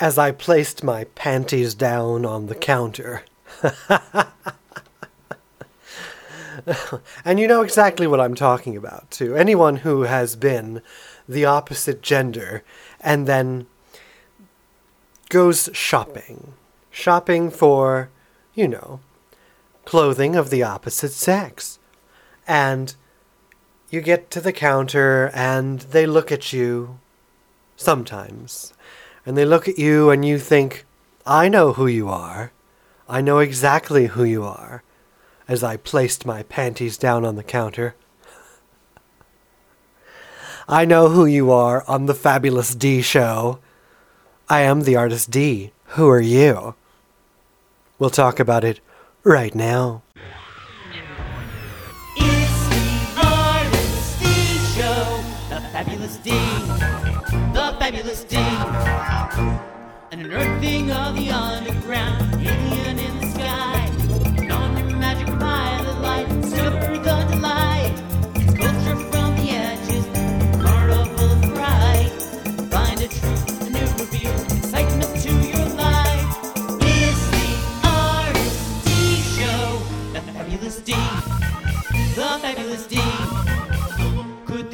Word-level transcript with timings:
as 0.00 0.18
I 0.18 0.30
placed 0.30 0.84
my 0.84 1.04
panties 1.04 1.74
down 1.74 2.24
on 2.24 2.46
the 2.46 2.54
counter. 2.54 3.24
and 7.24 7.40
you 7.40 7.48
know 7.48 7.62
exactly 7.62 8.06
what 8.06 8.20
I'm 8.20 8.34
talking 8.34 8.76
about, 8.76 9.10
too. 9.10 9.34
Anyone 9.36 9.76
who 9.76 10.02
has 10.02 10.36
been 10.36 10.82
the 11.28 11.44
opposite 11.44 12.02
gender 12.02 12.62
and 13.00 13.26
then 13.26 13.66
goes 15.28 15.68
shopping. 15.72 16.54
Shopping 16.90 17.50
for, 17.50 18.10
you 18.54 18.68
know, 18.68 19.00
clothing 19.84 20.36
of 20.36 20.50
the 20.50 20.62
opposite 20.62 21.12
sex. 21.12 21.78
And 22.46 22.94
you 23.90 24.00
get 24.00 24.30
to 24.30 24.40
the 24.40 24.52
counter 24.52 25.30
and 25.34 25.80
they 25.80 26.06
look 26.06 26.30
at 26.30 26.52
you 26.52 26.98
sometimes. 27.76 28.72
And 29.28 29.36
they 29.36 29.44
look 29.44 29.68
at 29.68 29.78
you 29.78 30.08
and 30.08 30.24
you 30.24 30.38
think, 30.38 30.86
I 31.26 31.50
know 31.50 31.74
who 31.74 31.86
you 31.86 32.08
are. 32.08 32.50
I 33.06 33.20
know 33.20 33.40
exactly 33.40 34.06
who 34.06 34.24
you 34.24 34.42
are. 34.42 34.82
As 35.46 35.62
I 35.62 35.76
placed 35.76 36.24
my 36.24 36.44
panties 36.44 36.96
down 36.96 37.26
on 37.26 37.36
the 37.36 37.42
counter. 37.42 37.94
I 40.66 40.86
know 40.86 41.10
who 41.10 41.26
you 41.26 41.50
are 41.50 41.84
on 41.86 42.06
the 42.06 42.14
Fabulous 42.14 42.74
D 42.74 43.02
show. 43.02 43.58
I 44.48 44.62
am 44.62 44.84
the 44.84 44.96
artist 44.96 45.30
D. 45.30 45.72
Who 45.88 46.08
are 46.08 46.22
you? 46.22 46.74
We'll 47.98 48.08
talk 48.08 48.40
about 48.40 48.64
it 48.64 48.80
right 49.24 49.54
now. 49.54 50.04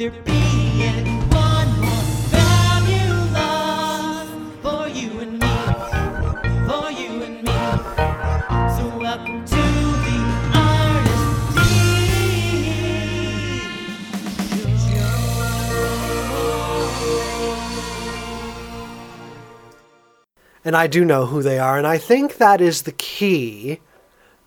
And 0.05 0.13
I 20.75 20.87
do 20.87 21.05
know 21.05 21.27
who 21.27 21.41
they 21.41 21.57
are, 21.57 21.77
and 21.77 21.87
I 21.87 21.97
think 21.97 22.35
that 22.37 22.61
is 22.61 22.83
the 22.83 22.91
key 22.91 23.79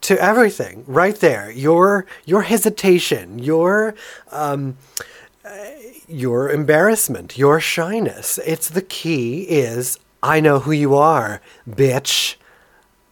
to 0.02 0.22
everything 0.22 0.84
right 0.86 1.16
there. 1.16 1.50
Your 1.50 2.06
your 2.24 2.42
hesitation, 2.42 3.38
your 3.38 3.94
um, 4.30 4.76
your 6.08 6.50
embarrassment, 6.50 7.38
your 7.38 7.60
shyness. 7.60 8.38
It's 8.38 8.68
the 8.68 8.82
key 8.82 9.42
is 9.42 9.98
I 10.22 10.40
know 10.40 10.60
who 10.60 10.72
you 10.72 10.94
are, 10.94 11.40
bitch. 11.68 12.36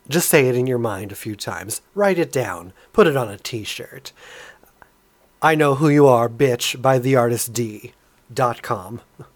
Just 0.09 0.29
say 0.29 0.48
it 0.48 0.55
in 0.55 0.67
your 0.67 0.79
mind 0.79 1.12
a 1.12 1.17
few 1.17 1.37
times. 1.37 1.83
Write 1.95 2.19
it 2.19 2.33
down. 2.33 2.73
Put 2.92 3.07
it 3.07 3.17
on 3.17 3.29
a 3.29 3.39
t-shirt. 3.39 4.12
I 5.42 5.55
know 5.55 5.74
who 5.74 5.89
you 5.89 6.07
are, 6.07 6.29
bitch, 6.29 6.80
by 6.80 6.98
theartistd.com. 6.98 9.01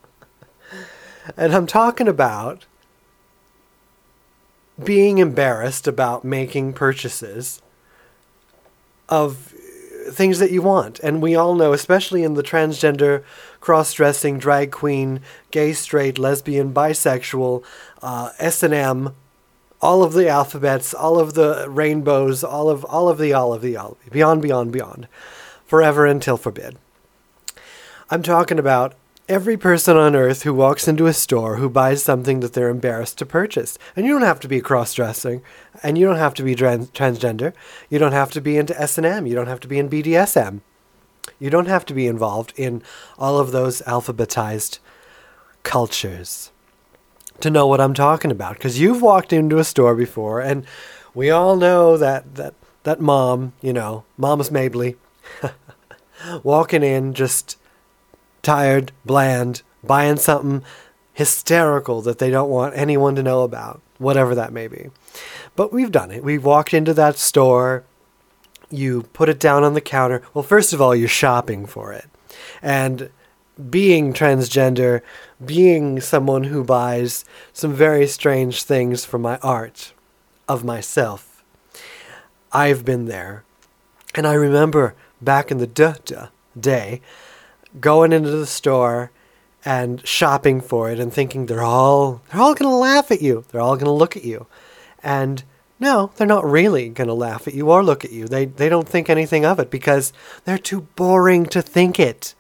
and 1.37 1.55
I'm 1.55 1.67
talking 1.67 2.09
about 2.09 2.67
being 4.83 5.19
embarrassed 5.19 5.87
about 5.87 6.25
making 6.25 6.73
purchases 6.73 7.61
of 9.09 9.50
things 10.13 10.39
that 10.39 10.51
you 10.51 10.63
want. 10.63 11.01
And 11.01 11.23
we 11.23 11.35
all 11.35 11.55
know, 11.55 11.73
especially 11.73 12.23
in 12.23 12.35
the 12.35 12.43
transgender, 12.43 13.25
cross 13.61 13.93
dressing, 13.93 14.39
drag 14.39 14.71
queen, 14.71 15.21
gay, 15.51 15.73
straight, 15.73 16.19
lesbian, 16.19 16.73
bisexual, 16.73 17.65
uh, 18.03 18.31
S&M, 18.39 19.15
all 19.83 20.03
of 20.03 20.13
the 20.13 20.29
alphabets, 20.29 20.93
all 20.93 21.19
of 21.19 21.35
the 21.35 21.67
rainbows, 21.69 22.45
all 22.45 22.69
of 22.69 22.85
all 22.85 23.09
of 23.09 23.19
the 23.19 23.33
all 23.33 23.53
of 23.53 23.63
the 23.63 23.77
all 23.77 23.93
of 23.93 24.05
the 24.05 24.11
beyond, 24.11 24.43
beyond, 24.43 24.73
beyond, 24.73 25.09
forever 25.67 26.05
until 26.05 26.37
forbid. 26.37 26.77
I'm 28.11 28.23
talking 28.23 28.59
about 28.59 28.95
every 29.31 29.57
person 29.57 29.97
on 29.97 30.17
earth 30.17 30.43
who 30.43 30.53
walks 30.53 30.89
into 30.89 31.07
a 31.07 31.13
store 31.13 31.57
who 31.57 31.71
buys 31.71 32.03
something 32.03 32.41
that 32.41 32.53
they're 32.53 32.69
embarrassed 32.69 33.17
to 33.17 33.25
purchase. 33.25 33.79
And 33.95 34.05
you 34.05 34.13
don't 34.13 34.23
have 34.23 34.41
to 34.41 34.49
be 34.49 34.61
cross 34.61 34.93
dressing, 34.93 35.41
and 35.85 35.97
you 35.97 36.05
don't 36.05 36.17
have 36.17 36.35
to 36.35 36.43
be 36.43 36.57
trans- 36.57 36.91
transgender. 36.91 37.53
You 37.89 38.01
don't 38.01 38.11
have 38.11 38.33
to 38.33 38.41
be 38.41 38.57
into 38.57 38.79
S&M. 38.79 39.27
You 39.27 39.37
don't 39.37 39.47
have 39.47 39.61
to 39.61 39.69
be 39.69 39.79
in 39.79 39.89
BDSM. 39.89 40.63
You 41.39 41.49
don't 41.49 41.69
have 41.69 41.87
to 41.87 41.95
be 41.95 42.09
involved 42.09 42.53
in 42.57 42.83
all 43.19 43.39
of 43.39 43.53
those 43.53 43.83
alphabetized 43.83 44.81
cultures 45.63 46.51
to 47.39 47.51
know 47.51 47.69
what 47.69 47.81
I'm 47.81 47.95
talking 47.95 48.33
about. 48.33 48.55
Because 48.55 48.81
you've 48.81 49.01
walked 49.01 49.33
into 49.33 49.59
a 49.59 49.65
store 49.65 49.95
before, 49.95 50.41
and 50.41 50.67
we 51.15 51.31
all 51.31 51.55
know 51.55 51.97
that, 51.97 52.35
that, 52.35 52.55
that 52.83 53.01
mom, 53.01 53.53
you 53.63 53.73
know, 53.73 54.03
Moms 54.17 54.51
Mabley, 54.51 54.97
walking 56.43 56.83
in 56.83 57.15
just 57.15 57.57
tired, 58.43 58.93
bland, 59.05 59.63
buying 59.83 60.17
something 60.17 60.63
hysterical 61.13 62.01
that 62.03 62.19
they 62.19 62.31
don't 62.31 62.51
want 62.51 62.77
anyone 62.77 63.15
to 63.17 63.23
know 63.23 63.43
about, 63.43 63.81
whatever 63.99 64.35
that 64.35 64.53
may 64.53 64.69
be. 64.69 64.91
But 65.57 65.73
we've 65.73 65.93
done 65.93 66.11
it. 66.11 66.25
We've 66.25 66.45
walked 66.45 66.73
into 66.73 66.95
that 66.95 67.17
store, 67.17 67.85
you 68.71 69.03
put 69.13 69.29
it 69.29 69.41
down 69.41 69.65
on 69.65 69.75
the 69.75 69.81
counter. 69.81 70.23
Well, 70.33 70.45
first 70.45 70.73
of 70.73 70.81
all, 70.81 70.95
you're 70.95 71.09
shopping 71.09 71.67
for 71.67 71.93
it. 71.93 72.07
And 72.63 73.11
being 73.69 74.13
transgender, 74.13 75.03
being 75.45 76.01
someone 76.01 76.45
who 76.45 76.65
buys 76.65 77.25
some 77.53 77.75
very 77.75 78.07
strange 78.07 78.63
things 78.63 79.05
for 79.05 79.19
my 79.19 79.39
art 79.39 79.93
of 80.49 80.65
myself, 80.65 81.45
I've 82.53 82.85
been 82.85 83.07
there. 83.07 83.45
And 84.15 84.27
I 84.27 84.35
remember 84.35 84.95
back 85.21 85.51
in 85.51 85.59
the 85.59 85.67
duh 85.67 85.95
duh 86.05 86.29
day, 86.59 87.01
going 87.79 88.13
into 88.13 88.31
the 88.31 88.47
store 88.47 89.11
and 89.65 90.07
shopping 90.07 90.61
for 90.61 90.91
it 90.91 90.99
and 90.99 91.13
thinking 91.13 91.47
they're 91.47 91.63
all 91.63 92.23
they're 92.31 92.41
all 92.41 92.55
going 92.55 92.71
to 92.71 92.77
laugh 92.77 93.11
at 93.11 93.23
you. 93.23 93.45
They're 93.51 93.61
all 93.61 93.77
going 93.77 93.87
to 93.87 93.93
look 93.93 94.17
at 94.17 94.25
you. 94.25 94.47
And 95.03 95.45
no, 95.79 96.13
they're 96.17 96.27
not 96.27 96.45
really 96.45 96.89
going 96.89 97.09
to 97.09 97.15
laugh 97.15 97.47
at 97.47 97.55
you 97.55 97.71
or 97.71 97.83
look 97.83 98.05
at 98.05 98.13
you. 98.13 98.27
They 98.27 98.47
they 98.47 98.69
don't 98.69 98.89
think 98.89 99.09
anything 99.09 99.45
of 99.45 99.59
it 99.59 99.71
because 99.71 100.13
they're 100.45 100.59
too 100.59 100.83
boring 100.97 101.47
to 101.47 101.63
think 101.63 102.01
it. 102.01 102.35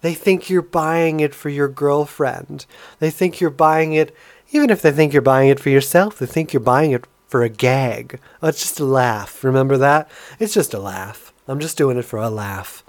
They 0.00 0.14
think 0.14 0.50
you're 0.50 0.62
buying 0.62 1.20
it 1.20 1.34
for 1.34 1.48
your 1.48 1.68
girlfriend. 1.68 2.66
They 2.98 3.10
think 3.10 3.40
you're 3.40 3.50
buying 3.50 3.94
it 3.94 4.14
even 4.54 4.70
if 4.70 4.82
they 4.82 4.92
think 4.92 5.12
you're 5.12 5.22
buying 5.22 5.48
it 5.48 5.58
for 5.58 5.70
yourself, 5.70 6.18
they 6.18 6.26
think 6.26 6.52
you're 6.52 6.60
buying 6.60 6.92
it 6.92 7.06
for 7.26 7.42
a 7.42 7.48
gag. 7.48 8.20
Oh, 8.40 8.48
it's 8.48 8.60
just 8.60 8.78
a 8.78 8.84
laugh. 8.84 9.42
Remember 9.42 9.76
that? 9.76 10.08
It's 10.38 10.54
just 10.54 10.72
a 10.72 10.78
laugh. 10.78 11.32
I'm 11.48 11.58
just 11.58 11.76
doing 11.76 11.98
it 11.98 12.04
for 12.04 12.20
a 12.20 12.30
laugh. 12.30 12.83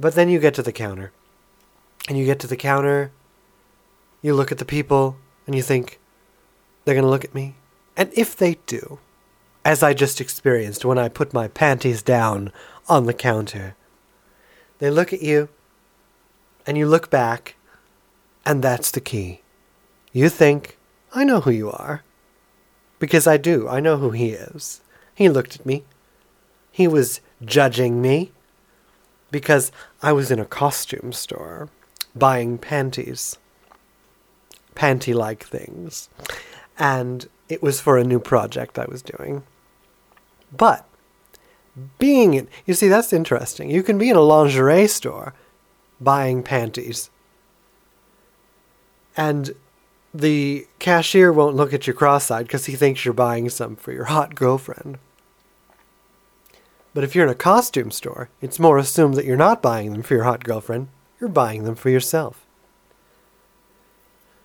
But 0.00 0.14
then 0.14 0.28
you 0.28 0.38
get 0.38 0.54
to 0.54 0.62
the 0.62 0.72
counter. 0.72 1.12
And 2.08 2.16
you 2.16 2.24
get 2.24 2.40
to 2.40 2.46
the 2.46 2.56
counter, 2.56 3.12
you 4.22 4.34
look 4.34 4.50
at 4.50 4.58
the 4.58 4.64
people, 4.64 5.16
and 5.46 5.54
you 5.54 5.62
think, 5.62 6.00
they're 6.84 6.94
going 6.94 7.04
to 7.04 7.10
look 7.10 7.24
at 7.24 7.34
me. 7.34 7.56
And 7.96 8.10
if 8.14 8.34
they 8.34 8.54
do, 8.66 8.98
as 9.64 9.82
I 9.82 9.92
just 9.92 10.20
experienced 10.20 10.84
when 10.84 10.98
I 10.98 11.08
put 11.08 11.34
my 11.34 11.48
panties 11.48 12.02
down 12.02 12.50
on 12.88 13.04
the 13.04 13.12
counter, 13.12 13.74
they 14.78 14.90
look 14.90 15.12
at 15.12 15.22
you, 15.22 15.50
and 16.66 16.78
you 16.78 16.86
look 16.86 17.10
back, 17.10 17.56
and 18.46 18.62
that's 18.62 18.90
the 18.90 19.00
key. 19.00 19.42
You 20.12 20.30
think, 20.30 20.78
I 21.14 21.24
know 21.24 21.40
who 21.40 21.50
you 21.50 21.70
are. 21.70 22.04
Because 22.98 23.26
I 23.26 23.36
do. 23.36 23.68
I 23.68 23.80
know 23.80 23.98
who 23.98 24.10
he 24.10 24.30
is. 24.30 24.80
He 25.14 25.28
looked 25.28 25.56
at 25.56 25.66
me. 25.66 25.84
He 26.72 26.88
was 26.88 27.20
judging 27.44 28.00
me 28.00 28.32
because 29.30 29.70
I 30.02 30.12
was 30.12 30.30
in 30.30 30.38
a 30.38 30.44
costume 30.44 31.12
store 31.12 31.68
buying 32.14 32.58
panties, 32.58 33.38
panty 34.74 35.14
like 35.14 35.44
things. 35.44 36.08
And 36.78 37.28
it 37.48 37.62
was 37.62 37.80
for 37.80 37.98
a 37.98 38.04
new 38.04 38.20
project 38.20 38.78
I 38.78 38.86
was 38.86 39.02
doing. 39.02 39.42
But 40.56 40.86
being 41.98 42.34
in, 42.34 42.48
you 42.66 42.74
see, 42.74 42.88
that's 42.88 43.12
interesting. 43.12 43.70
You 43.70 43.82
can 43.82 43.98
be 43.98 44.10
in 44.10 44.16
a 44.16 44.20
lingerie 44.20 44.86
store 44.86 45.34
buying 46.00 46.42
panties. 46.42 47.10
And 49.16 49.52
the 50.14 50.66
cashier 50.78 51.32
won't 51.32 51.56
look 51.56 51.72
at 51.72 51.86
you 51.86 51.92
cross-eyed 51.92 52.46
because 52.46 52.66
he 52.66 52.76
thinks 52.76 53.04
you're 53.04 53.14
buying 53.14 53.48
some 53.48 53.76
for 53.76 53.92
your 53.92 54.04
hot 54.04 54.34
girlfriend. 54.34 54.98
But 56.94 57.04
if 57.04 57.14
you're 57.14 57.26
in 57.26 57.30
a 57.30 57.36
costume 57.36 57.90
store, 57.90 58.30
it's 58.40 58.58
more 58.58 58.78
assumed 58.78 59.14
that 59.14 59.24
you're 59.24 59.36
not 59.36 59.62
buying 59.62 59.92
them 59.92 60.02
for 60.02 60.14
your 60.14 60.24
hot 60.24 60.44
girlfriend, 60.44 60.88
you're 61.20 61.28
buying 61.28 61.64
them 61.64 61.74
for 61.74 61.90
yourself. 61.90 62.44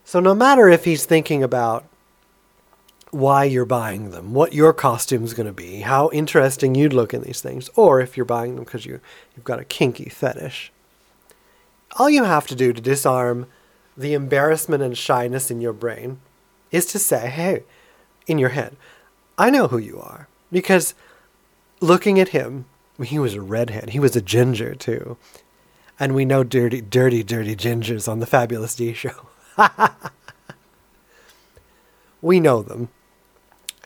So 0.03 0.19
no 0.19 0.35
matter 0.35 0.67
if 0.67 0.85
he's 0.85 1.05
thinking 1.05 1.41
about 1.41 1.85
why 3.11 3.43
you're 3.43 3.65
buying 3.65 4.09
them, 4.09 4.33
what 4.33 4.53
your 4.53 4.73
costume's 4.73 5.33
going 5.33 5.47
to 5.47 5.53
be, 5.53 5.81
how 5.81 6.09
interesting 6.11 6.75
you'd 6.75 6.93
look 6.93 7.13
in 7.13 7.21
these 7.21 7.41
things, 7.41 7.69
or 7.75 8.01
if 8.01 8.17
you're 8.17 8.25
buying 8.25 8.55
them 8.55 8.63
because 8.63 8.85
you, 8.85 8.99
you've 9.35 9.45
got 9.45 9.59
a 9.59 9.65
kinky 9.65 10.09
fetish, 10.09 10.71
all 11.97 12.09
you 12.09 12.23
have 12.23 12.47
to 12.47 12.55
do 12.55 12.73
to 12.73 12.81
disarm 12.81 13.47
the 13.95 14.13
embarrassment 14.13 14.81
and 14.81 14.97
shyness 14.97 15.51
in 15.51 15.61
your 15.61 15.73
brain 15.73 16.19
is 16.71 16.87
to 16.87 16.99
say, 16.99 17.29
hey, 17.29 17.63
in 18.25 18.39
your 18.39 18.49
head, 18.49 18.75
I 19.37 19.51
know 19.51 19.67
who 19.67 19.77
you 19.77 19.99
are. 19.99 20.27
Because 20.51 20.95
looking 21.81 22.19
at 22.19 22.29
him, 22.29 22.65
he 23.01 23.19
was 23.19 23.33
a 23.33 23.41
redhead. 23.41 23.89
He 23.89 23.99
was 23.99 24.15
a 24.15 24.21
ginger, 24.21 24.75
too. 24.75 25.17
And 25.99 26.15
we 26.15 26.25
know 26.25 26.43
dirty, 26.43 26.81
dirty, 26.81 27.23
dirty 27.23 27.55
gingers 27.55 28.07
on 28.07 28.19
the 28.19 28.25
Fabulous 28.25 28.75
D 28.75 28.93
show. 28.93 29.27
we 32.21 32.39
know 32.39 32.61
them. 32.61 32.89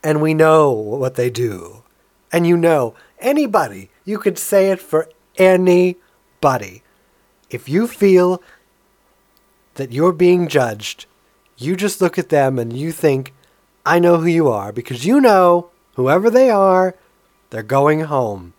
And 0.04 0.22
we 0.22 0.34
know 0.34 0.72
what 0.72 1.16
they 1.16 1.30
do. 1.30 1.84
And 2.32 2.46
you 2.46 2.58
know, 2.58 2.96
anybody, 3.20 3.90
you 4.06 4.18
could 4.18 4.38
say 4.38 4.72
it 4.72 4.82
for 4.82 5.10
anybody. 5.38 6.84
If 7.50 7.70
you 7.70 7.88
feel 7.88 8.42
that 9.76 9.92
you're 9.92 10.14
being 10.14 10.48
judged, 10.48 11.06
you 11.58 11.76
just 11.76 12.02
look 12.02 12.18
at 12.18 12.30
them 12.30 12.60
and 12.60 12.74
you 12.74 12.92
think, 12.92 13.34
I 13.86 14.00
know 14.00 14.18
who 14.18 14.28
you 14.28 14.50
are, 14.50 14.72
because 14.72 15.06
you 15.06 15.22
know, 15.22 15.70
whoever 15.96 16.30
they 16.30 16.50
are, 16.50 16.96
they're 17.50 17.64
going 17.64 18.02
home. 18.02 18.54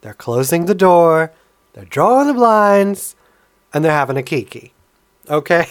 They're 0.00 0.14
closing 0.14 0.66
the 0.66 0.74
door, 0.74 1.32
they're 1.72 1.84
drawing 1.84 2.28
the 2.28 2.34
blinds, 2.34 3.16
and 3.72 3.84
they're 3.84 3.92
having 3.92 4.16
a 4.16 4.22
kiki. 4.22 4.72
Okay? 5.28 5.66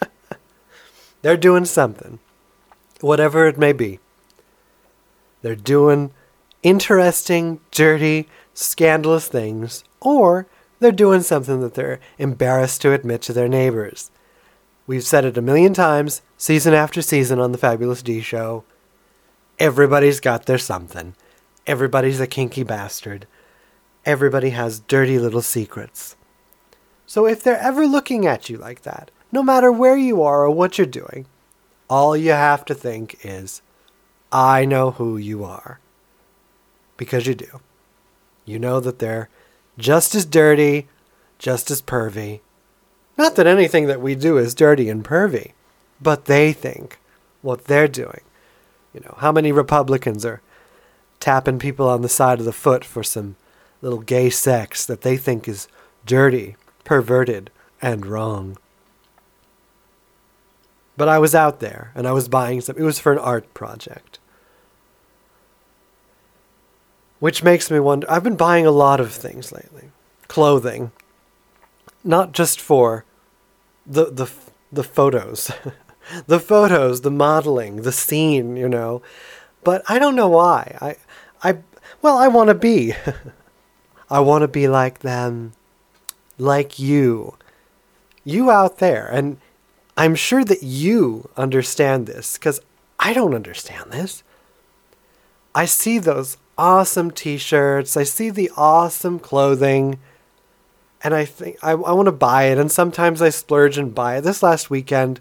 they're 1.22 1.36
doing 1.36 1.64
something, 1.64 2.18
whatever 3.00 3.46
it 3.46 3.58
may 3.58 3.72
be. 3.72 4.00
They're 5.42 5.54
doing 5.54 6.12
interesting, 6.62 7.60
dirty, 7.70 8.28
scandalous 8.54 9.28
things, 9.28 9.84
or 10.00 10.46
they're 10.80 10.92
doing 10.92 11.22
something 11.22 11.60
that 11.60 11.74
they're 11.74 12.00
embarrassed 12.18 12.82
to 12.82 12.92
admit 12.92 13.22
to 13.22 13.32
their 13.32 13.48
neighbors. 13.48 14.10
We've 14.86 15.04
said 15.04 15.24
it 15.24 15.36
a 15.36 15.42
million 15.42 15.74
times, 15.74 16.22
season 16.36 16.74
after 16.74 17.02
season 17.02 17.38
on 17.38 17.52
the 17.52 17.58
Fabulous 17.58 18.02
D 18.02 18.20
Show. 18.20 18.64
Everybody's 19.58 20.20
got 20.20 20.46
their 20.46 20.58
something. 20.58 21.14
Everybody's 21.68 22.18
a 22.18 22.26
kinky 22.26 22.64
bastard. 22.64 23.26
Everybody 24.04 24.50
has 24.50 24.80
dirty 24.80 25.18
little 25.18 25.42
secrets. 25.42 26.16
So 27.06 27.26
if 27.26 27.42
they're 27.42 27.60
ever 27.60 27.86
looking 27.86 28.26
at 28.26 28.48
you 28.48 28.56
like 28.56 28.82
that, 28.82 29.10
no 29.30 29.42
matter 29.42 29.70
where 29.70 29.96
you 29.96 30.22
are 30.22 30.44
or 30.44 30.50
what 30.50 30.78
you're 30.78 30.86
doing, 30.86 31.26
all 31.88 32.16
you 32.16 32.30
have 32.30 32.64
to 32.64 32.74
think 32.74 33.18
is, 33.22 33.62
I 34.32 34.64
know 34.64 34.92
who 34.92 35.16
you 35.16 35.44
are. 35.44 35.78
Because 36.96 37.26
you 37.26 37.34
do. 37.34 37.60
You 38.44 38.58
know 38.58 38.80
that 38.80 38.98
they're 38.98 39.28
just 39.76 40.14
as 40.14 40.24
dirty, 40.24 40.88
just 41.38 41.70
as 41.70 41.80
pervy, 41.80 42.40
not 43.18 43.34
that 43.34 43.48
anything 43.48 43.88
that 43.88 44.00
we 44.00 44.14
do 44.14 44.38
is 44.38 44.54
dirty 44.54 44.88
and 44.88 45.04
pervy, 45.04 45.52
but 46.00 46.26
they 46.26 46.52
think 46.52 47.00
what 47.42 47.64
they're 47.64 47.88
doing. 47.88 48.20
You 48.94 49.00
know, 49.00 49.16
how 49.18 49.32
many 49.32 49.50
Republicans 49.50 50.24
are 50.24 50.40
tapping 51.20 51.58
people 51.58 51.88
on 51.88 52.02
the 52.02 52.08
side 52.08 52.38
of 52.38 52.44
the 52.44 52.52
foot 52.52 52.84
for 52.84 53.02
some 53.02 53.36
little 53.82 54.00
gay 54.00 54.30
sex 54.30 54.84
that 54.86 55.02
they 55.02 55.16
think 55.16 55.48
is 55.48 55.68
dirty, 56.06 56.56
perverted, 56.84 57.50
and 57.80 58.06
wrong? 58.06 58.56
But 60.96 61.08
I 61.08 61.18
was 61.18 61.34
out 61.34 61.60
there 61.60 61.92
and 61.94 62.08
I 62.08 62.12
was 62.12 62.28
buying 62.28 62.60
some. 62.60 62.76
It 62.76 62.82
was 62.82 62.98
for 62.98 63.12
an 63.12 63.18
art 63.18 63.54
project. 63.54 64.18
Which 67.20 67.42
makes 67.42 67.70
me 67.70 67.78
wonder. 67.80 68.10
I've 68.10 68.24
been 68.24 68.36
buying 68.36 68.66
a 68.66 68.72
lot 68.72 69.00
of 69.00 69.12
things 69.12 69.52
lately 69.52 69.90
clothing, 70.26 70.92
not 72.04 72.32
just 72.32 72.60
for 72.60 73.04
the 73.86 74.06
the 74.06 74.30
the 74.70 74.84
photos, 74.84 75.50
the 76.26 76.40
photos, 76.40 77.00
the 77.00 77.10
modeling, 77.10 77.82
the 77.82 77.92
scene, 77.92 78.56
you 78.56 78.68
know. 78.68 79.00
But 79.64 79.82
I 79.88 79.98
don't 79.98 80.16
know 80.16 80.28
why. 80.28 80.76
I 80.80 80.96
I 81.42 81.58
well, 82.02 82.16
I 82.16 82.28
want 82.28 82.48
to 82.48 82.54
be. 82.54 82.94
I 84.10 84.20
want 84.20 84.42
to 84.42 84.48
be 84.48 84.68
like 84.68 85.00
them, 85.00 85.52
like 86.38 86.78
you, 86.78 87.36
you 88.24 88.50
out 88.50 88.78
there, 88.78 89.06
and 89.06 89.36
I'm 89.98 90.14
sure 90.14 90.44
that 90.44 90.62
you 90.62 91.28
understand 91.36 92.06
this 92.06 92.38
because 92.38 92.60
I 92.98 93.12
don't 93.12 93.34
understand 93.34 93.92
this. 93.92 94.22
I 95.54 95.66
see 95.66 95.98
those 95.98 96.38
awesome 96.56 97.10
T-shirts. 97.10 97.96
I 97.96 98.04
see 98.04 98.30
the 98.30 98.50
awesome 98.56 99.18
clothing 99.18 99.98
and 101.02 101.14
I 101.14 101.24
think 101.24 101.56
I, 101.62 101.70
I 101.72 101.92
want 101.92 102.06
to 102.06 102.12
buy 102.12 102.44
it. 102.44 102.58
And 102.58 102.70
sometimes 102.70 103.22
I 103.22 103.28
splurge 103.28 103.78
and 103.78 103.94
buy 103.94 104.18
it. 104.18 104.22
This 104.22 104.42
last 104.42 104.70
weekend, 104.70 105.20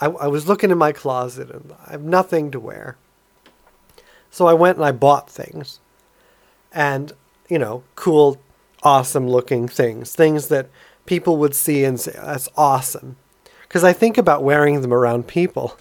I, 0.00 0.06
I 0.06 0.26
was 0.26 0.48
looking 0.48 0.70
in 0.70 0.78
my 0.78 0.92
closet 0.92 1.50
and 1.50 1.72
I 1.86 1.92
have 1.92 2.02
nothing 2.02 2.50
to 2.50 2.60
wear. 2.60 2.96
So 4.36 4.46
I 4.46 4.52
went 4.52 4.76
and 4.76 4.84
I 4.84 4.92
bought 4.92 5.30
things. 5.30 5.80
And, 6.70 7.14
you 7.48 7.58
know, 7.58 7.84
cool, 7.94 8.38
awesome 8.82 9.26
looking 9.26 9.66
things. 9.66 10.14
Things 10.14 10.48
that 10.48 10.68
people 11.06 11.38
would 11.38 11.54
see 11.54 11.84
and 11.84 11.98
say, 11.98 12.12
that's 12.12 12.50
awesome. 12.54 13.16
Because 13.62 13.82
I 13.82 13.94
think 13.94 14.18
about 14.18 14.42
wearing 14.42 14.82
them 14.82 14.92
around 14.92 15.26
people. 15.26 15.78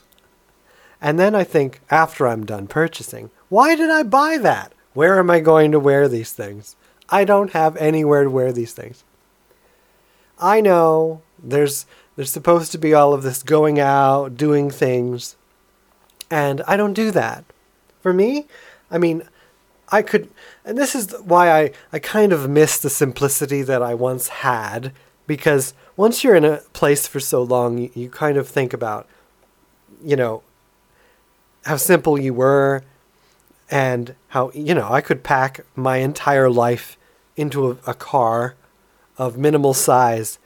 And 1.02 1.20
then 1.20 1.36
I 1.36 1.44
think, 1.44 1.82
after 1.92 2.26
I'm 2.26 2.46
done 2.46 2.68
purchasing, 2.68 3.30
why 3.50 3.76
did 3.76 3.90
I 3.90 4.04
buy 4.04 4.38
that? 4.38 4.72
Where 4.94 5.20
am 5.20 5.30
I 5.30 5.42
going 5.42 5.74
to 5.74 5.78
wear 5.78 6.08
these 6.08 6.32
things? 6.32 6.78
I 7.10 7.26
don't 7.26 7.52
have 7.52 7.76
anywhere 7.76 8.24
to 8.24 8.30
wear 8.30 8.54
these 8.54 8.72
things. 8.72 9.04
I 10.40 10.62
know 10.62 11.22
there's 11.44 11.86
there's 12.16 12.32
supposed 12.32 12.72
to 12.72 12.78
be 12.78 12.94
all 12.94 13.14
of 13.14 13.22
this 13.22 13.44
going 13.44 13.82
out, 13.82 14.38
doing 14.38 14.72
things, 14.72 15.36
and 16.32 16.62
I 16.66 16.78
don't 16.78 16.94
do 16.94 17.12
that. 17.12 17.44
For 18.06 18.14
me, 18.14 18.46
I 18.92 19.00
mean, 19.00 19.24
I 19.90 20.04
could, 20.04 20.30
and 20.64 20.78
this 20.78 20.94
is 20.94 21.12
why 21.24 21.50
I, 21.50 21.72
I 21.92 21.98
kind 21.98 22.34
of 22.34 22.48
miss 22.48 22.78
the 22.78 22.92
simplicity 22.92 23.64
that 23.64 23.82
I 23.82 23.96
once 23.96 24.28
had, 24.28 24.92
because 25.26 25.74
once 25.98 26.24
you're 26.24 26.36
in 26.36 26.46
a 26.46 26.58
place 26.74 27.08
for 27.08 27.20
so 27.20 27.42
long, 27.42 27.80
you, 27.80 27.90
you 27.96 28.10
kind 28.12 28.38
of 28.38 28.48
think 28.48 28.74
about, 28.74 29.08
you 30.04 30.16
know, 30.16 30.44
how 31.66 31.78
simple 31.78 32.22
you 32.22 32.32
were 32.32 32.84
and 33.72 34.14
how 34.28 34.52
you 34.54 34.76
know 34.76 34.88
I 34.92 35.02
could 35.02 35.24
pack 35.24 35.62
my 35.76 35.98
entire 35.98 36.48
life 36.48 36.98
into 37.36 37.72
a, 37.72 37.78
a 37.88 37.94
car 37.96 38.54
of 39.18 39.36
minimal 39.36 39.74
size 39.74 40.38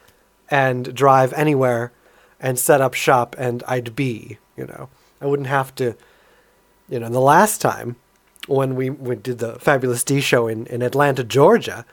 and 0.48 0.94
drive 0.94 1.34
anywhere 1.34 1.92
and 2.40 2.58
set 2.58 2.80
up 2.80 2.94
shop 2.94 3.36
and 3.38 3.62
I'd 3.68 3.94
be, 3.94 4.38
you 4.56 4.64
know. 4.64 4.88
I 5.20 5.26
wouldn't 5.26 5.48
have 5.48 5.74
to 5.74 5.94
you 6.90 6.98
know, 6.98 7.08
the 7.08 7.20
last 7.20 7.60
time 7.60 7.96
when 8.46 8.74
we, 8.74 8.90
we 8.90 9.16
did 9.16 9.38
the 9.38 9.54
Fabulous 9.60 10.02
D 10.04 10.20
show 10.20 10.48
in, 10.48 10.66
in 10.66 10.82
Atlanta, 10.82 11.22
Georgia, 11.22 11.86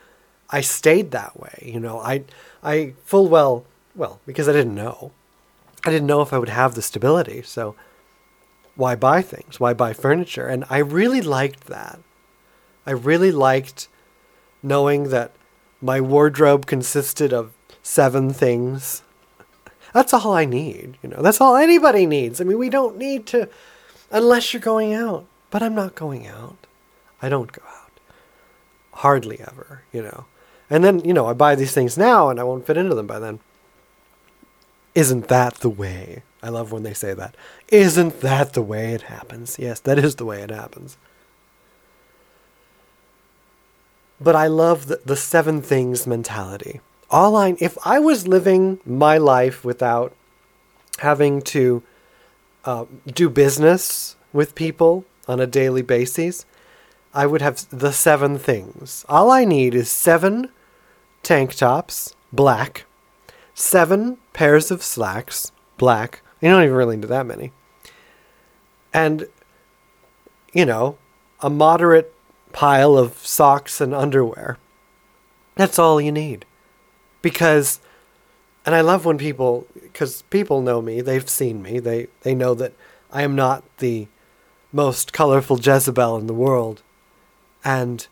I 0.49 0.61
stayed 0.61 1.11
that 1.11 1.39
way. 1.39 1.71
You 1.73 1.79
know, 1.79 1.99
I 1.99 2.23
I 2.63 2.93
full 3.05 3.27
well 3.27 3.65
well, 3.95 4.19
because 4.25 4.47
I 4.49 4.53
didn't 4.53 4.75
know. 4.75 5.11
I 5.85 5.91
didn't 5.91 6.07
know 6.07 6.21
if 6.21 6.33
I 6.33 6.37
would 6.37 6.49
have 6.49 6.75
the 6.75 6.81
stability, 6.81 7.41
so 7.41 7.75
why 8.75 8.95
buy 8.95 9.21
things? 9.21 9.59
Why 9.59 9.73
buy 9.73 9.93
furniture? 9.93 10.47
And 10.47 10.65
I 10.69 10.79
really 10.79 11.21
liked 11.21 11.67
that. 11.67 11.99
I 12.85 12.91
really 12.91 13.31
liked 13.31 13.87
knowing 14.61 15.09
that 15.09 15.31
my 15.81 15.99
wardrobe 15.99 16.65
consisted 16.65 17.33
of 17.33 17.53
seven 17.81 18.31
things. 18.31 19.01
That's 19.93 20.13
all 20.13 20.33
I 20.33 20.45
need, 20.45 20.97
you 21.01 21.09
know. 21.09 21.21
That's 21.21 21.41
all 21.41 21.55
anybody 21.55 22.05
needs. 22.05 22.39
I 22.39 22.43
mean, 22.43 22.57
we 22.57 22.69
don't 22.69 22.97
need 22.97 23.25
to 23.27 23.49
unless 24.11 24.53
you're 24.53 24.61
going 24.61 24.93
out. 24.93 25.25
But 25.49 25.63
I'm 25.63 25.75
not 25.75 25.95
going 25.95 26.27
out. 26.27 26.67
I 27.21 27.29
don't 27.29 27.51
go 27.51 27.61
out. 27.65 27.99
Hardly 28.91 29.39
ever, 29.39 29.83
you 29.93 30.01
know. 30.01 30.25
And 30.69 30.83
then, 30.83 30.99
you 30.99 31.13
know, 31.13 31.27
I 31.27 31.33
buy 31.33 31.55
these 31.55 31.73
things 31.73 31.97
now 31.97 32.29
and 32.29 32.39
I 32.39 32.43
won't 32.43 32.67
fit 32.67 32.77
into 32.77 32.95
them 32.95 33.07
by 33.07 33.19
then. 33.19 33.39
Isn't 34.93 35.27
that 35.29 35.55
the 35.55 35.69
way 35.69 36.23
I 36.41 36.49
love 36.49 36.71
when 36.71 36.83
they 36.83 36.93
say 36.93 37.13
that. 37.13 37.35
Isn't 37.69 38.21
that 38.21 38.53
the 38.53 38.61
way 38.61 38.93
it 38.93 39.03
happens? 39.03 39.57
Yes, 39.59 39.79
that 39.81 39.97
is 39.97 40.15
the 40.15 40.25
way 40.25 40.41
it 40.41 40.51
happens. 40.51 40.97
But 44.19 44.35
I 44.35 44.47
love 44.47 44.87
the, 44.87 45.01
the 45.05 45.15
seven 45.15 45.61
things 45.61 46.07
mentality. 46.07 46.79
All 47.09 47.35
I 47.35 47.55
if 47.59 47.77
I 47.85 47.99
was 47.99 48.27
living 48.27 48.79
my 48.85 49.17
life 49.17 49.63
without 49.63 50.13
having 50.99 51.41
to 51.41 51.83
uh, 52.67 52.85
do 53.07 53.29
business 53.29 54.17
with 54.33 54.53
people 54.53 55.05
on 55.25 55.39
a 55.39 55.47
daily 55.47 55.81
basis, 55.81 56.45
I 57.13 57.25
would 57.25 57.41
have 57.41 57.65
the 57.69 57.93
seven 57.93 58.37
things. 58.37 59.05
All 59.07 59.31
I 59.31 59.45
need 59.45 59.73
is 59.73 59.89
seven 59.89 60.51
tank 61.23 61.55
tops, 61.55 62.13
black, 62.33 62.85
seven 63.53 64.17
pairs 64.33 64.69
of 64.69 64.83
slacks, 64.83 65.53
black. 65.77 66.21
You 66.41 66.49
don't 66.49 66.63
even 66.63 66.75
really 66.75 66.97
need 66.97 67.07
that 67.07 67.25
many. 67.25 67.53
And, 68.93 69.27
you 70.51 70.65
know, 70.65 70.97
a 71.39 71.49
moderate 71.49 72.13
pile 72.51 72.97
of 72.97 73.25
socks 73.25 73.79
and 73.79 73.95
underwear. 73.95 74.57
That's 75.55 75.79
all 75.79 76.01
you 76.01 76.11
need. 76.11 76.45
Because, 77.21 77.79
and 78.67 78.75
I 78.75 78.81
love 78.81 79.05
when 79.05 79.17
people, 79.17 79.65
because 79.81 80.23
people 80.23 80.61
know 80.61 80.81
me, 80.81 80.99
they've 80.99 81.29
seen 81.29 81.61
me, 81.61 81.79
they, 81.79 82.07
they 82.23 82.35
know 82.35 82.53
that 82.55 82.73
I 83.09 83.21
am 83.21 83.33
not 83.33 83.63
the 83.77 84.09
most 84.73 85.13
colorful 85.13 85.57
Jezebel 85.57 86.17
in 86.17 86.27
the 86.27 86.33
world. 86.33 86.83
And 87.63 88.05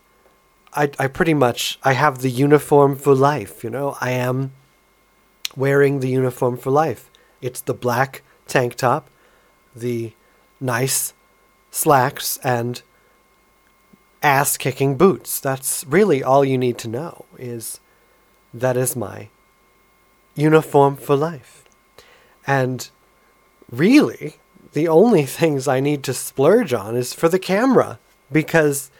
I, 0.72 0.90
I 0.98 1.08
pretty 1.08 1.34
much, 1.34 1.78
I 1.82 1.92
have 1.92 2.20
the 2.20 2.30
uniform 2.30 2.96
for 2.96 3.14
life, 3.14 3.62
you 3.62 3.68
know? 3.68 3.98
I 4.00 4.12
am 4.12 4.52
wearing 5.54 6.00
the 6.00 6.08
uniform 6.08 6.56
for 6.56 6.70
life. 6.70 7.10
It's 7.42 7.60
the 7.60 7.74
black 7.74 8.22
tank 8.46 8.76
top, 8.76 9.10
the 9.74 10.14
nice 10.58 11.12
slacks, 11.70 12.38
and 12.42 12.80
ass 14.22 14.56
kicking 14.56 14.96
boots. 14.96 15.38
That's 15.38 15.84
really 15.86 16.22
all 16.22 16.46
you 16.46 16.56
need 16.56 16.78
to 16.78 16.88
know 16.88 17.26
is 17.38 17.78
that 18.54 18.78
is 18.78 18.96
my 18.96 19.28
uniform 20.36 20.96
for 20.96 21.16
life. 21.16 21.64
And 22.46 22.88
really, 23.70 24.36
the 24.72 24.86
only 24.86 25.24
things 25.24 25.66
I 25.66 25.80
need 25.80 26.02
to 26.04 26.14
splurge 26.14 26.72
on 26.72 26.96
is 26.96 27.12
for 27.12 27.28
the 27.28 27.38
camera 27.38 27.98
because 28.30 28.90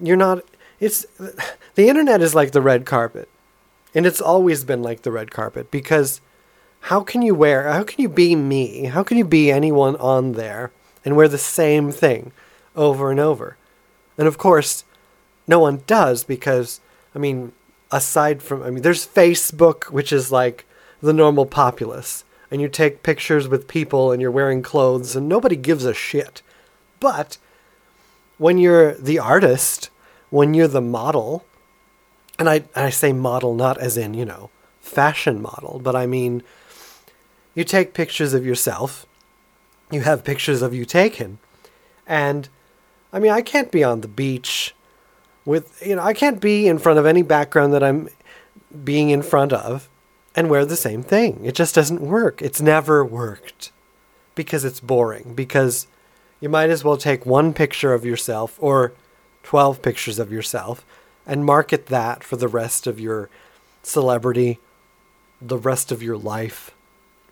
you're 0.00 0.16
not 0.16 0.42
it's 0.80 1.04
the 1.74 1.88
internet 1.88 2.22
is 2.22 2.34
like 2.34 2.52
the 2.52 2.62
red 2.62 2.86
carpet. 2.86 3.28
And 3.94 4.06
it's 4.06 4.20
always 4.20 4.64
been 4.64 4.82
like 4.82 5.02
the 5.02 5.12
red 5.12 5.30
carpet 5.30 5.70
because 5.70 6.20
how 6.84 7.02
can 7.02 7.22
you 7.22 7.34
wear 7.34 7.70
how 7.70 7.84
can 7.84 8.00
you 8.00 8.08
be 8.08 8.34
me? 8.34 8.84
How 8.86 9.02
can 9.02 9.18
you 9.18 9.24
be 9.24 9.50
anyone 9.50 9.96
on 9.96 10.32
there 10.32 10.72
and 11.04 11.16
wear 11.16 11.28
the 11.28 11.38
same 11.38 11.92
thing 11.92 12.32
over 12.74 13.10
and 13.10 13.20
over? 13.20 13.56
And 14.16 14.26
of 14.26 14.38
course, 14.38 14.84
no 15.46 15.58
one 15.58 15.82
does 15.86 16.24
because, 16.24 16.80
I 17.14 17.18
mean, 17.18 17.52
aside 17.90 18.42
from, 18.42 18.62
I 18.62 18.70
mean, 18.70 18.82
there's 18.82 19.06
Facebook, 19.06 19.90
which 19.90 20.12
is 20.12 20.30
like 20.30 20.64
the 21.00 21.12
normal 21.12 21.46
populace, 21.46 22.24
and 22.50 22.60
you 22.60 22.68
take 22.68 23.02
pictures 23.02 23.48
with 23.48 23.68
people 23.68 24.12
and 24.12 24.20
you're 24.20 24.30
wearing 24.30 24.62
clothes 24.62 25.16
and 25.16 25.28
nobody 25.28 25.56
gives 25.56 25.84
a 25.84 25.94
shit. 25.94 26.42
But 26.98 27.38
when 28.38 28.58
you're 28.58 28.94
the 28.94 29.18
artist, 29.18 29.90
when 30.30 30.54
you're 30.54 30.68
the 30.68 30.80
model, 30.80 31.44
and 32.38 32.48
I, 32.48 32.64
I 32.74 32.90
say 32.90 33.12
model 33.12 33.54
not 33.54 33.78
as 33.78 33.96
in, 33.96 34.14
you 34.14 34.24
know, 34.24 34.50
fashion 34.80 35.40
model, 35.40 35.80
but 35.82 35.94
I 35.94 36.06
mean, 36.06 36.42
you 37.54 37.64
take 37.64 37.94
pictures 37.94 38.32
of 38.34 38.46
yourself, 38.46 39.06
you 39.90 40.00
have 40.02 40.24
pictures 40.24 40.62
of 40.62 40.74
you 40.74 40.84
taken, 40.84 41.38
and 42.06 42.48
I 43.12 43.18
mean, 43.18 43.32
I 43.32 43.42
can't 43.42 43.70
be 43.70 43.84
on 43.84 44.00
the 44.00 44.08
beach 44.08 44.74
with, 45.44 45.84
you 45.84 45.96
know, 45.96 46.02
I 46.02 46.14
can't 46.14 46.40
be 46.40 46.66
in 46.66 46.78
front 46.78 46.98
of 46.98 47.06
any 47.06 47.22
background 47.22 47.72
that 47.74 47.82
I'm 47.82 48.08
being 48.84 49.10
in 49.10 49.22
front 49.22 49.52
of 49.52 49.88
and 50.34 50.48
wear 50.48 50.64
the 50.64 50.76
same 50.76 51.02
thing. 51.02 51.44
It 51.44 51.54
just 51.54 51.74
doesn't 51.74 52.00
work. 52.00 52.40
It's 52.40 52.60
never 52.60 53.04
worked 53.04 53.72
because 54.34 54.64
it's 54.64 54.80
boring. 54.80 55.34
Because 55.34 55.86
you 56.40 56.48
might 56.48 56.70
as 56.70 56.84
well 56.84 56.96
take 56.96 57.26
one 57.26 57.52
picture 57.52 57.92
of 57.92 58.04
yourself 58.04 58.56
or 58.60 58.92
12 59.42 59.82
pictures 59.82 60.18
of 60.18 60.32
yourself 60.32 60.84
and 61.26 61.44
market 61.44 61.86
that 61.86 62.22
for 62.24 62.36
the 62.36 62.48
rest 62.48 62.86
of 62.86 63.00
your 63.00 63.28
celebrity, 63.82 64.58
the 65.40 65.58
rest 65.58 65.90
of 65.90 66.02
your 66.02 66.16
life, 66.16 66.70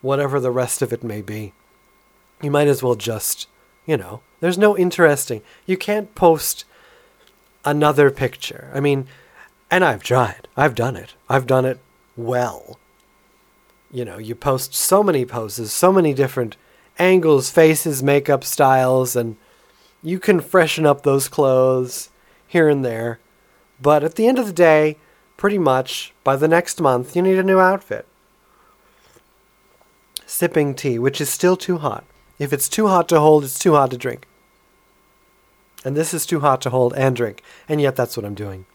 whatever 0.02 0.40
the 0.40 0.50
rest 0.50 0.82
of 0.82 0.92
it 0.92 1.04
may 1.04 1.22
be. 1.22 1.52
You 2.42 2.50
might 2.50 2.68
as 2.68 2.82
well 2.82 2.94
just 2.94 3.46
you 3.88 3.96
know, 3.96 4.20
there's 4.40 4.58
no 4.58 4.76
interesting. 4.76 5.40
You 5.64 5.78
can't 5.78 6.14
post 6.14 6.66
another 7.64 8.10
picture. 8.10 8.70
I 8.74 8.80
mean, 8.80 9.08
and 9.70 9.82
I've 9.82 10.02
tried. 10.02 10.46
I've 10.58 10.74
done 10.74 10.94
it. 10.94 11.14
I've 11.26 11.46
done 11.46 11.64
it 11.64 11.80
well. 12.14 12.78
You 13.90 14.04
know, 14.04 14.18
you 14.18 14.34
post 14.34 14.74
so 14.74 15.02
many 15.02 15.24
poses, 15.24 15.72
so 15.72 15.92
many 15.92 16.12
different 16.12 16.56
angles, 16.98 17.50
faces, 17.50 18.02
makeup 18.02 18.44
styles, 18.44 19.16
and 19.16 19.36
you 20.02 20.18
can 20.18 20.40
freshen 20.40 20.84
up 20.84 21.02
those 21.02 21.28
clothes 21.28 22.10
here 22.46 22.68
and 22.68 22.84
there. 22.84 23.18
But 23.80 24.04
at 24.04 24.16
the 24.16 24.26
end 24.26 24.38
of 24.38 24.46
the 24.46 24.52
day, 24.52 24.96
pretty 25.36 25.58
much 25.58 26.12
by 26.24 26.36
the 26.36 26.48
next 26.48 26.80
month, 26.80 27.16
you 27.16 27.22
need 27.22 27.38
a 27.38 27.42
new 27.42 27.58
outfit. 27.58 28.06
Sipping 30.26 30.74
tea, 30.74 30.98
which 30.98 31.20
is 31.20 31.30
still 31.30 31.56
too 31.56 31.78
hot. 31.78 32.04
If 32.38 32.52
it's 32.52 32.68
too 32.68 32.88
hot 32.88 33.08
to 33.08 33.20
hold, 33.20 33.44
it's 33.44 33.58
too 33.58 33.72
hot 33.72 33.90
to 33.92 33.96
drink. 33.96 34.26
And 35.84 35.96
this 35.96 36.12
is 36.12 36.26
too 36.26 36.40
hot 36.40 36.60
to 36.62 36.70
hold 36.70 36.92
and 36.94 37.16
drink. 37.16 37.42
And 37.68 37.80
yet 37.80 37.96
that's 37.96 38.16
what 38.16 38.26
I'm 38.26 38.34
doing. 38.34 38.66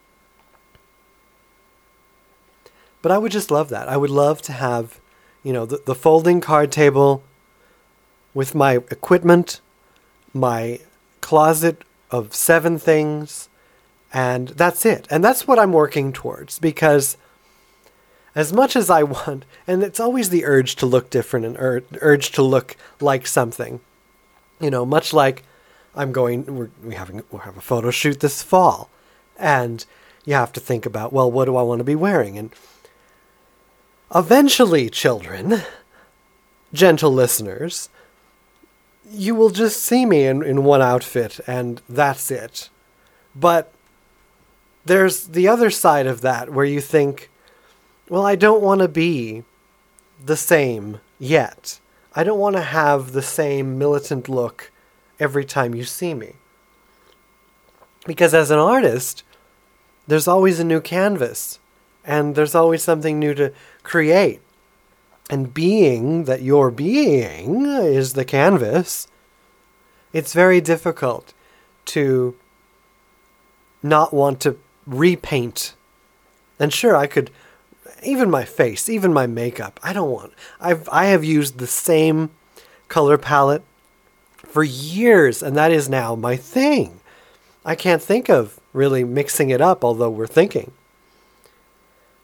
But 3.01 3.12
I 3.12 3.17
would 3.17 3.32
just 3.32 3.51
love 3.51 3.70
that. 3.70 3.89
I 3.89 3.98
would 3.98 4.10
love 4.10 4.41
to 4.43 4.53
have, 4.53 5.00
you 5.43 5.53
know, 5.53 5.65
the, 5.65 5.81
the 5.85 5.95
folding 5.95 6.41
card 6.41 6.71
table 6.71 7.23
with 8.33 8.55
my 8.55 8.75
equipment, 8.75 9.62
my 10.33 10.79
closet 11.21 11.83
of 12.09 12.33
seven 12.33 12.79
things, 12.79 13.50
and 14.13 14.50
that's 14.50 14.85
it. 14.85 15.07
And 15.09 15.23
that's 15.23 15.47
what 15.47 15.59
I'm 15.59 15.73
working 15.73 16.13
towards 16.13 16.59
because 16.59 17.17
as 18.35 18.53
much 18.53 18.75
as 18.75 18.89
I 18.89 19.03
want, 19.03 19.45
and 19.67 19.83
it's 19.83 20.00
always 20.00 20.29
the 20.29 20.45
urge 20.45 20.75
to 20.77 20.85
look 20.85 21.09
different 21.09 21.45
and 21.45 21.57
ur- 21.57 21.83
urge 22.01 22.31
to 22.31 22.41
look 22.41 22.75
like 23.00 23.27
something. 23.27 23.79
You 24.59 24.69
know, 24.69 24.85
much 24.85 25.13
like 25.13 25.43
I'm 25.95 26.12
going, 26.12 26.45
we're 26.45 26.69
we 26.83 26.95
having 26.95 27.23
we 27.31 27.39
have 27.39 27.57
a 27.57 27.62
photo 27.62 27.91
shoot 27.91 28.19
this 28.19 28.41
fall, 28.41 28.89
and 29.38 29.85
you 30.25 30.33
have 30.33 30.53
to 30.53 30.59
think 30.59 30.85
about, 30.85 31.12
well, 31.12 31.29
what 31.29 31.45
do 31.45 31.57
I 31.57 31.63
want 31.63 31.79
to 31.79 31.83
be 31.83 31.95
wearing? 31.95 32.38
And 32.38 32.51
eventually, 34.13 34.89
children, 34.89 35.62
gentle 36.74 37.12
listeners, 37.12 37.89
you 39.10 39.36
will 39.36 39.50
just 39.50 39.82
see 39.82 40.05
me 40.05 40.25
in, 40.25 40.43
in 40.43 40.63
one 40.63 40.82
outfit, 40.82 41.39
and 41.46 41.82
that's 41.88 42.32
it. 42.32 42.70
But 43.36 43.72
there's 44.86 45.27
the 45.27 45.48
other 45.48 45.70
side 45.70 46.08
of 46.08 46.22
that 46.22 46.51
where 46.51 46.65
you 46.65 46.82
think, 46.82 47.29
well, 48.10 48.25
I 48.25 48.36
don't 48.36 48.62
want 48.62 48.82
to 48.82 48.88
be 48.88 49.43
the 50.24 50.38
same 50.38 51.00
yet. 51.20 51.79
I 52.15 52.24
don't 52.24 52.39
want 52.39 52.55
to 52.55 52.62
have 52.62 53.12
the 53.12 53.22
same 53.22 53.77
militant 53.77 54.29
look 54.29 54.72
every 55.20 55.46
time 55.46 55.74
you 55.74 55.84
see 55.84 56.13
me. 56.13 56.34
Because 58.05 58.34
as 58.34 58.51
an 58.51 58.60
artist, 58.60 59.24
there's 60.08 60.27
always 60.27 60.60
a 60.60 60.65
new 60.65 60.82
canvas 60.82 61.60
and 62.05 62.36
there's 62.36 62.55
always 62.55 62.83
something 62.83 63.19
new 63.19 63.33
to 63.36 63.53
create. 63.83 64.41
And 65.29 65.53
being 65.53 66.25
that 66.25 66.41
your 66.41 66.69
being 66.69 67.65
is 67.65 68.13
the 68.13 68.25
canvas, 68.25 69.07
it's 70.12 70.33
very 70.33 70.62
difficult 70.62 71.33
to 71.86 72.36
not 73.81 74.13
want 74.13 74.39
to 74.41 74.57
repaint. 74.86 75.74
And 76.60 76.74
sure, 76.74 76.95
I 76.95 77.07
could 77.07 77.31
even 78.03 78.29
my 78.29 78.43
face, 78.43 78.89
even 78.89 79.13
my 79.13 79.27
makeup. 79.27 79.79
I 79.81 79.93
don't 79.93 80.12
want. 80.12 80.33
I've 80.60 80.88
I 80.89 81.05
have 81.05 81.24
used 81.24 81.57
the 81.57 81.67
same 81.67 82.31
color 82.89 83.17
palette 83.17 83.63
for 84.38 84.63
years, 84.63 85.41
and 85.41 85.55
that 85.55 85.72
is 85.72 85.89
now 85.89 86.15
my 86.15 86.36
thing. 86.36 87.00
I 87.65 87.75
can't 87.75 88.01
think 88.01 88.29
of 88.29 88.60
really 88.74 89.03
mixing 89.03 89.50
it 89.50 89.62
up, 89.62 89.83
although 89.83 90.10
we're 90.10 90.27
thinking. 90.27 90.72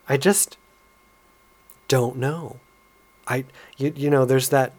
I 0.09 0.17
just 0.17 0.57
don't 1.87 2.17
know. 2.17 2.59
I 3.27 3.45
you 3.77 3.93
you 3.95 4.09
know 4.09 4.25
there's 4.25 4.49
that 4.49 4.73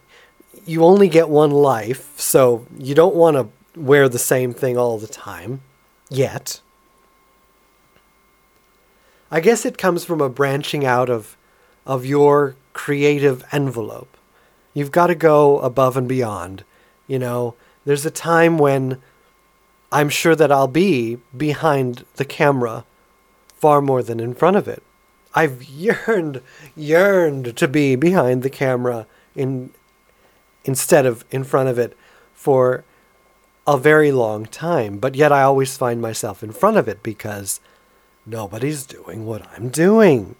you 0.65 0.83
only 0.83 1.07
get 1.07 1.29
one 1.29 1.51
life, 1.51 2.19
so 2.19 2.67
you 2.77 2.93
don't 2.93 3.15
want 3.15 3.37
to 3.37 3.79
wear 3.79 4.09
the 4.09 4.19
same 4.19 4.53
thing 4.53 4.77
all 4.77 4.97
the 4.97 5.07
time 5.07 5.61
yet. 6.09 6.59
I 9.31 9.39
guess 9.39 9.65
it 9.65 9.77
comes 9.77 10.03
from 10.03 10.19
a 10.19 10.29
branching 10.29 10.85
out 10.85 11.09
of 11.09 11.37
of 11.85 12.05
your 12.05 12.55
creative 12.73 13.43
envelope. 13.51 14.17
You've 14.73 14.91
got 14.91 15.07
to 15.07 15.15
go 15.15 15.59
above 15.59 15.95
and 15.95 16.07
beyond. 16.07 16.63
You 17.07 17.19
know, 17.19 17.55
there's 17.85 18.05
a 18.05 18.11
time 18.11 18.57
when 18.57 19.01
I'm 19.91 20.09
sure 20.09 20.35
that 20.35 20.51
I'll 20.51 20.67
be 20.67 21.17
behind 21.35 22.05
the 22.15 22.25
camera 22.25 22.85
far 23.55 23.81
more 23.81 24.03
than 24.03 24.19
in 24.19 24.33
front 24.33 24.57
of 24.57 24.67
it. 24.67 24.83
I've 25.33 25.63
yearned, 25.63 26.41
yearned 26.75 27.55
to 27.57 27.67
be 27.67 27.95
behind 27.95 28.43
the 28.43 28.49
camera 28.49 29.07
in 29.35 29.71
instead 30.63 31.05
of 31.05 31.25
in 31.31 31.43
front 31.43 31.69
of 31.69 31.79
it 31.79 31.97
for 32.33 32.83
a 33.65 33.77
very 33.77 34.11
long 34.11 34.45
time. 34.45 34.97
But 34.97 35.15
yet 35.15 35.31
I 35.31 35.43
always 35.43 35.77
find 35.77 36.01
myself 36.01 36.43
in 36.43 36.51
front 36.51 36.77
of 36.77 36.87
it 36.87 37.01
because 37.03 37.59
nobody's 38.25 38.85
doing 38.85 39.25
what 39.25 39.47
I'm 39.55 39.69
doing. 39.69 40.35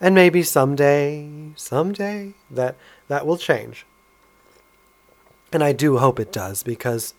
And 0.00 0.14
maybe 0.14 0.42
someday, 0.42 1.28
someday, 1.56 2.34
that, 2.50 2.76
that 3.08 3.26
will 3.26 3.36
change. 3.36 3.84
And 5.52 5.62
I 5.62 5.72
do 5.72 5.98
hope 5.98 6.20
it 6.20 6.32
does 6.32 6.62
because, 6.62 7.14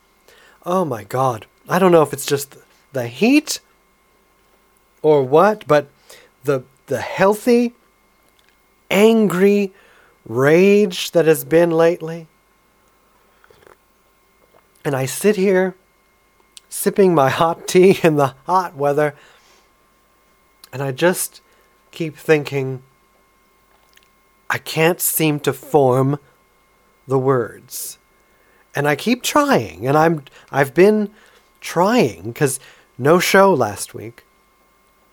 oh 0.65 0.85
my 0.85 1.03
God, 1.03 1.45
I 1.67 1.79
don't 1.79 1.91
know 1.91 2.03
if 2.03 2.13
it's 2.13 2.25
just 2.25 2.57
the 2.93 3.07
heat 3.07 3.59
or 5.01 5.23
what, 5.23 5.67
but 5.67 5.87
the, 6.43 6.63
the 6.87 7.01
healthy, 7.01 7.73
angry 8.89 9.73
rage 10.25 11.11
that 11.11 11.25
has 11.25 11.43
been 11.43 11.71
lately. 11.71 12.27
And 14.85 14.95
I 14.95 15.05
sit 15.05 15.35
here 15.35 15.75
sipping 16.69 17.13
my 17.13 17.29
hot 17.29 17.67
tea 17.67 17.99
in 18.03 18.15
the 18.15 18.35
hot 18.45 18.75
weather, 18.75 19.15
and 20.71 20.81
I 20.81 20.91
just 20.91 21.41
keep 21.91 22.15
thinking, 22.15 22.83
I 24.49 24.57
can't 24.57 25.01
seem 25.01 25.39
to 25.41 25.53
form 25.53 26.19
the 27.07 27.19
words 27.19 27.99
and 28.75 28.87
I 28.87 28.95
keep 28.95 29.23
trying, 29.23 29.87
and 29.87 29.97
I'm 29.97 30.23
I've 30.51 30.73
been 30.73 31.09
trying 31.59 32.31
because 32.31 32.59
no 32.97 33.19
show 33.19 33.53
last 33.53 33.93
week. 33.93 34.25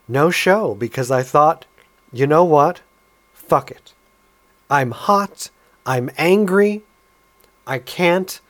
No 0.08 0.30
show 0.30 0.74
because 0.74 1.10
I 1.10 1.22
thought, 1.22 1.66
you 2.12 2.26
know 2.26 2.44
what? 2.44 2.80
Fuck 3.32 3.70
it. 3.70 3.92
I'm 4.70 4.90
hot. 4.92 5.50
I'm 5.84 6.10
angry. 6.16 6.82
I 7.66 7.78
can't. 7.78 8.40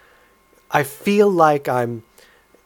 I 0.71 0.83
feel 0.83 1.31
like 1.31 1.69
I'm, 1.69 2.03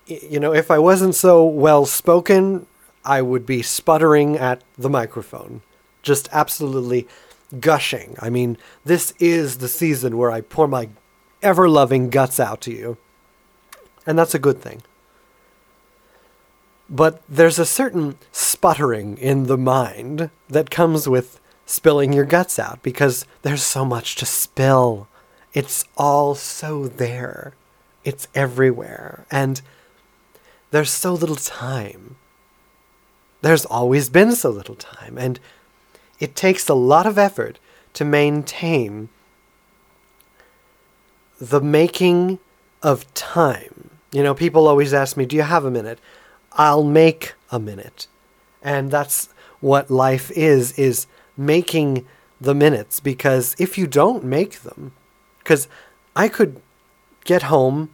you 0.06 0.40
know, 0.40 0.52
if 0.52 0.70
I 0.70 0.78
wasn't 0.78 1.14
so 1.14 1.44
well 1.44 1.86
spoken, 1.86 2.66
I 3.04 3.22
would 3.22 3.46
be 3.46 3.62
sputtering 3.62 4.36
at 4.36 4.62
the 4.76 4.90
microphone. 4.90 5.62
Just 6.02 6.28
absolutely 6.32 7.06
gushing. 7.58 8.16
I 8.20 8.30
mean, 8.30 8.58
this 8.84 9.12
is 9.18 9.58
the 9.58 9.68
season 9.68 10.16
where 10.16 10.30
I 10.30 10.40
pour 10.40 10.68
my 10.68 10.88
ever 11.42 11.68
loving 11.68 12.10
guts 12.10 12.38
out 12.38 12.60
to 12.62 12.72
you. 12.72 12.96
And 14.06 14.18
that's 14.18 14.34
a 14.34 14.38
good 14.38 14.60
thing. 14.60 14.82
But 16.90 17.22
there's 17.28 17.60
a 17.60 17.64
certain 17.64 18.18
sputtering 18.32 19.16
in 19.16 19.46
the 19.46 19.56
mind 19.56 20.30
that 20.48 20.70
comes 20.70 21.08
with 21.08 21.40
spilling 21.64 22.12
your 22.12 22.24
guts 22.24 22.58
out 22.58 22.82
because 22.82 23.24
there's 23.42 23.62
so 23.62 23.84
much 23.84 24.16
to 24.16 24.26
spill. 24.26 25.06
It's 25.54 25.84
all 25.96 26.34
so 26.34 26.88
there, 26.88 27.54
it's 28.04 28.26
everywhere. 28.34 29.24
And 29.30 29.62
there's 30.72 30.90
so 30.90 31.14
little 31.14 31.36
time. 31.36 32.16
There's 33.40 33.64
always 33.64 34.10
been 34.10 34.32
so 34.32 34.50
little 34.50 34.74
time. 34.74 35.16
And 35.16 35.38
it 36.18 36.34
takes 36.34 36.68
a 36.68 36.74
lot 36.74 37.06
of 37.06 37.18
effort 37.18 37.60
to 37.94 38.04
maintain 38.04 39.08
the 41.40 41.60
making 41.60 42.40
of 42.82 43.12
time. 43.14 43.90
You 44.12 44.24
know, 44.24 44.34
people 44.34 44.66
always 44.66 44.92
ask 44.92 45.16
me, 45.16 45.24
Do 45.24 45.36
you 45.36 45.42
have 45.42 45.64
a 45.64 45.70
minute? 45.70 46.00
I'll 46.52 46.84
make 46.84 47.34
a 47.50 47.58
minute. 47.58 48.06
And 48.62 48.90
that's 48.90 49.28
what 49.60 49.90
life 49.90 50.30
is, 50.32 50.72
is 50.78 51.06
making 51.36 52.06
the 52.40 52.54
minutes. 52.54 53.00
Because 53.00 53.54
if 53.58 53.78
you 53.78 53.86
don't 53.86 54.24
make 54.24 54.60
them, 54.60 54.92
because 55.38 55.68
I 56.14 56.28
could 56.28 56.60
get 57.24 57.44
home 57.44 57.90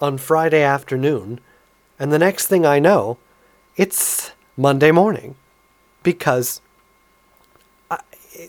on 0.00 0.18
Friday 0.18 0.62
afternoon, 0.62 1.40
and 1.98 2.12
the 2.12 2.18
next 2.18 2.46
thing 2.46 2.66
I 2.66 2.78
know, 2.78 3.18
it's 3.76 4.32
Monday 4.56 4.90
morning. 4.90 5.34
Because 6.02 6.60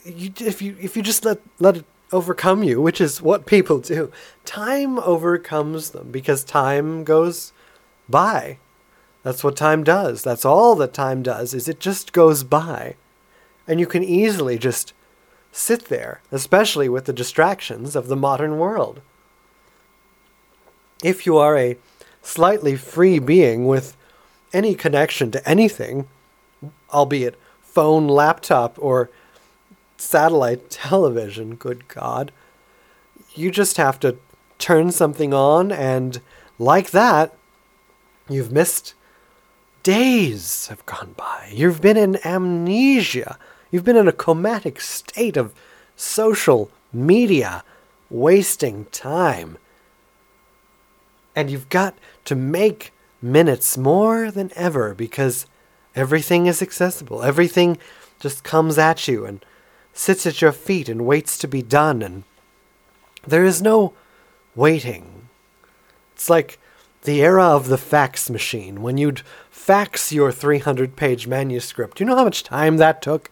you, 0.05 0.31
if 0.39 0.61
you 0.61 0.75
if 0.79 0.95
you 0.95 1.03
just 1.03 1.25
let 1.25 1.39
let 1.59 1.77
it 1.77 1.85
overcome 2.11 2.63
you, 2.63 2.81
which 2.81 3.01
is 3.01 3.21
what 3.21 3.45
people 3.45 3.79
do. 3.79 4.11
Time 4.45 4.99
overcomes 4.99 5.91
them 5.91 6.09
because 6.11 6.43
time 6.43 7.03
goes 7.03 7.51
by. 8.07 8.57
That's 9.27 9.43
what 9.43 9.57
time 9.57 9.83
does. 9.83 10.23
That's 10.23 10.45
all 10.45 10.73
that 10.75 10.93
time 10.93 11.21
does 11.21 11.53
is 11.53 11.67
it 11.67 11.81
just 11.81 12.13
goes 12.13 12.45
by. 12.45 12.95
And 13.67 13.77
you 13.77 13.85
can 13.85 14.01
easily 14.01 14.57
just 14.57 14.93
sit 15.51 15.89
there, 15.89 16.21
especially 16.31 16.87
with 16.87 17.03
the 17.03 17.11
distractions 17.11 17.93
of 17.93 18.07
the 18.07 18.15
modern 18.15 18.57
world. 18.57 19.01
If 21.03 21.25
you 21.25 21.35
are 21.35 21.57
a 21.57 21.75
slightly 22.21 22.77
free 22.77 23.19
being 23.19 23.67
with 23.67 23.97
any 24.53 24.75
connection 24.75 25.29
to 25.31 25.45
anything, 25.45 26.07
albeit 26.93 27.37
phone, 27.61 28.07
laptop, 28.07 28.77
or 28.79 29.09
satellite 29.97 30.69
television, 30.69 31.55
good 31.55 31.89
God. 31.89 32.31
You 33.35 33.51
just 33.51 33.75
have 33.75 33.99
to 33.99 34.15
turn 34.57 34.93
something 34.93 35.33
on, 35.33 35.73
and 35.73 36.21
like 36.57 36.91
that, 36.91 37.35
you've 38.29 38.53
missed 38.53 38.93
days 39.87 40.67
have 40.67 40.85
gone 40.85 41.13
by. 41.15 41.49
You've 41.49 41.79
been 41.79 41.95
in 41.95 42.19
amnesia. 42.25 43.37
You've 43.71 43.85
been 43.85 43.95
in 43.95 44.09
a 44.09 44.11
comatic 44.11 44.81
state 44.81 45.37
of 45.37 45.53
social 45.95 46.69
media, 46.91 47.63
wasting 48.09 48.83
time. 48.91 49.57
And 51.37 51.49
you've 51.49 51.69
got 51.69 51.97
to 52.25 52.35
make 52.35 52.91
minutes 53.21 53.77
more 53.77 54.29
than 54.29 54.51
ever 54.57 54.93
because 54.93 55.45
everything 55.95 56.47
is 56.47 56.61
accessible. 56.61 57.23
Everything 57.23 57.77
just 58.19 58.43
comes 58.43 58.77
at 58.77 59.07
you 59.07 59.23
and 59.23 59.45
sits 59.93 60.25
at 60.25 60.41
your 60.41 60.51
feet 60.51 60.89
and 60.89 61.05
waits 61.05 61.37
to 61.37 61.47
be 61.47 61.61
done, 61.61 62.01
and 62.01 62.25
there 63.25 63.45
is 63.45 63.61
no 63.61 63.93
waiting. 64.53 65.29
It's 66.13 66.29
like 66.29 66.59
the 67.07 67.21
era 67.21 67.45
of 67.45 67.69
the 67.69 67.77
fax 67.77 68.29
machine, 68.29 68.81
when 68.81 68.97
you'd 68.97 69.21
fax 69.49 70.11
your 70.11 70.29
300 70.29 70.97
page 70.97 71.25
manuscript. 71.25 71.95
Do 71.95 72.03
you 72.03 72.09
know 72.09 72.17
how 72.17 72.25
much 72.25 72.43
time 72.43 72.75
that 72.77 73.01
took? 73.01 73.31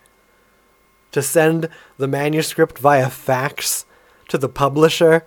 To 1.11 1.21
send 1.21 1.67
the 1.97 2.07
manuscript 2.07 2.79
via 2.79 3.09
fax 3.09 3.85
to 4.29 4.37
the 4.37 4.47
publisher 4.47 5.25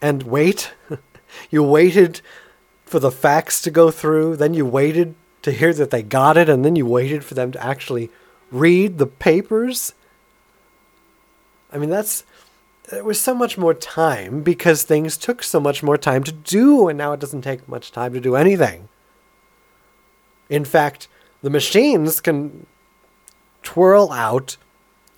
and 0.00 0.22
wait? 0.22 0.72
you 1.50 1.62
waited 1.62 2.22
for 2.86 3.00
the 3.00 3.10
fax 3.10 3.60
to 3.60 3.70
go 3.70 3.90
through, 3.90 4.36
then 4.36 4.54
you 4.54 4.64
waited 4.64 5.14
to 5.42 5.52
hear 5.52 5.74
that 5.74 5.90
they 5.90 6.02
got 6.02 6.38
it, 6.38 6.48
and 6.48 6.64
then 6.64 6.76
you 6.76 6.86
waited 6.86 7.22
for 7.22 7.34
them 7.34 7.52
to 7.52 7.62
actually 7.62 8.08
read 8.50 8.96
the 8.96 9.06
papers? 9.06 9.92
I 11.70 11.76
mean, 11.76 11.90
that's 11.90 12.24
it 12.92 13.04
was 13.04 13.20
so 13.20 13.34
much 13.34 13.56
more 13.56 13.74
time 13.74 14.42
because 14.42 14.82
things 14.82 15.16
took 15.16 15.42
so 15.42 15.58
much 15.58 15.82
more 15.82 15.96
time 15.96 16.22
to 16.24 16.32
do, 16.32 16.88
and 16.88 16.98
now 16.98 17.12
it 17.12 17.20
doesn't 17.20 17.42
take 17.42 17.68
much 17.68 17.92
time 17.92 18.12
to 18.12 18.20
do 18.20 18.36
anything. 18.36 18.88
In 20.48 20.64
fact, 20.64 21.08
the 21.42 21.50
machines 21.50 22.20
can 22.20 22.66
twirl 23.62 24.12
out 24.12 24.56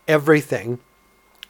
everything, 0.06 0.78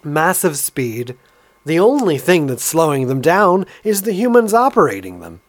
massive 0.02 0.56
speed. 0.56 1.16
The 1.64 1.78
only 1.78 2.16
thing 2.16 2.46
that's 2.46 2.64
slowing 2.64 3.08
them 3.08 3.20
down 3.20 3.66
is 3.84 4.02
the 4.02 4.12
humans 4.12 4.54
operating 4.54 5.20
them. 5.20 5.40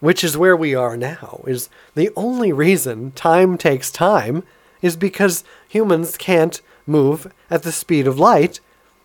Which 0.00 0.22
is 0.24 0.36
where 0.36 0.56
we 0.56 0.74
are 0.74 0.96
now, 0.96 1.44
is 1.46 1.68
the 1.94 2.10
only 2.16 2.52
reason 2.52 3.12
time 3.12 3.56
takes 3.56 3.90
time 3.90 4.42
is 4.80 4.96
because 4.96 5.44
humans 5.68 6.16
can't 6.16 6.60
move 6.86 7.32
at 7.50 7.62
the 7.62 7.72
speed 7.72 8.06
of 8.06 8.18
light, 8.18 8.60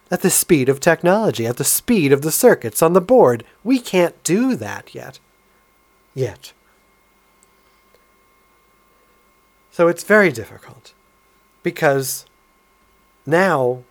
at 0.09 0.21
the 0.21 0.29
speed 0.29 0.69
of 0.69 0.79
technology, 0.79 1.45
at 1.45 1.57
the 1.57 1.63
speed 1.63 2.11
of 2.11 2.21
the 2.21 2.31
circuits 2.31 2.81
on 2.81 2.93
the 2.93 3.01
board. 3.01 3.43
We 3.63 3.79
can't 3.79 4.21
do 4.23 4.55
that 4.55 4.95
yet. 4.95 5.19
Yet. 6.13 6.53
So 9.71 9.87
it's 9.87 10.03
very 10.03 10.31
difficult 10.31 10.93
because 11.61 12.25
now, 13.25 13.83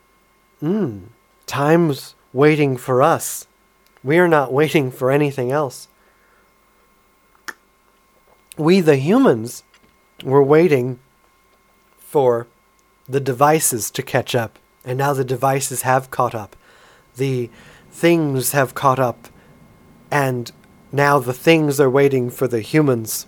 mm, 0.63 1.03
time's 1.47 2.15
waiting 2.33 2.77
for 2.77 3.03
us. 3.03 3.47
We 4.03 4.19
are 4.19 4.29
not 4.29 4.53
waiting 4.53 4.91
for 4.91 5.11
anything 5.11 5.53
else. 5.53 5.89
We, 8.57 8.81
the 8.81 8.97
humans, 8.97 9.63
were 10.25 10.43
waiting 10.43 10.99
for 11.99 12.47
the 13.09 13.21
devices 13.21 13.91
to 13.91 14.03
catch 14.03 14.35
up. 14.35 14.59
And 14.87 14.97
now 14.97 15.13
the 15.13 15.25
devices 15.25 15.83
have 15.83 16.11
caught 16.11 16.35
up. 16.35 16.57
The 17.17 17.51
things 17.91 18.53
have 18.53 18.75
caught 18.75 18.99
up. 18.99 19.29
And 20.11 20.53
now 20.93 21.19
the 21.19 21.35
things 21.35 21.81
are 21.81 21.91
waiting 21.91 22.31
for 22.31 22.47
the 22.47 22.61
humans. 22.61 23.27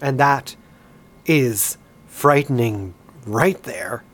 And 0.00 0.18
that 0.20 0.56
is 1.26 1.76
frightening 2.06 2.94
right 3.26 3.60
there, 3.64 4.04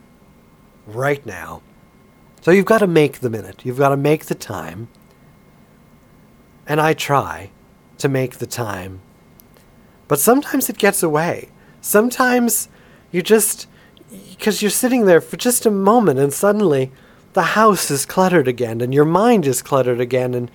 right 0.86 1.24
now. 1.26 1.62
So 2.40 2.50
you've 2.50 2.64
got 2.64 2.78
to 2.78 2.86
make 2.86 3.20
the 3.20 3.30
minute. 3.30 3.64
You've 3.64 3.78
got 3.78 3.90
to 3.90 3.96
make 3.96 4.24
the 4.24 4.34
time. 4.34 4.88
And 6.66 6.80
I 6.80 6.94
try 6.94 7.50
to 7.98 8.08
make 8.08 8.38
the 8.38 8.46
time. 8.46 9.00
But 10.08 10.18
sometimes 10.18 10.68
it 10.68 10.78
gets 10.78 11.02
away. 11.02 11.50
Sometimes 11.80 12.68
you 13.12 13.22
just, 13.22 13.68
because 14.30 14.60
you're 14.60 14.70
sitting 14.70 15.06
there 15.06 15.20
for 15.20 15.36
just 15.36 15.66
a 15.66 15.70
moment 15.70 16.18
and 16.18 16.32
suddenly 16.32 16.90
the 17.32 17.42
house 17.42 17.90
is 17.90 18.04
cluttered 18.04 18.48
again 18.48 18.80
and 18.80 18.92
your 18.92 19.04
mind 19.04 19.46
is 19.46 19.62
cluttered 19.62 20.00
again 20.00 20.34
and 20.34 20.50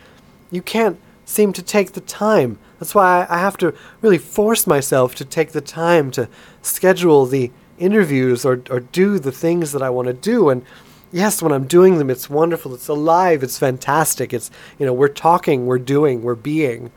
you 0.52 0.62
can't 0.62 1.00
seem 1.26 1.52
to 1.54 1.62
take 1.62 1.93
the 1.93 2.02
time. 2.02 2.60
That's 2.80 2.93
why 2.93 3.26
I 3.30 3.39
have 3.39 3.58
to 3.58 3.74
really 4.02 4.17
force 4.17 4.67
myself 4.67 5.15
to 5.15 5.26
take 5.26 5.52
the 5.52 5.62
time 5.62 6.12
to 6.12 6.30
schedule 6.62 7.26
the 7.26 7.52
interviews 7.80 8.46
or, 8.46 8.62
or 8.70 8.80
do 8.80 9.20
the 9.20 9.32
things 9.32 9.72
that 9.72 9.82
I 9.82 9.89
want 9.89 10.08
to 10.08 10.13
do. 10.13 10.50
And 10.50 10.63
yes, 11.12 11.41
when 11.41 11.52
I'm 11.52 11.67
doing 11.67 11.98
them, 11.98 12.10
it's 12.10 12.30
wonderful. 12.30 12.74
It's 12.74 12.88
alive. 12.88 13.43
It's 13.43 13.60
fantastic. 13.60 14.34
It's, 14.34 14.52
you 14.78 14.86
know, 14.86 14.93
we're 14.93 15.08
talking, 15.08 15.65
we're 15.65 15.80
doing, 15.80 16.22
we're 16.22 16.36
being, 16.36 16.91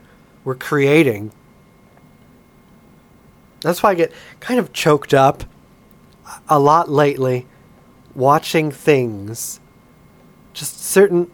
we're 0.44 0.54
creating. 0.54 1.32
That's 3.62 3.82
why 3.82 3.90
I 3.90 3.94
get 3.94 4.12
kind 4.40 4.60
of 4.60 4.72
choked 4.72 5.12
up 5.12 5.44
a 6.48 6.58
lot 6.58 6.88
lately 6.88 7.46
watching 8.14 8.70
things, 8.70 9.60
just 10.52 10.80
certain 10.80 11.30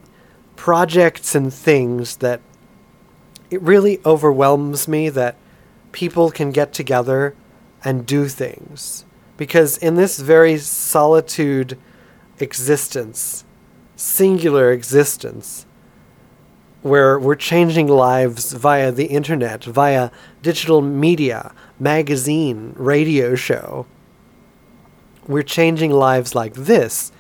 projects 0.56 1.34
and 1.34 1.52
things 1.52 2.16
that 2.18 2.40
it 3.50 3.60
really 3.62 4.00
overwhelms 4.04 4.88
me 4.88 5.08
that 5.08 5.36
people 5.92 6.30
can 6.30 6.50
get 6.50 6.72
together 6.72 7.34
and 7.84 8.06
do 8.06 8.28
things. 8.28 9.04
Because 9.36 9.78
in 9.78 9.94
this 9.94 10.18
very 10.18 10.58
solitude 10.58 11.78
existence, 12.38 13.44
singular 13.94 14.72
existence, 14.72 15.66
where 16.82 17.18
we're 17.18 17.34
changing 17.34 17.88
lives 17.88 18.52
via 18.52 18.92
the 18.92 19.06
internet, 19.06 19.64
via 19.64 20.10
digital 20.42 20.80
media, 20.80 21.52
magazine, 21.80 22.72
radio 22.76 23.34
show. 23.34 23.86
We're 25.26 25.42
changing 25.42 25.90
lives 25.90 26.34
like 26.34 26.54
this. 26.54 27.12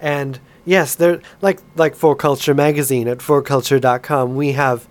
And 0.00 0.38
yes, 0.64 0.94
there 0.94 1.20
like 1.40 1.60
like 1.76 1.94
For 1.94 2.14
Culture 2.14 2.54
magazine 2.54 3.08
at 3.08 3.18
forculture.com, 3.18 4.36
we 4.36 4.52
have 4.52 4.88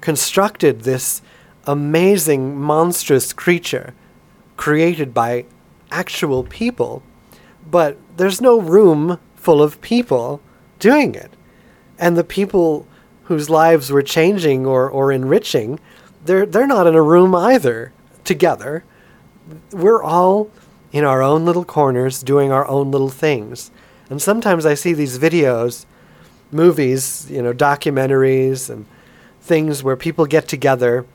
constructed 0.00 0.82
this 0.82 1.22
amazing 1.66 2.58
monstrous 2.58 3.32
creature 3.32 3.94
created 4.56 5.12
by 5.12 5.44
actual 5.90 6.44
people, 6.44 7.02
but 7.68 7.96
there's 8.16 8.40
no 8.40 8.60
room 8.60 9.18
full 9.36 9.62
of 9.62 9.80
people 9.80 10.40
doing 10.78 11.14
it. 11.14 11.32
And 11.98 12.16
the 12.16 12.24
people 12.24 12.86
whose 13.24 13.50
lives 13.50 13.92
we're 13.92 14.02
changing 14.02 14.66
or, 14.66 14.88
or 14.88 15.12
enriching, 15.12 15.78
they're, 16.24 16.46
they're 16.46 16.66
not 16.66 16.86
in 16.86 16.94
a 16.94 17.02
room 17.02 17.34
either 17.34 17.92
together. 18.24 18.84
We're 19.72 20.02
all 20.02 20.50
in 20.92 21.04
our 21.04 21.22
own 21.22 21.44
little 21.44 21.64
corners 21.64 22.22
doing 22.22 22.50
our 22.50 22.66
own 22.66 22.90
little 22.90 23.10
things. 23.10 23.70
And 24.10 24.22
sometimes 24.22 24.64
I 24.64 24.74
see 24.74 24.92
these 24.94 25.18
videos, 25.18 25.84
movies, 26.50 27.30
you 27.30 27.42
know, 27.42 27.52
documentaries, 27.52 28.70
and 28.70 28.86
things 29.40 29.82
where 29.82 29.96
people 29.96 30.26
get 30.26 30.48
together 30.48 31.06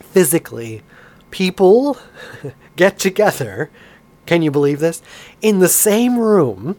physically. 0.00 0.82
People 1.30 1.96
get 2.76 2.98
together, 2.98 3.70
can 4.26 4.42
you 4.42 4.50
believe 4.50 4.80
this? 4.80 5.02
In 5.40 5.60
the 5.60 5.68
same 5.68 6.18
room 6.18 6.76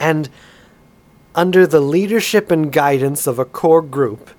and 0.00 0.28
under 1.34 1.66
the 1.66 1.80
leadership 1.80 2.50
and 2.50 2.72
guidance 2.72 3.26
of 3.26 3.38
a 3.38 3.44
core 3.44 3.82
group, 3.82 4.30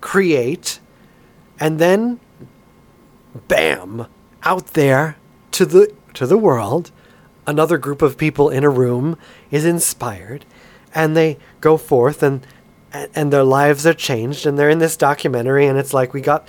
create, 0.00 0.78
and 1.58 1.78
then 1.78 2.20
bam, 3.48 4.06
out 4.44 4.68
there 4.68 5.16
to 5.52 5.66
the 5.66 5.92
to 6.18 6.26
the 6.26 6.36
world, 6.36 6.90
another 7.46 7.78
group 7.78 8.02
of 8.02 8.18
people 8.18 8.50
in 8.50 8.64
a 8.64 8.68
room 8.68 9.16
is 9.52 9.64
inspired, 9.64 10.44
and 10.92 11.16
they 11.16 11.38
go 11.60 11.76
forth 11.76 12.22
and 12.24 12.44
and 12.92 13.32
their 13.32 13.44
lives 13.44 13.86
are 13.86 13.94
changed, 13.94 14.44
and 14.46 14.58
they're 14.58 14.70
in 14.70 14.78
this 14.80 14.96
documentary, 14.96 15.66
and 15.66 15.78
it's 15.78 15.94
like 15.94 16.12
we 16.12 16.20
got 16.20 16.48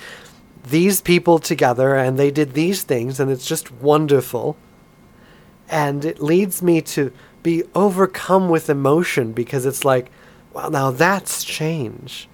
these 0.63 1.01
people 1.01 1.38
together, 1.38 1.95
and 1.95 2.17
they 2.17 2.32
did 2.32 2.53
these 2.53 2.82
things, 2.84 3.19
and 3.19 3.29
it's 3.29 3.45
just 3.45 3.71
wonderful, 3.73 4.58
and 5.69 6.03
it 6.03 6.19
leads 6.19 6.63
me 6.63 6.82
to 6.82 7.12
be 7.43 7.63
overcome 7.75 8.49
with 8.49 8.69
emotion 8.71 9.34
because 9.34 9.67
it's 9.67 9.86
like, 9.86 10.10
well, 10.53 10.71
now 10.71 10.89
that's 10.89 11.43
change. 11.43 12.27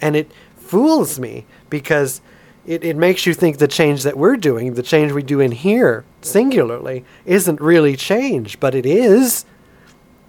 And 0.00 0.14
it 0.14 0.30
fools 0.56 1.18
me 1.18 1.46
because 1.68 2.20
it, 2.66 2.82
it 2.82 2.96
makes 2.96 3.26
you 3.26 3.32
think 3.32 3.58
the 3.58 3.68
change 3.68 4.02
that 4.02 4.18
we're 4.18 4.36
doing, 4.36 4.74
the 4.74 4.82
change 4.82 5.12
we 5.12 5.22
do 5.22 5.40
in 5.40 5.52
here 5.52 6.04
singularly, 6.20 7.04
isn't 7.24 7.60
really 7.60 7.96
change, 7.96 8.58
but 8.58 8.74
it 8.74 8.84
is. 8.84 9.44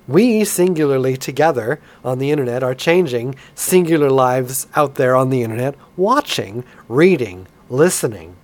We 0.08 0.46
singularly 0.46 1.18
together 1.18 1.82
on 2.06 2.20
the 2.20 2.32
internet 2.32 2.64
are 2.64 2.76
changing 2.76 3.36
singular 3.56 4.10
lives 4.10 4.68
out 4.76 4.96
there 4.96 5.16
on 5.16 5.32
the 5.32 5.42
internet, 5.42 5.76
watching, 5.98 6.64
reading, 6.88 7.48
listening. 7.70 8.36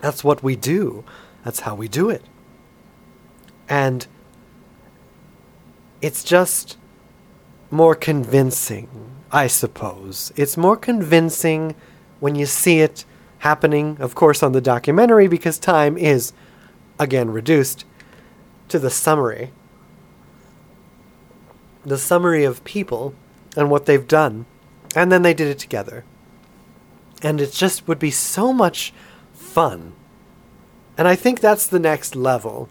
That's 0.00 0.24
what 0.24 0.42
we 0.42 0.56
do. 0.56 1.04
That's 1.44 1.60
how 1.60 1.74
we 1.74 1.88
do 1.88 2.10
it. 2.10 2.22
And 3.68 4.06
it's 6.02 6.24
just 6.24 6.76
more 7.70 7.94
convincing, 7.94 8.88
I 9.30 9.46
suppose. 9.46 10.32
It's 10.34 10.56
more 10.56 10.76
convincing 10.76 11.76
when 12.20 12.34
you 12.34 12.46
see 12.46 12.80
it 12.80 13.04
happening, 13.38 13.96
of 14.00 14.14
course, 14.14 14.42
on 14.42 14.52
the 14.52 14.60
documentary, 14.60 15.26
because 15.26 15.58
time 15.58 15.96
is, 15.98 16.32
again, 16.98 17.30
reduced 17.30 17.84
to 18.68 18.78
the 18.78 18.90
summary. 18.90 19.52
The 21.84 21.98
summary 21.98 22.44
of 22.44 22.62
people 22.64 23.14
and 23.56 23.70
what 23.70 23.86
they've 23.86 24.06
done. 24.06 24.46
And 24.94 25.10
then 25.10 25.22
they 25.22 25.34
did 25.34 25.48
it 25.48 25.58
together. 25.58 26.04
And 27.22 27.40
it 27.40 27.52
just 27.52 27.88
would 27.88 27.98
be 27.98 28.10
so 28.10 28.52
much 28.52 28.92
fun. 29.32 29.94
And 30.96 31.08
I 31.08 31.16
think 31.16 31.40
that's 31.40 31.66
the 31.66 31.78
next 31.78 32.14
level 32.14 32.68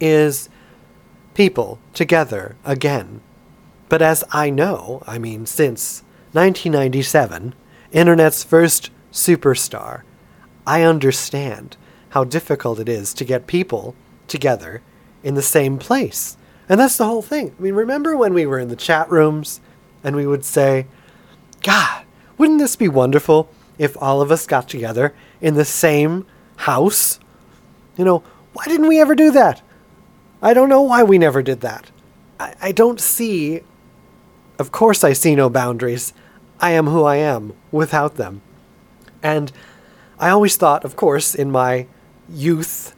is 0.00 0.48
people 1.34 1.78
together 1.94 2.56
again. 2.64 3.20
But 3.88 4.02
as 4.02 4.24
I 4.32 4.50
know, 4.50 5.02
I 5.06 5.18
mean, 5.18 5.46
since 5.46 6.02
1997, 6.32 7.54
Internet's 7.92 8.42
first 8.42 8.90
superstar, 9.12 10.02
I 10.66 10.82
understand 10.82 11.76
how 12.10 12.24
difficult 12.24 12.78
it 12.80 12.88
is 12.88 13.12
to 13.14 13.24
get 13.24 13.46
people 13.46 13.94
together 14.28 14.82
in 15.22 15.34
the 15.34 15.42
same 15.42 15.78
place. 15.78 16.36
And 16.68 16.80
that's 16.80 16.96
the 16.96 17.06
whole 17.06 17.22
thing. 17.22 17.54
I 17.58 17.62
mean, 17.62 17.74
remember 17.74 18.16
when 18.16 18.32
we 18.32 18.46
were 18.46 18.58
in 18.58 18.68
the 18.68 18.76
chat 18.76 19.10
rooms 19.10 19.60
and 20.02 20.16
we 20.16 20.26
would 20.26 20.44
say, 20.44 20.86
God, 21.62 22.04
wouldn't 22.38 22.58
this 22.58 22.76
be 22.76 22.88
wonderful 22.88 23.48
if 23.78 24.00
all 24.00 24.22
of 24.22 24.30
us 24.30 24.46
got 24.46 24.68
together 24.68 25.14
in 25.40 25.54
the 25.54 25.64
same 25.64 26.26
house? 26.56 27.20
You 27.96 28.04
know, 28.04 28.22
why 28.54 28.64
didn't 28.64 28.88
we 28.88 29.00
ever 29.00 29.14
do 29.14 29.30
that? 29.32 29.62
I 30.40 30.54
don't 30.54 30.68
know 30.68 30.82
why 30.82 31.02
we 31.02 31.18
never 31.18 31.42
did 31.42 31.60
that. 31.60 31.90
I, 32.40 32.54
I 32.60 32.72
don't 32.72 33.00
see. 33.00 33.60
Of 34.58 34.72
course, 34.72 35.04
I 35.04 35.12
see 35.12 35.34
no 35.34 35.48
boundaries. 35.50 36.12
I 36.62 36.70
am 36.70 36.86
who 36.86 37.04
I 37.04 37.16
am 37.16 37.52
without 37.70 38.14
them. 38.14 38.40
And 39.22 39.52
I 40.18 40.30
always 40.30 40.56
thought, 40.56 40.84
of 40.84 40.96
course, 40.96 41.34
in 41.34 41.50
my 41.50 41.86
youth 42.28 42.94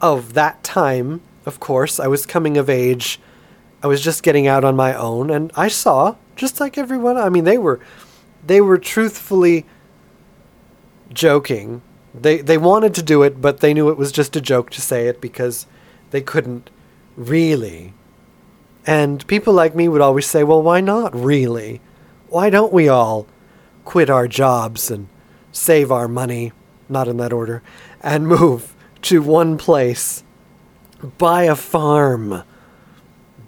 of 0.00 0.34
that 0.34 0.62
time, 0.62 1.22
of 1.46 1.60
course, 1.60 1.98
I 1.98 2.08
was 2.08 2.26
coming 2.26 2.58
of 2.58 2.68
age. 2.68 3.18
I 3.82 3.86
was 3.86 4.02
just 4.02 4.22
getting 4.22 4.46
out 4.46 4.64
on 4.64 4.76
my 4.76 4.92
own, 4.94 5.30
and 5.30 5.50
I 5.56 5.68
saw, 5.68 6.16
just 6.36 6.60
like 6.60 6.76
everyone, 6.76 7.16
I 7.16 7.28
mean, 7.28 7.44
they 7.44 7.58
were, 7.58 7.80
they 8.46 8.60
were 8.60 8.78
truthfully 8.78 9.64
joking. 11.12 11.80
They 12.14 12.38
they 12.38 12.58
wanted 12.58 12.94
to 12.94 13.02
do 13.02 13.22
it, 13.22 13.40
but 13.40 13.60
they 13.60 13.74
knew 13.74 13.88
it 13.88 13.98
was 13.98 14.12
just 14.12 14.36
a 14.36 14.40
joke 14.40 14.70
to 14.70 14.80
say 14.80 15.06
it 15.08 15.20
because 15.20 15.66
they 16.10 16.20
couldn't 16.20 16.70
Really? 17.16 17.94
And 18.86 19.26
people 19.26 19.54
like 19.54 19.74
me 19.74 19.88
would 19.88 20.00
always 20.00 20.26
say, 20.26 20.44
well, 20.44 20.62
why 20.62 20.80
not 20.80 21.14
really? 21.14 21.80
Why 22.34 22.50
don't 22.50 22.72
we 22.72 22.88
all 22.88 23.28
quit 23.84 24.10
our 24.10 24.26
jobs 24.26 24.90
and 24.90 25.06
save 25.52 25.92
our 25.92 26.08
money, 26.08 26.50
not 26.88 27.06
in 27.06 27.16
that 27.18 27.32
order, 27.32 27.62
and 28.00 28.26
move 28.26 28.74
to 29.02 29.22
one 29.22 29.56
place, 29.56 30.24
buy 31.16 31.44
a 31.44 31.54
farm, 31.54 32.42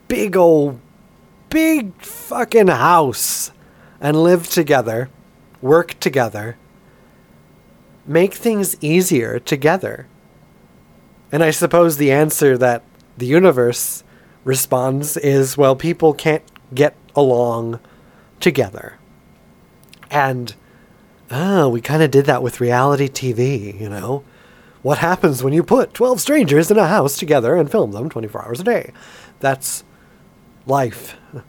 big 0.06 0.36
old, 0.36 0.78
big 1.50 2.00
fucking 2.00 2.68
house, 2.68 3.50
and 4.00 4.22
live 4.22 4.48
together, 4.48 5.10
work 5.60 5.98
together, 5.98 6.56
make 8.06 8.34
things 8.34 8.76
easier 8.80 9.40
together? 9.40 10.06
And 11.32 11.42
I 11.42 11.50
suppose 11.50 11.96
the 11.96 12.12
answer 12.12 12.56
that 12.56 12.84
the 13.18 13.26
universe 13.26 14.04
responds 14.44 15.16
is, 15.16 15.58
well, 15.58 15.74
people 15.74 16.14
can't 16.14 16.44
get 16.72 16.94
along 17.16 17.80
together. 18.40 18.98
And 20.10 20.54
oh, 21.30 21.68
we 21.68 21.80
kind 21.80 22.02
of 22.02 22.10
did 22.10 22.26
that 22.26 22.42
with 22.42 22.60
reality 22.60 23.08
TV, 23.08 23.80
you 23.80 23.88
know? 23.88 24.24
What 24.82 24.98
happens 24.98 25.42
when 25.42 25.52
you 25.52 25.62
put 25.62 25.94
12 25.94 26.20
strangers 26.20 26.70
in 26.70 26.78
a 26.78 26.86
house 26.86 27.18
together 27.18 27.56
and 27.56 27.70
film 27.70 27.92
them 27.92 28.08
24 28.08 28.44
hours 28.44 28.60
a 28.60 28.64
day? 28.64 28.92
That's 29.40 29.84
life. 30.64 31.16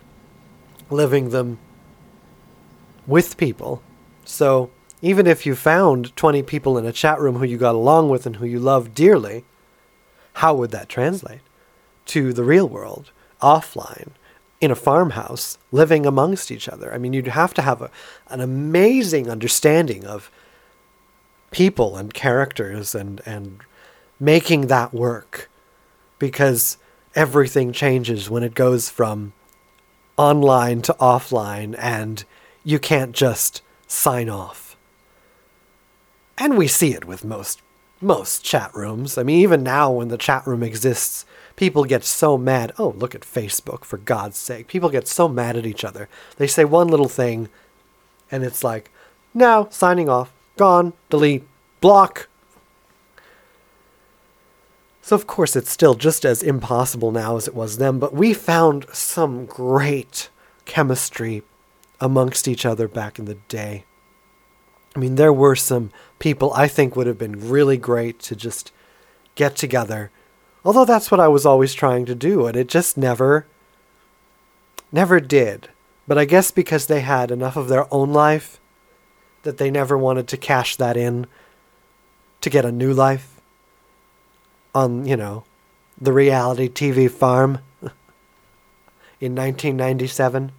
living 0.90 1.30
them 1.30 1.58
with 3.06 3.36
people. 3.36 3.82
So 4.24 4.70
even 5.02 5.26
if 5.26 5.44
you 5.44 5.54
found 5.54 6.16
20 6.16 6.42
people 6.42 6.78
in 6.78 6.86
a 6.86 6.92
chat 6.92 7.20
room 7.20 7.36
who 7.36 7.44
you 7.44 7.58
got 7.58 7.74
along 7.74 8.08
with 8.08 8.26
and 8.26 8.36
who 8.36 8.46
you 8.46 8.58
love 8.58 8.94
dearly, 8.94 9.44
how 10.34 10.54
would 10.54 10.70
that 10.70 10.88
translate 10.88 11.40
to 12.06 12.32
the 12.32 12.44
real 12.44 12.68
world, 12.68 13.10
offline, 13.40 14.08
in 14.60 14.70
a 14.70 14.74
farmhouse, 14.74 15.58
living 15.70 16.06
amongst 16.06 16.50
each 16.50 16.68
other? 16.68 16.92
I 16.92 16.98
mean, 16.98 17.12
you'd 17.12 17.26
have 17.28 17.54
to 17.54 17.62
have 17.62 17.82
a, 17.82 17.90
an 18.28 18.40
amazing 18.40 19.28
understanding 19.28 20.06
of 20.06 20.30
people 21.50 21.96
and 21.96 22.12
characters 22.12 22.94
and, 22.94 23.20
and 23.26 23.60
making 24.18 24.68
that 24.68 24.92
work 24.92 25.50
because 26.18 26.78
everything 27.14 27.72
changes 27.72 28.30
when 28.30 28.42
it 28.42 28.54
goes 28.54 28.88
from 28.88 29.32
online 30.16 30.82
to 30.82 30.94
offline 30.94 31.74
and 31.78 32.24
you 32.62 32.78
can't 32.78 33.12
just 33.12 33.62
sign 33.86 34.28
off. 34.28 34.76
And 36.38 36.56
we 36.56 36.66
see 36.68 36.94
it 36.94 37.04
with 37.04 37.24
most 37.24 37.60
most 38.00 38.44
chat 38.44 38.74
rooms. 38.74 39.16
I 39.16 39.22
mean 39.22 39.40
even 39.40 39.62
now 39.62 39.90
when 39.90 40.08
the 40.08 40.18
chat 40.18 40.46
room 40.46 40.62
exists, 40.62 41.24
people 41.56 41.84
get 41.84 42.04
so 42.04 42.36
mad. 42.36 42.72
Oh, 42.78 42.94
look 42.98 43.14
at 43.14 43.22
Facebook 43.22 43.84
for 43.84 43.98
God's 43.98 44.36
sake. 44.36 44.66
People 44.68 44.90
get 44.90 45.08
so 45.08 45.28
mad 45.28 45.56
at 45.56 45.66
each 45.66 45.84
other. 45.84 46.08
They 46.36 46.46
say 46.46 46.64
one 46.64 46.88
little 46.88 47.08
thing 47.08 47.48
and 48.30 48.42
it's 48.44 48.64
like, 48.64 48.90
"Now, 49.32 49.68
signing 49.70 50.08
off. 50.08 50.32
Gone. 50.56 50.92
Delete. 51.08 51.46
Block." 51.80 52.28
So, 55.04 55.14
of 55.14 55.26
course, 55.26 55.54
it's 55.54 55.70
still 55.70 55.96
just 55.96 56.24
as 56.24 56.42
impossible 56.42 57.12
now 57.12 57.36
as 57.36 57.46
it 57.46 57.54
was 57.54 57.76
then, 57.76 57.98
but 57.98 58.14
we 58.14 58.32
found 58.32 58.86
some 58.90 59.44
great 59.44 60.30
chemistry 60.64 61.42
amongst 62.00 62.48
each 62.48 62.64
other 62.64 62.88
back 62.88 63.18
in 63.18 63.26
the 63.26 63.34
day. 63.34 63.84
I 64.96 64.98
mean, 64.98 65.16
there 65.16 65.30
were 65.30 65.56
some 65.56 65.90
people 66.18 66.54
I 66.54 66.68
think 66.68 66.96
would 66.96 67.06
have 67.06 67.18
been 67.18 67.50
really 67.50 67.76
great 67.76 68.18
to 68.20 68.34
just 68.34 68.72
get 69.34 69.56
together. 69.56 70.10
Although 70.64 70.86
that's 70.86 71.10
what 71.10 71.20
I 71.20 71.28
was 71.28 71.44
always 71.44 71.74
trying 71.74 72.06
to 72.06 72.14
do, 72.14 72.46
and 72.46 72.56
it 72.56 72.68
just 72.68 72.96
never, 72.96 73.44
never 74.90 75.20
did. 75.20 75.68
But 76.08 76.16
I 76.16 76.24
guess 76.24 76.50
because 76.50 76.86
they 76.86 77.00
had 77.00 77.30
enough 77.30 77.56
of 77.56 77.68
their 77.68 77.92
own 77.92 78.14
life 78.14 78.58
that 79.42 79.58
they 79.58 79.70
never 79.70 79.98
wanted 79.98 80.28
to 80.28 80.38
cash 80.38 80.76
that 80.76 80.96
in 80.96 81.26
to 82.40 82.48
get 82.48 82.64
a 82.64 82.72
new 82.72 82.94
life 82.94 83.33
on, 84.74 85.06
you 85.06 85.16
know, 85.16 85.44
the 86.00 86.12
reality 86.12 86.68
TV 86.68 87.10
farm 87.10 87.58
in 89.20 89.34
1997. 89.34 90.52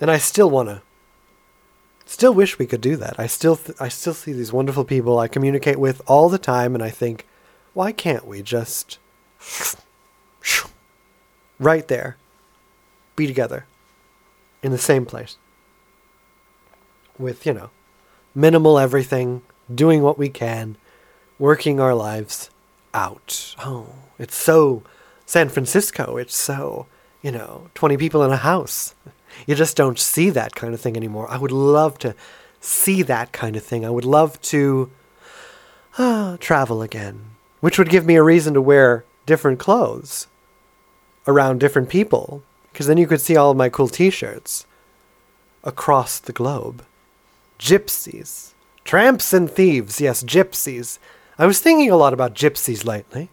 And 0.00 0.10
I 0.10 0.18
still 0.18 0.50
want 0.50 0.68
to 0.68 0.82
still 2.06 2.32
wish 2.32 2.58
we 2.58 2.66
could 2.66 2.80
do 2.80 2.96
that. 2.96 3.18
I 3.18 3.26
still 3.26 3.56
th- 3.56 3.80
I 3.80 3.88
still 3.88 4.14
see 4.14 4.32
these 4.32 4.52
wonderful 4.52 4.84
people 4.84 5.18
I 5.18 5.28
communicate 5.28 5.78
with 5.78 6.00
all 6.06 6.28
the 6.28 6.38
time 6.38 6.74
and 6.74 6.82
I 6.82 6.90
think 6.90 7.26
why 7.74 7.92
can't 7.92 8.26
we 8.26 8.42
just 8.42 8.98
right 11.58 11.86
there 11.86 12.16
be 13.14 13.26
together 13.26 13.66
in 14.62 14.72
the 14.72 14.78
same 14.78 15.04
place 15.04 15.36
with, 17.18 17.44
you 17.44 17.52
know, 17.52 17.70
minimal 18.38 18.78
everything, 18.78 19.42
doing 19.74 20.00
what 20.00 20.16
we 20.16 20.28
can, 20.28 20.76
working 21.40 21.80
our 21.80 21.92
lives 21.92 22.50
out. 22.94 23.56
Oh, 23.64 23.88
it's 24.16 24.36
so 24.36 24.84
San 25.26 25.48
Francisco. 25.48 26.16
It's 26.16 26.36
so, 26.36 26.86
you 27.20 27.32
know, 27.32 27.68
20 27.74 27.96
people 27.96 28.22
in 28.22 28.30
a 28.30 28.36
house. 28.36 28.94
You 29.46 29.56
just 29.56 29.76
don't 29.76 29.98
see 29.98 30.30
that 30.30 30.54
kind 30.54 30.72
of 30.72 30.80
thing 30.80 30.96
anymore. 30.96 31.28
I 31.28 31.36
would 31.36 31.50
love 31.50 31.98
to 31.98 32.14
see 32.60 33.02
that 33.02 33.32
kind 33.32 33.56
of 33.56 33.64
thing. 33.64 33.84
I 33.84 33.90
would 33.90 34.04
love 34.04 34.40
to 34.42 34.90
uh, 35.98 36.36
travel 36.38 36.80
again, 36.80 37.32
which 37.58 37.76
would 37.76 37.90
give 37.90 38.06
me 38.06 38.14
a 38.14 38.22
reason 38.22 38.54
to 38.54 38.60
wear 38.60 39.04
different 39.26 39.58
clothes 39.58 40.28
around 41.26 41.58
different 41.58 41.88
people, 41.88 42.44
because 42.72 42.86
then 42.86 42.98
you 42.98 43.06
could 43.08 43.20
see 43.20 43.36
all 43.36 43.50
of 43.50 43.56
my 43.56 43.68
cool 43.68 43.88
t 43.88 44.10
shirts 44.10 44.64
across 45.64 46.20
the 46.20 46.32
globe. 46.32 46.84
Gypsies. 47.58 48.54
Tramps 48.84 49.32
and 49.32 49.50
thieves. 49.50 50.00
Yes, 50.00 50.22
gypsies. 50.22 50.98
I 51.38 51.46
was 51.46 51.60
thinking 51.60 51.90
a 51.90 51.96
lot 51.96 52.12
about 52.12 52.34
gypsies 52.34 52.84
lately. 52.84 53.30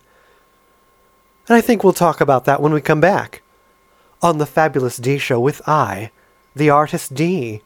And 1.47 1.55
I 1.55 1.61
think 1.61 1.83
we'll 1.83 1.93
talk 1.93 2.21
about 2.21 2.45
that 2.45 2.61
when 2.61 2.73
we 2.73 2.81
come 2.81 2.99
back 2.99 3.43
on 4.21 4.39
the 4.39 4.45
Fabulous 4.45 4.97
D 4.97 5.17
Show 5.17 5.39
with 5.39 5.61
I, 5.67 6.11
the 6.55 6.71
artist 6.71 7.13
D. 7.13 7.61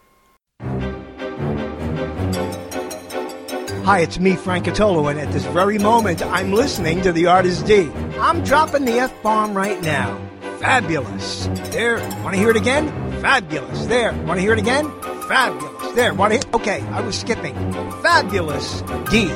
Hi, 3.84 4.00
it's 4.00 4.18
me, 4.20 4.36
Frank 4.36 4.66
Catolo, 4.66 5.10
and 5.10 5.18
at 5.18 5.32
this 5.32 5.44
very 5.46 5.78
moment, 5.78 6.22
I'm 6.22 6.52
listening 6.52 7.00
to 7.02 7.12
the 7.12 7.26
artist 7.26 7.66
D. 7.66 7.90
I'm 8.20 8.44
dropping 8.44 8.84
the 8.84 8.98
F 9.00 9.22
bomb 9.22 9.54
right 9.54 9.80
now. 9.82 10.20
Fabulous. 10.58 11.46
There. 11.70 11.96
Want 12.22 12.34
to 12.34 12.38
hear 12.38 12.50
it 12.50 12.56
again? 12.56 12.88
Fabulous. 13.22 13.86
There. 13.86 14.12
Want 14.12 14.38
to 14.38 14.42
hear 14.42 14.52
it 14.52 14.58
again? 14.58 14.90
Fabulous. 15.26 15.79
There. 15.94 16.14
Want 16.14 16.32
to 16.32 16.38
hear? 16.38 16.54
Okay, 16.54 16.80
I 16.88 17.00
was 17.00 17.18
skipping. 17.18 17.54
Fabulous 18.02 18.82
D. 19.10 19.28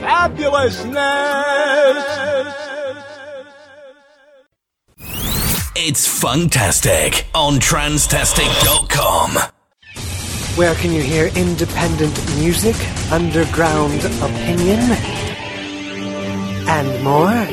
Fabulousness. 0.00 0.94
It's 5.76 6.06
Funktastic 6.22 7.24
on 7.34 7.54
Transtastic.com. 7.60 9.38
Where 10.56 10.74
can 10.76 10.92
you 10.92 11.02
hear 11.02 11.26
independent 11.34 12.16
music, 12.36 12.76
underground 13.10 14.04
opinion, 14.22 14.78
and 16.68 17.02
more? 17.04 17.46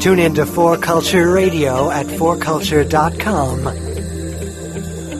Tune 0.00 0.18
in 0.18 0.34
to 0.34 0.44
4Culture 0.44 1.32
Radio 1.34 1.90
at 1.90 2.06
4culture.com. 2.06 3.93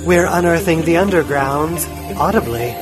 We're 0.06 0.26
unearthing 0.26 0.82
the 0.82 0.98
underground 0.98 1.78
audibly. 2.18 2.74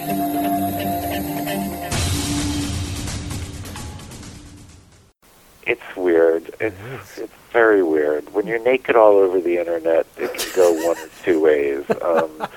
It's 5.65 5.97
weird. 5.97 6.53
It's 6.61 7.19
it's 7.19 7.33
very 7.53 7.85
weird. 7.85 8.35
When 8.35 8.49
you're 8.49 8.63
naked 8.63 8.97
all 8.97 9.19
over 9.19 9.41
the 9.41 9.59
internet, 9.59 10.07
it 10.17 10.35
can 10.35 10.57
go 10.57 10.73
one 10.89 10.99
or 10.99 11.09
two 11.23 11.41
ways. 11.41 11.85
Um, 12.03 12.49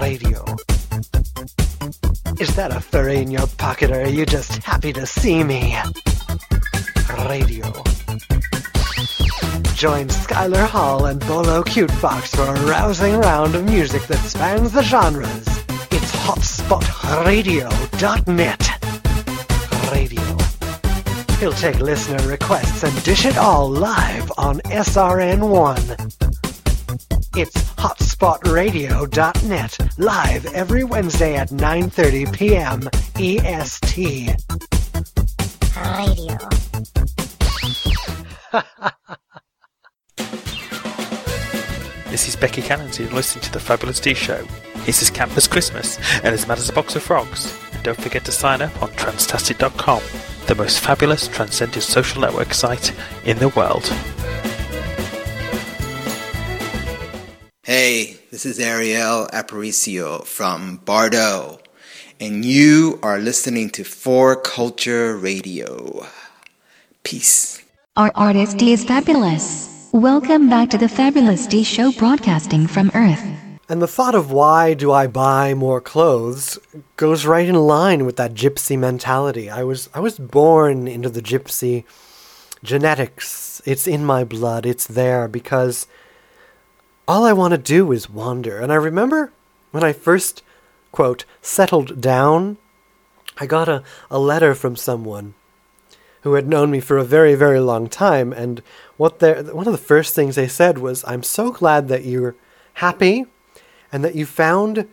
Radio. 0.00 0.44
Is 2.38 2.54
that 2.56 2.70
a 2.72 2.80
furry 2.80 3.18
in 3.18 3.30
your 3.30 3.46
pocket 3.58 3.90
or 3.90 4.02
are 4.02 4.08
you 4.08 4.26
just 4.26 4.62
happy 4.62 4.92
to 4.92 5.06
see 5.06 5.42
me? 5.42 5.76
Radio. 7.28 7.64
join 9.74 10.08
Skylar 10.08 10.66
Hall 10.66 11.06
and 11.06 11.18
Bolo 11.20 11.62
Cutebox 11.62 12.36
for 12.36 12.42
a 12.42 12.66
rousing 12.66 13.16
round 13.16 13.54
of 13.54 13.64
music 13.64 14.02
that 14.04 14.18
spans 14.18 14.72
the 14.72 14.82
genres. 14.82 15.46
It's 15.90 16.12
hotspotradio.net. 16.24 18.70
Radio. 19.92 20.36
He'll 21.38 21.52
take 21.52 21.80
listener 21.80 22.26
requests 22.28 22.84
and 22.84 23.04
dish 23.04 23.26
it 23.26 23.36
all 23.36 23.68
live 23.68 24.32
on 24.38 24.60
SRN1. 24.60 25.76
It's 27.36 27.56
hotspotradio.net, 27.74 29.78
live 29.98 30.46
every 30.46 30.84
Wednesday 30.84 31.36
at 31.36 31.50
9.30 31.50 32.32
p.m. 32.32 32.88
EST. 33.18 34.30
Radio. 35.76 36.38
This 42.14 42.28
is 42.28 42.36
Becky 42.36 42.62
Cannons 42.62 43.00
you're 43.00 43.10
listening 43.10 43.42
to 43.42 43.50
The 43.50 43.58
Fabulous 43.58 43.98
D 43.98 44.14
Show. 44.14 44.46
It's 44.86 45.02
as 45.02 45.10
camp 45.10 45.36
as 45.36 45.48
Christmas 45.48 45.98
and 46.18 46.28
as 46.32 46.46
mad 46.46 46.58
as 46.58 46.68
a 46.68 46.72
box 46.72 46.94
of 46.94 47.02
frogs. 47.02 47.52
And 47.72 47.82
don't 47.82 48.00
forget 48.00 48.24
to 48.26 48.30
sign 48.30 48.62
up 48.62 48.80
on 48.80 48.90
Transtastic.com, 48.90 50.00
the 50.46 50.54
most 50.54 50.78
fabulous 50.78 51.26
transcendent 51.26 51.82
social 51.82 52.20
network 52.20 52.54
site 52.54 52.94
in 53.24 53.40
the 53.40 53.48
world. 53.48 53.82
Hey, 57.64 58.18
this 58.30 58.46
is 58.46 58.60
Ariel 58.60 59.26
Aparicio 59.32 60.24
from 60.24 60.76
Bardo, 60.84 61.58
and 62.20 62.44
you 62.44 63.00
are 63.02 63.18
listening 63.18 63.70
to 63.70 63.82
For 63.82 64.36
Culture 64.36 65.16
Radio. 65.16 66.06
Peace. 67.02 67.63
Our 67.96 68.10
artist 68.16 68.60
is 68.60 68.82
fabulous. 68.82 69.88
Welcome 69.92 70.50
back 70.50 70.68
to 70.70 70.78
the 70.78 70.88
Fabulous 70.88 71.46
D 71.46 71.62
Show 71.62 71.92
broadcasting 71.92 72.66
from 72.66 72.90
Earth. 72.92 73.24
And 73.68 73.80
the 73.80 73.86
thought 73.86 74.16
of 74.16 74.32
why 74.32 74.74
do 74.74 74.90
I 74.90 75.06
buy 75.06 75.54
more 75.54 75.80
clothes 75.80 76.58
goes 76.96 77.24
right 77.24 77.48
in 77.48 77.54
line 77.54 78.04
with 78.04 78.16
that 78.16 78.34
gypsy 78.34 78.76
mentality. 78.76 79.48
I 79.48 79.62
was 79.62 79.90
I 79.94 80.00
was 80.00 80.18
born 80.18 80.88
into 80.88 81.08
the 81.08 81.22
gypsy 81.22 81.84
genetics. 82.64 83.62
It's 83.64 83.86
in 83.86 84.04
my 84.04 84.24
blood. 84.24 84.66
It's 84.66 84.88
there 84.88 85.28
because 85.28 85.86
all 87.06 87.24
I 87.24 87.32
want 87.32 87.52
to 87.52 87.58
do 87.58 87.92
is 87.92 88.10
wander. 88.10 88.58
And 88.58 88.72
I 88.72 88.76
remember 88.90 89.32
when 89.70 89.84
I 89.84 89.92
first 89.92 90.42
quote 90.90 91.24
settled 91.42 92.00
down, 92.00 92.56
I 93.38 93.46
got 93.46 93.68
a, 93.68 93.84
a 94.10 94.18
letter 94.18 94.56
from 94.56 94.74
someone 94.74 95.34
who 96.24 96.34
had 96.34 96.48
known 96.48 96.70
me 96.70 96.80
for 96.80 96.96
a 96.96 97.04
very, 97.04 97.34
very 97.34 97.60
long 97.60 97.86
time. 97.86 98.32
And 98.32 98.62
what 98.96 99.20
one 99.20 99.66
of 99.66 99.72
the 99.72 99.78
first 99.78 100.14
things 100.14 100.36
they 100.36 100.48
said 100.48 100.78
was, 100.78 101.04
I'm 101.06 101.22
so 101.22 101.52
glad 101.52 101.88
that 101.88 102.06
you're 102.06 102.34
happy 102.74 103.26
and 103.92 104.02
that 104.02 104.14
you 104.14 104.24
found 104.24 104.88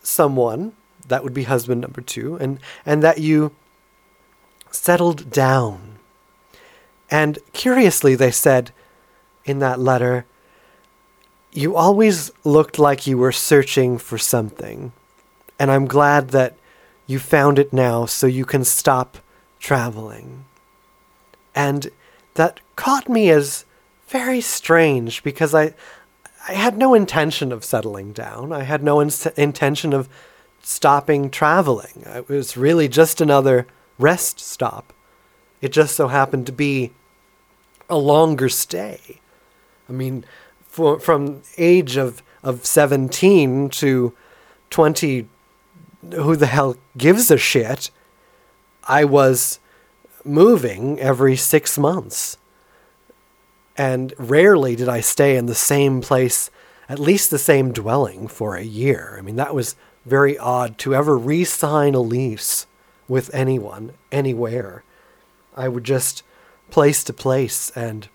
someone 0.00 0.72
that 1.08 1.24
would 1.24 1.34
be 1.34 1.42
husband 1.42 1.80
number 1.80 2.00
two 2.00 2.36
and, 2.36 2.60
and 2.86 3.02
that 3.02 3.18
you 3.18 3.52
settled 4.70 5.28
down. 5.28 5.98
And 7.10 7.40
curiously, 7.52 8.14
they 8.14 8.30
said 8.30 8.70
in 9.44 9.58
that 9.58 9.80
letter, 9.80 10.24
you 11.50 11.74
always 11.74 12.30
looked 12.44 12.78
like 12.78 13.08
you 13.08 13.18
were 13.18 13.32
searching 13.32 13.98
for 13.98 14.18
something. 14.18 14.92
And 15.58 15.68
I'm 15.68 15.86
glad 15.86 16.28
that 16.28 16.54
you 17.08 17.18
found 17.18 17.58
it 17.58 17.72
now 17.72 18.06
so 18.06 18.28
you 18.28 18.44
can 18.44 18.62
stop 18.62 19.18
traveling. 19.58 20.44
And 21.54 21.90
that 22.34 22.60
caught 22.76 23.08
me 23.08 23.30
as 23.30 23.64
very 24.08 24.40
strange 24.40 25.22
because 25.22 25.54
I, 25.54 25.74
I 26.48 26.52
had 26.54 26.76
no 26.76 26.94
intention 26.94 27.52
of 27.52 27.64
settling 27.64 28.12
down. 28.12 28.52
I 28.52 28.62
had 28.62 28.82
no 28.82 29.00
in- 29.00 29.10
intention 29.36 29.92
of 29.92 30.08
stopping 30.62 31.30
traveling. 31.30 32.04
It 32.06 32.28
was 32.28 32.56
really 32.56 32.88
just 32.88 33.20
another 33.20 33.66
rest 33.98 34.40
stop. 34.40 34.92
It 35.60 35.72
just 35.72 35.96
so 35.96 36.08
happened 36.08 36.46
to 36.46 36.52
be 36.52 36.92
a 37.88 37.98
longer 37.98 38.48
stay. 38.48 39.20
I 39.88 39.92
mean, 39.92 40.24
for, 40.66 40.98
from 41.00 41.42
age 41.58 41.96
of, 41.96 42.22
of 42.42 42.64
17 42.64 43.68
to 43.70 44.14
20, 44.70 45.28
who 46.14 46.36
the 46.36 46.46
hell 46.46 46.76
gives 46.96 47.30
a 47.30 47.36
shit? 47.36 47.90
I 48.84 49.04
was 49.04 49.58
moving 50.24 50.98
every 51.00 51.36
six 51.36 51.78
months. 51.78 52.36
And 53.76 54.12
rarely 54.18 54.76
did 54.76 54.88
I 54.88 55.00
stay 55.00 55.36
in 55.36 55.46
the 55.46 55.54
same 55.54 56.00
place, 56.00 56.50
at 56.88 56.98
least 56.98 57.30
the 57.30 57.38
same 57.38 57.72
dwelling, 57.72 58.28
for 58.28 58.56
a 58.56 58.62
year. 58.62 59.16
I 59.18 59.22
mean, 59.22 59.36
that 59.36 59.54
was 59.54 59.76
very 60.04 60.36
odd 60.38 60.78
to 60.78 60.94
ever 60.94 61.16
re 61.16 61.44
sign 61.44 61.94
a 61.94 62.00
lease 62.00 62.66
with 63.08 63.32
anyone, 63.34 63.94
anywhere. 64.12 64.84
I 65.56 65.68
would 65.68 65.84
just 65.84 66.22
place 66.70 67.02
to 67.04 67.12
place, 67.12 67.70
and 67.70 68.08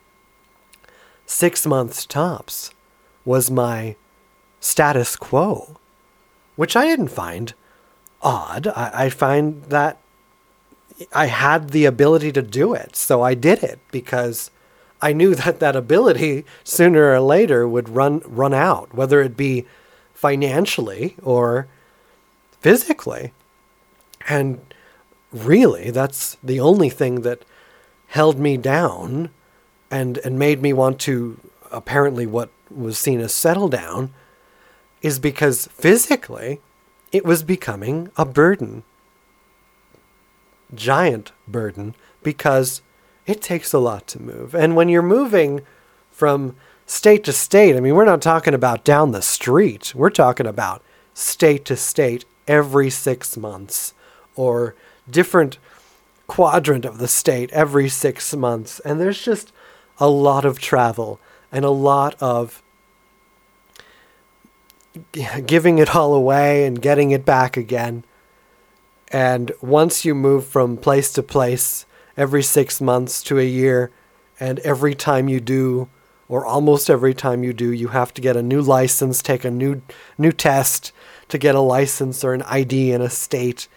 six 1.25 1.65
months 1.65 2.05
tops 2.05 2.71
was 3.23 3.51
my 3.51 3.95
status 4.59 5.15
quo, 5.15 5.77
which 6.55 6.75
I 6.75 6.85
didn't 6.85 7.09
find 7.09 7.53
odd. 8.21 8.67
I, 8.67 9.05
I 9.05 9.09
find 9.09 9.63
that 9.65 9.99
I 11.13 11.25
had 11.27 11.69
the 11.69 11.85
ability 11.85 12.31
to 12.33 12.41
do 12.41 12.73
it, 12.73 12.95
so 12.95 13.21
I 13.21 13.33
did 13.33 13.63
it 13.63 13.79
because 13.91 14.51
I 15.01 15.13
knew 15.13 15.35
that 15.43 15.59
that 15.59 15.75
ability 15.75 16.45
sooner 16.63 17.11
or 17.11 17.19
later 17.19 17.67
would 17.67 17.89
run 17.89 18.21
run 18.25 18.53
out, 18.53 18.93
whether 18.93 19.21
it 19.21 19.37
be 19.37 19.65
financially 20.13 21.15
or 21.21 21.67
physically. 22.61 23.33
And 24.27 24.59
really, 25.31 25.91
that's 25.91 26.37
the 26.43 26.59
only 26.59 26.89
thing 26.89 27.21
that 27.21 27.43
held 28.07 28.39
me 28.39 28.57
down 28.57 29.29
and 29.91 30.17
and 30.19 30.39
made 30.39 30.61
me 30.61 30.73
want 30.73 30.99
to 31.01 31.39
apparently 31.71 32.25
what 32.25 32.49
was 32.69 32.97
seen 32.97 33.19
as 33.19 33.33
settle 33.33 33.67
down 33.67 34.13
is 35.01 35.19
because 35.19 35.67
physically 35.67 36.59
it 37.11 37.23
was 37.25 37.43
becoming 37.43 38.09
a 38.17 38.25
burden 38.25 38.83
giant 40.73 41.31
burden 41.47 41.95
because 42.23 42.81
it 43.25 43.41
takes 43.41 43.73
a 43.73 43.79
lot 43.79 44.07
to 44.07 44.21
move. 44.21 44.55
And 44.55 44.75
when 44.75 44.89
you're 44.89 45.01
moving 45.01 45.61
from 46.11 46.55
state 46.85 47.23
to 47.25 47.33
state, 47.33 47.75
I 47.75 47.79
mean, 47.79 47.95
we're 47.95 48.05
not 48.05 48.21
talking 48.21 48.53
about 48.53 48.83
down 48.83 49.11
the 49.11 49.21
street. 49.21 49.93
We're 49.95 50.09
talking 50.09 50.47
about 50.47 50.83
state 51.13 51.65
to 51.65 51.75
state 51.75 52.25
every 52.47 52.89
six 52.89 53.35
months 53.37 53.93
or 54.35 54.75
different 55.09 55.57
quadrant 56.27 56.85
of 56.85 56.97
the 56.97 57.07
state 57.07 57.51
every 57.51 57.89
six 57.89 58.35
months. 58.35 58.79
And 58.81 58.99
there's 58.99 59.21
just 59.21 59.51
a 59.99 60.09
lot 60.09 60.45
of 60.45 60.59
travel 60.59 61.19
and 61.51 61.65
a 61.65 61.69
lot 61.69 62.15
of 62.21 62.61
giving 65.45 65.77
it 65.77 65.95
all 65.95 66.13
away 66.13 66.65
and 66.65 66.81
getting 66.81 67.11
it 67.11 67.25
back 67.25 67.57
again. 67.57 68.03
And 69.15 69.53
once 69.61 70.03
you 70.03 70.13
move 70.13 70.45
from 70.45 70.75
place 70.75 71.09
to 71.13 71.23
place 71.23 71.85
every 72.17 72.43
six 72.43 72.81
months 72.81 73.23
to 73.23 73.39
a 73.39 73.45
year, 73.45 73.89
and 74.41 74.59
every 74.59 74.93
time 74.93 75.29
you 75.29 75.39
do, 75.39 75.87
or 76.27 76.45
almost 76.45 76.89
every 76.89 77.13
time 77.13 77.41
you 77.41 77.53
do, 77.53 77.71
you 77.71 77.87
have 77.87 78.13
to 78.15 78.21
get 78.21 78.35
a 78.35 78.43
new 78.43 78.61
license, 78.61 79.21
take 79.21 79.45
a 79.45 79.49
new 79.49 79.81
new 80.17 80.33
test 80.33 80.91
to 81.29 81.37
get 81.37 81.55
a 81.55 81.61
license 81.61 82.25
or 82.25 82.33
an 82.33 82.41
ID 82.41 82.91
in 82.91 83.01
a 83.01 83.09
state, 83.09 83.69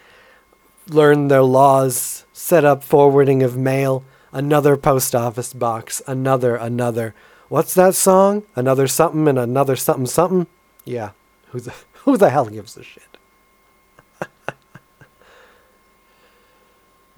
learn 0.89 1.29
their 1.29 1.43
laws, 1.43 2.25
set 2.33 2.65
up 2.65 2.83
forwarding 2.83 3.41
of 3.41 3.55
mail, 3.55 4.03
another 4.33 4.75
post 4.75 5.15
office 5.15 5.53
box, 5.53 6.01
another, 6.05 6.57
another. 6.57 7.15
What's 7.47 7.73
that 7.75 7.95
song? 7.95 8.43
Another 8.57 8.87
something 8.87 9.25
and 9.25 9.39
another 9.39 9.77
something 9.77 10.05
something? 10.05 10.47
Yeah. 10.83 11.11
Who 11.51 11.61
the 11.61 11.73
who 12.03 12.17
the 12.17 12.29
hell 12.29 12.47
gives 12.47 12.75
a 12.75 12.83
shit? 12.83 13.18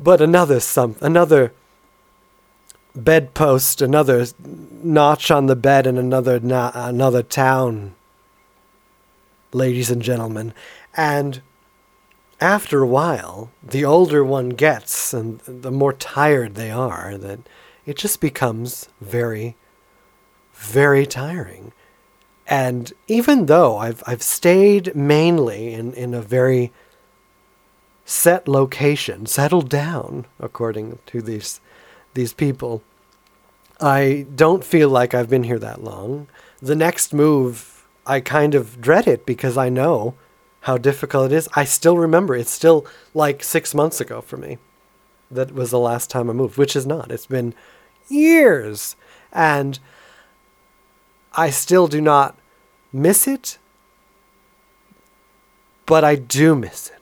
But 0.01 0.19
another 0.21 0.59
some 0.59 0.95
another 1.01 1.53
bedpost, 2.95 3.81
another 3.81 4.25
notch 4.83 5.31
on 5.31 5.45
the 5.45 5.55
bed 5.55 5.87
in 5.87 5.97
another 5.97 6.39
na- 6.39 6.71
another 6.73 7.23
town, 7.23 7.95
ladies 9.53 9.89
and 9.89 10.01
gentlemen. 10.01 10.53
And 10.95 11.41
after 12.39 12.81
a 12.81 12.87
while, 12.87 13.51
the 13.63 13.85
older 13.85 14.23
one 14.23 14.49
gets 14.49 15.13
and 15.13 15.39
the 15.41 15.71
more 15.71 15.93
tired 15.93 16.55
they 16.55 16.71
are, 16.71 17.17
that 17.17 17.39
it 17.85 17.95
just 17.95 18.19
becomes 18.19 18.89
very, 18.99 19.55
very 20.53 21.05
tiring. 21.05 21.71
And 22.47 22.91
even 23.07 23.45
though 23.45 23.77
I've 23.77 24.03
I've 24.05 24.23
stayed 24.23 24.95
mainly 24.95 25.73
in, 25.73 25.93
in 25.93 26.13
a 26.13 26.21
very 26.21 26.73
set 28.12 28.45
location, 28.45 29.26
settled 29.26 29.70
down, 29.70 30.26
according 30.38 30.99
to 31.05 31.22
these 31.22 31.62
these 32.14 32.34
people, 32.34 32.84
I 33.80 34.26
don't 34.36 34.66
feel 34.66 34.89
like 34.89 35.14
I've 35.14 35.30
been 35.30 35.45
here 35.45 35.59
that 35.59 35.82
long. 35.82 36.28
The 36.62 36.76
next 36.76 37.14
move, 37.14 37.88
I 38.05 38.20
kind 38.20 38.53
of 38.53 38.82
dread 38.82 39.07
it 39.07 39.26
because 39.26 39.57
I 39.57 39.70
know 39.70 40.16
how 40.62 40.78
difficult 40.78 41.32
it 41.32 41.36
is. 41.36 41.47
I 41.53 41.64
still 41.64 41.97
remember 41.97 42.36
it's 42.36 42.51
still 42.51 42.86
like 43.14 43.43
six 43.43 43.74
months 43.74 44.01
ago 44.01 44.20
for 44.20 44.36
me. 44.36 44.57
That 45.32 45.53
was 45.53 45.72
the 45.72 45.80
last 45.80 46.09
time 46.09 46.30
I 46.30 46.34
moved, 46.34 46.57
which 46.57 46.76
is 46.76 46.86
not. 46.86 47.14
It's 47.14 47.28
been 47.28 47.53
years. 48.09 48.97
And 49.32 49.80
I 51.34 51.49
still 51.49 51.88
do 51.88 52.01
not 52.01 52.38
miss 52.91 53.26
it, 53.26 53.57
but 55.86 56.03
I 56.03 56.16
do 56.16 56.55
miss 56.55 56.89
it. 56.89 57.00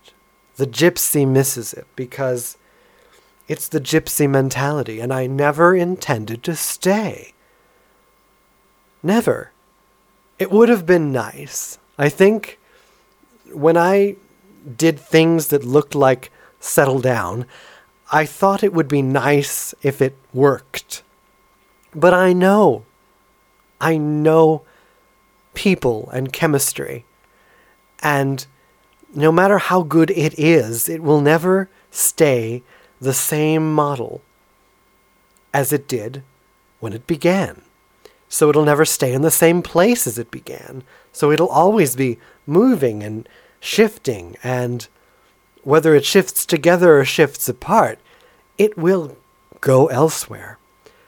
The 0.60 0.68
gypsy 0.68 1.26
misses 1.26 1.72
it 1.72 1.88
because 1.96 2.58
it's 3.48 3.70
the 3.70 3.80
gypsy 3.80 4.30
mentality, 4.30 5.00
and 5.00 5.14
I 5.14 5.26
never 5.26 5.74
intended 5.74 6.44
to 6.44 6.54
stay. 6.54 7.32
Never. 9.02 9.54
It 10.38 10.52
would 10.52 10.68
have 10.68 10.86
been 10.86 11.14
nice. 11.14 11.80
I 11.98 12.10
think 12.10 12.60
when 13.54 13.78
I 13.78 14.18
did 14.76 15.00
things 15.00 15.48
that 15.48 15.64
looked 15.64 15.96
like 15.96 16.30
settle 16.60 17.00
down, 17.00 17.46
I 18.12 18.26
thought 18.26 18.62
it 18.62 18.74
would 18.74 18.90
be 18.90 19.02
nice 19.02 19.74
if 19.82 20.02
it 20.02 20.18
worked. 20.34 21.04
But 21.96 22.14
I 22.14 22.34
know, 22.34 22.84
I 23.80 23.96
know 23.96 24.64
people 25.54 26.10
and 26.12 26.34
chemistry. 26.34 27.06
And 28.04 28.46
no 29.14 29.32
matter 29.32 29.58
how 29.58 29.82
good 29.82 30.12
it 30.12 30.38
is, 30.38 30.88
it 30.88 31.02
will 31.02 31.22
never 31.22 31.70
stay 31.92 32.64
the 33.02 33.14
same 33.14 33.74
model 33.74 34.22
as 35.54 35.74
it 35.74 35.88
did 35.88 36.24
when 36.80 36.94
it 36.94 37.08
began. 37.08 37.62
So 38.28 38.50
it'll 38.50 38.66
never 38.66 38.86
stay 38.86 39.14
in 39.14 39.24
the 39.24 39.32
same 39.32 39.62
place 39.62 40.06
as 40.06 40.20
it 40.20 40.30
began. 40.30 40.84
So 41.12 41.32
it'll 41.32 41.50
always 41.50 41.96
be 41.96 42.20
moving 42.46 43.02
and 43.02 43.28
shifting, 43.60 44.38
and 44.44 44.88
whether 45.64 45.96
it 45.96 46.06
shifts 46.06 46.46
together 46.46 47.00
or 47.00 47.06
shifts 47.06 47.50
apart, 47.50 48.00
it 48.58 48.78
will 48.78 49.18
go 49.60 49.88
elsewhere. 49.88 50.58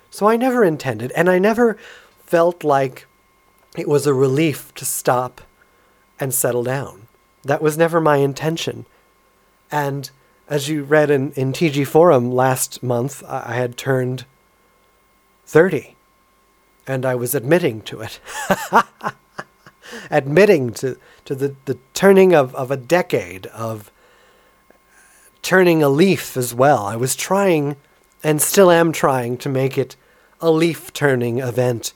So 0.10 0.28
I 0.28 0.36
never 0.36 0.64
intended, 0.64 1.12
and 1.12 1.30
I 1.30 1.40
never 1.40 1.78
felt 2.26 2.64
like 2.64 3.06
it 3.78 3.88
was 3.88 4.08
a 4.08 4.14
relief 4.14 4.74
to 4.76 4.86
stop 4.86 5.42
and 6.20 6.34
settle 6.34 6.64
down. 6.64 7.01
That 7.44 7.62
was 7.62 7.78
never 7.78 8.00
my 8.00 8.18
intention. 8.18 8.86
And 9.72 10.10
as 10.48 10.70
you 10.70 10.84
read 10.84 11.10
in, 11.10 11.32
in 11.34 11.54
TG 11.54 11.88
Forum 11.88 12.32
last 12.32 12.84
month, 12.84 13.24
I 13.28 13.54
had 13.54 13.78
turned 13.78 14.26
30. 15.46 15.96
And 16.88 17.06
I 17.06 17.16
was 17.16 17.34
admitting 17.34 17.82
to 17.84 18.02
it. 18.02 18.20
admitting 20.12 20.72
to, 20.74 20.98
to 21.26 21.36
the, 21.36 21.56
the 21.66 21.78
turning 21.94 22.34
of, 22.34 22.54
of 22.56 22.72
a 22.72 22.78
decade, 22.78 23.48
of 23.48 23.92
turning 25.42 25.82
a 25.82 25.90
leaf 25.90 26.36
as 26.38 26.54
well. 26.54 26.86
I 26.86 26.96
was 26.96 27.16
trying, 27.16 27.76
and 28.24 28.42
still 28.42 28.72
am 28.72 28.92
trying, 28.92 29.38
to 29.38 29.50
make 29.50 29.78
it 29.78 29.96
a 30.40 30.52
leaf 30.52 30.92
turning 30.94 31.40
event 31.40 31.94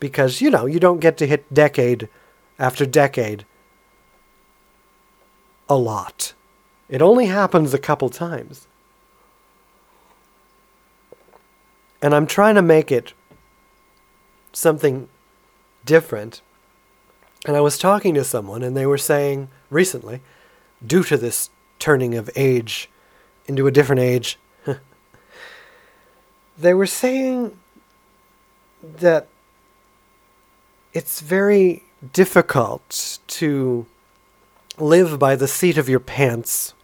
because, 0.00 0.40
you 0.40 0.50
know, 0.50 0.66
you 0.66 0.80
don't 0.80 1.00
get 1.00 1.16
to 1.18 1.26
hit 1.26 1.52
decade 1.54 2.08
after 2.58 2.84
decade 2.84 3.44
a 5.72 5.76
lot. 5.76 6.34
It 6.90 7.00
only 7.00 7.26
happens 7.26 7.72
a 7.72 7.78
couple 7.78 8.10
times. 8.10 8.66
And 12.02 12.14
I'm 12.14 12.26
trying 12.26 12.56
to 12.56 12.62
make 12.62 12.92
it 12.92 13.14
something 14.52 15.08
different. 15.86 16.42
And 17.46 17.56
I 17.56 17.60
was 17.60 17.78
talking 17.78 18.12
to 18.14 18.24
someone, 18.24 18.62
and 18.62 18.76
they 18.76 18.84
were 18.84 18.98
saying 18.98 19.48
recently, 19.70 20.20
due 20.86 21.02
to 21.04 21.16
this 21.16 21.48
turning 21.78 22.14
of 22.14 22.28
age 22.36 22.90
into 23.46 23.66
a 23.66 23.70
different 23.70 24.02
age, 24.02 24.38
they 26.58 26.74
were 26.74 26.86
saying 26.86 27.56
that 28.82 29.26
it's 30.92 31.20
very 31.20 31.84
difficult 32.12 33.20
to 33.26 33.86
live 34.82 35.16
by 35.16 35.36
the 35.36 35.46
seat 35.46 35.78
of 35.78 35.88
your 35.88 36.00
pants 36.00 36.74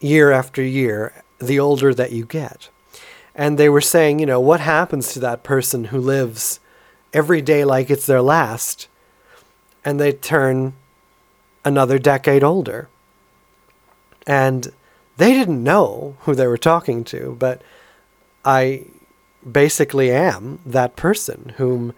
year 0.00 0.30
after 0.30 0.62
year 0.62 1.22
the 1.38 1.58
older 1.58 1.94
that 1.94 2.12
you 2.12 2.26
get. 2.26 2.68
And 3.34 3.56
they 3.56 3.70
were 3.70 3.80
saying, 3.80 4.18
you 4.18 4.26
know, 4.26 4.38
what 4.38 4.60
happens 4.60 5.12
to 5.12 5.20
that 5.20 5.42
person 5.42 5.84
who 5.84 5.98
lives 5.98 6.60
every 7.14 7.40
day 7.40 7.64
like 7.64 7.88
it's 7.88 8.04
their 8.04 8.20
last 8.20 8.86
and 9.82 9.98
they 9.98 10.12
turn 10.12 10.74
another 11.64 11.98
decade 11.98 12.44
older? 12.44 12.88
And 14.26 14.70
they 15.16 15.32
didn't 15.32 15.64
know 15.64 16.16
who 16.20 16.34
they 16.34 16.46
were 16.46 16.58
talking 16.58 17.02
to, 17.04 17.34
but 17.38 17.62
I 18.44 18.84
basically 19.50 20.10
am 20.10 20.60
that 20.66 20.96
person 20.96 21.54
whom, 21.56 21.94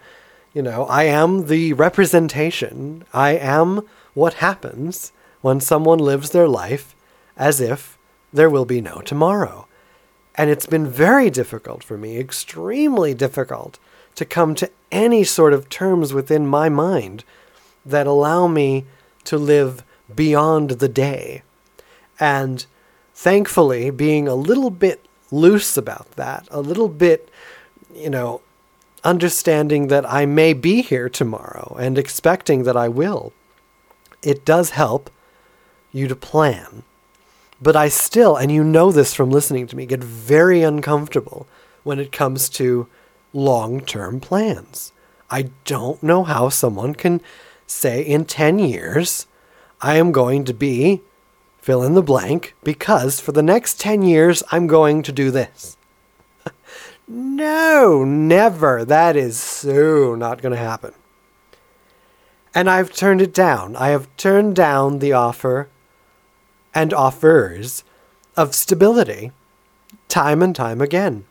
you 0.53 0.61
know, 0.61 0.85
I 0.85 1.03
am 1.03 1.47
the 1.47 1.73
representation. 1.73 3.03
I 3.13 3.31
am 3.31 3.85
what 4.15 4.35
happens 4.35 5.11
when 5.41 5.59
someone 5.59 5.99
lives 5.99 6.31
their 6.31 6.47
life 6.47 6.95
as 7.37 7.61
if 7.61 7.99
there 8.33 8.49
will 8.49 8.65
be 8.65 8.81
no 8.81 9.01
tomorrow. 9.01 9.67
And 10.33 10.49
it's 10.49 10.65
been 10.65 10.87
very 10.87 11.29
difficult 11.29 11.83
for 11.83 11.97
me, 11.97 12.17
extremely 12.17 13.13
difficult, 13.13 13.77
to 14.15 14.25
come 14.25 14.55
to 14.55 14.71
any 14.91 15.23
sort 15.23 15.53
of 15.53 15.69
terms 15.69 16.13
within 16.13 16.47
my 16.47 16.67
mind 16.67 17.23
that 17.85 18.07
allow 18.07 18.47
me 18.47 18.85
to 19.25 19.37
live 19.37 19.83
beyond 20.13 20.71
the 20.71 20.89
day. 20.89 21.43
And 22.19 22.65
thankfully, 23.13 23.89
being 23.91 24.27
a 24.27 24.35
little 24.35 24.69
bit 24.69 25.05
loose 25.31 25.77
about 25.77 26.11
that, 26.11 26.47
a 26.51 26.61
little 26.61 26.89
bit, 26.89 27.29
you 27.93 28.09
know, 28.09 28.41
understanding 29.03 29.87
that 29.87 30.09
I 30.11 30.25
may 30.25 30.53
be 30.53 30.81
here 30.81 31.09
tomorrow 31.09 31.75
and 31.79 31.97
expecting 31.97 32.63
that 32.63 32.75
I 32.75 32.89
will, 32.89 33.33
it 34.25 34.43
does 34.43 34.71
help 34.71 35.09
you 35.91 36.07
to 36.07 36.15
plan. 36.15 36.83
But 37.61 37.75
I 37.75 37.87
still, 37.87 38.35
and 38.35 38.51
you 38.51 38.63
know 38.63 38.91
this 38.91 39.13
from 39.13 39.31
listening 39.31 39.67
to 39.67 39.75
me, 39.75 39.85
get 39.85 40.03
very 40.03 40.61
uncomfortable 40.61 41.47
when 41.83 41.99
it 41.99 42.11
comes 42.11 42.49
to 42.49 42.87
long 43.31 43.81
term 43.81 44.19
plans. 44.19 44.91
I 45.29 45.49
don't 45.63 46.01
know 46.03 46.23
how 46.23 46.49
someone 46.49 46.95
can 46.95 47.21
say 47.65 48.01
in 48.01 48.25
10 48.25 48.59
years, 48.59 49.27
I 49.81 49.97
am 49.97 50.11
going 50.11 50.45
to 50.45 50.53
be 50.53 51.01
fill 51.59 51.81
in 51.83 51.95
the 51.95 52.03
blank 52.03 52.53
because 52.63 53.19
for 53.19 53.31
the 53.31 53.41
next 53.41 53.79
10 53.79 54.03
years, 54.03 54.43
I'm 54.51 54.67
going 54.67 55.01
to 55.03 55.11
do 55.11 55.31
this. 55.31 55.77
no, 57.07 58.03
never. 58.03 58.85
That 58.85 59.15
is 59.15 59.39
so 59.39 60.15
not 60.15 60.41
going 60.41 60.51
to 60.53 60.59
happen. 60.59 60.93
And 62.55 62.69
I've 62.69 62.93
turned 62.93 63.21
it 63.21 63.33
down. 63.33 63.75
I 63.75 63.89
have 63.89 64.07
turned 64.15 64.55
down 64.55 64.99
the 64.99 65.11
offer 65.11 65.67
and 66.73 66.93
offers 66.93 67.83
of 68.37 68.55
stability 68.55 69.31
time 70.07 70.41
and 70.41 70.55
time 70.55 70.79
again. 70.79 71.25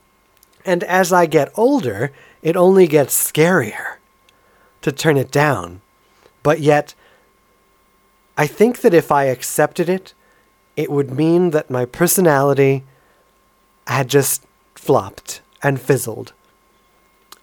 And 0.63 0.83
as 0.83 1.11
I 1.11 1.25
get 1.25 1.51
older, 1.57 2.11
it 2.43 2.55
only 2.55 2.85
gets 2.85 3.31
scarier 3.31 3.95
to 4.81 4.91
turn 4.91 5.17
it 5.17 5.31
down. 5.31 5.81
But 6.43 6.59
yet, 6.59 6.93
I 8.37 8.45
think 8.45 8.81
that 8.81 8.93
if 8.93 9.11
I 9.11 9.25
accepted 9.25 9.89
it, 9.89 10.13
it 10.75 10.91
would 10.91 11.11
mean 11.11 11.51
that 11.51 11.71
my 11.71 11.85
personality 11.85 12.83
had 13.87 14.09
just 14.09 14.43
flopped 14.75 15.41
and 15.63 15.81
fizzled. 15.81 16.33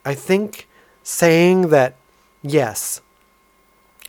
I 0.05 0.14
think 0.14 0.68
saying 1.03 1.68
that, 1.70 1.97
yes, 2.43 3.01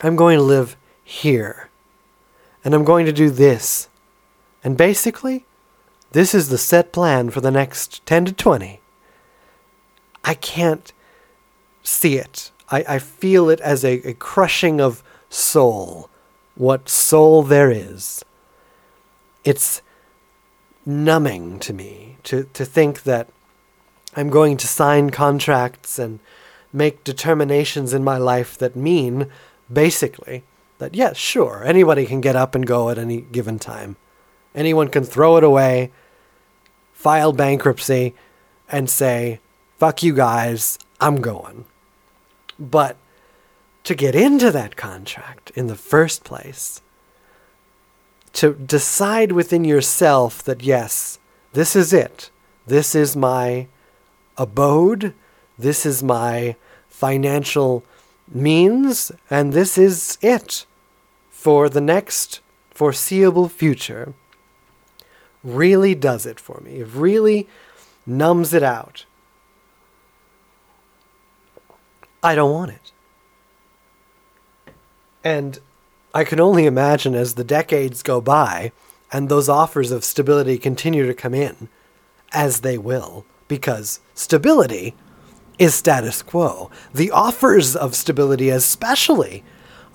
I'm 0.03 0.17
going 0.17 0.37
to 0.37 0.43
live 0.43 0.75
here. 1.03 1.69
And 2.63 2.73
I'm 2.73 2.83
going 2.83 3.05
to 3.05 3.13
do 3.13 3.29
this. 3.29 3.87
And 4.63 4.77
basically, 4.77 5.45
this 6.11 6.35
is 6.35 6.49
the 6.49 6.57
set 6.57 6.91
plan 6.91 7.29
for 7.29 7.41
the 7.41 7.51
next 7.51 8.05
10 8.05 8.25
to 8.25 8.33
20. 8.33 8.79
I 10.23 10.33
can't 10.35 10.93
see 11.81 12.17
it. 12.17 12.51
I, 12.69 12.85
I 12.87 12.99
feel 12.99 13.49
it 13.49 13.59
as 13.61 13.83
a, 13.83 14.07
a 14.07 14.13
crushing 14.13 14.79
of 14.79 15.03
soul, 15.29 16.09
what 16.55 16.87
soul 16.87 17.43
there 17.43 17.71
is. 17.71 18.23
It's 19.43 19.81
numbing 20.85 21.59
to 21.59 21.73
me 21.73 22.17
to, 22.23 22.43
to 22.53 22.65
think 22.65 23.03
that 23.03 23.29
I'm 24.15 24.29
going 24.29 24.57
to 24.57 24.67
sign 24.67 25.09
contracts 25.09 25.97
and 25.97 26.19
make 26.71 27.03
determinations 27.03 27.93
in 27.93 28.03
my 28.03 28.17
life 28.17 28.57
that 28.57 28.75
mean 28.75 29.27
basically 29.73 30.43
that 30.77 30.95
yes, 30.95 31.17
sure, 31.17 31.63
anybody 31.65 32.05
can 32.05 32.21
get 32.21 32.35
up 32.35 32.55
and 32.55 32.65
go 32.65 32.89
at 32.89 32.97
any 32.97 33.21
given 33.21 33.59
time. 33.59 33.95
Anyone 34.55 34.89
can 34.89 35.03
throw 35.03 35.37
it 35.37 35.43
away, 35.43 35.91
file 36.93 37.33
bankruptcy, 37.33 38.13
and 38.69 38.89
say, 38.89 39.39
fuck 39.77 40.03
you 40.03 40.13
guys, 40.13 40.77
I'm 40.99 41.21
going. 41.21 41.65
But 42.59 42.97
to 43.83 43.95
get 43.95 44.15
into 44.15 44.51
that 44.51 44.75
contract 44.75 45.51
in 45.55 45.67
the 45.67 45.75
first 45.75 46.23
place, 46.23 46.81
to 48.33 48.53
decide 48.53 49.31
within 49.31 49.63
yourself 49.63 50.41
that 50.43 50.63
yes, 50.63 51.19
this 51.53 51.75
is 51.75 51.93
it. 51.93 52.29
This 52.65 52.95
is 52.95 53.15
my 53.15 53.67
abode. 54.37 55.13
This 55.57 55.85
is 55.85 56.01
my 56.01 56.55
financial 56.89 57.83
means. 58.33 59.11
And 59.29 59.53
this 59.53 59.77
is 59.77 60.17
it 60.21 60.65
for 61.29 61.69
the 61.69 61.81
next 61.81 62.41
foreseeable 62.71 63.49
future. 63.49 64.13
Really 65.43 65.93
does 65.93 66.25
it 66.25 66.39
for 66.39 66.61
me. 66.61 66.77
It 66.77 66.87
really 66.93 67.47
numbs 68.05 68.53
it 68.53 68.63
out. 68.63 69.05
I 72.21 72.35
don't 72.35 72.53
want 72.53 72.71
it. 72.71 72.91
And 75.23 75.59
I 76.13 76.23
can 76.23 76.39
only 76.39 76.65
imagine 76.65 77.15
as 77.15 77.35
the 77.35 77.43
decades 77.43 78.03
go 78.03 78.21
by 78.21 78.71
and 79.11 79.29
those 79.29 79.49
offers 79.49 79.91
of 79.91 80.03
stability 80.03 80.57
continue 80.57 81.05
to 81.05 81.13
come 81.13 81.33
in, 81.33 81.69
as 82.31 82.61
they 82.61 82.77
will, 82.77 83.25
because 83.47 83.99
stability 84.15 84.95
is 85.59 85.75
status 85.75 86.21
quo. 86.21 86.71
The 86.93 87.11
offers 87.11 87.75
of 87.75 87.95
stability, 87.95 88.49
especially, 88.49 89.43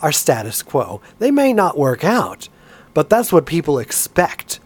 are 0.01 0.13
status 0.13 0.63
quo. 0.63 1.01
They 1.19 1.31
may 1.31 1.53
not 1.53 1.79
work 1.79 2.05
out, 2.05 2.49
but 2.95 3.11
that's 3.11 3.33
what 3.33 3.47
people 3.47 3.79
expect. 3.79 4.61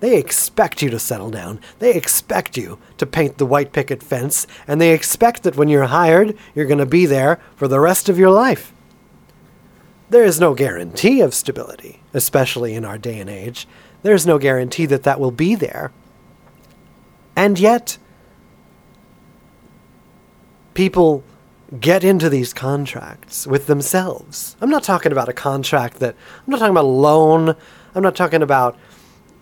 They 0.00 0.18
expect 0.18 0.82
you 0.82 0.90
to 0.90 0.98
settle 0.98 1.30
down. 1.30 1.60
They 1.78 1.94
expect 1.94 2.56
you 2.56 2.78
to 2.98 3.06
paint 3.06 3.38
the 3.38 3.46
white 3.46 3.72
picket 3.72 4.02
fence, 4.02 4.46
and 4.68 4.80
they 4.80 4.92
expect 4.92 5.42
that 5.42 5.56
when 5.56 5.68
you're 5.68 5.86
hired, 5.86 6.36
you're 6.54 6.66
going 6.66 6.78
to 6.78 6.86
be 6.86 7.06
there 7.06 7.40
for 7.56 7.66
the 7.66 7.80
rest 7.80 8.08
of 8.08 8.18
your 8.18 8.30
life. 8.30 8.72
There 10.08 10.24
is 10.24 10.38
no 10.38 10.54
guarantee 10.54 11.20
of 11.20 11.34
stability, 11.34 12.00
especially 12.14 12.74
in 12.74 12.84
our 12.84 12.98
day 12.98 13.18
and 13.18 13.28
age. 13.28 13.66
There 14.02 14.14
is 14.14 14.26
no 14.26 14.38
guarantee 14.38 14.86
that 14.86 15.02
that 15.02 15.18
will 15.18 15.32
be 15.32 15.56
there. 15.56 15.90
And 17.34 17.58
yet, 17.58 17.98
people 20.76 21.24
get 21.80 22.04
into 22.04 22.28
these 22.28 22.52
contracts 22.52 23.46
with 23.46 23.66
themselves. 23.66 24.56
I'm 24.60 24.70
not 24.70 24.84
talking 24.84 25.10
about 25.10 25.28
a 25.28 25.32
contract 25.32 25.98
that, 26.00 26.14
I'm 26.46 26.50
not 26.50 26.58
talking 26.58 26.70
about 26.70 26.84
a 26.84 26.86
loan. 26.86 27.56
I'm 27.94 28.02
not 28.02 28.14
talking 28.14 28.42
about 28.42 28.78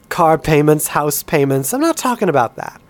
car 0.09 0.39
payments, 0.39 0.89
house 0.89 1.23
payments. 1.23 1.75
I'm 1.75 1.81
not 1.81 1.97
talking 1.97 2.29
about 2.29 2.57
that. 2.57 2.81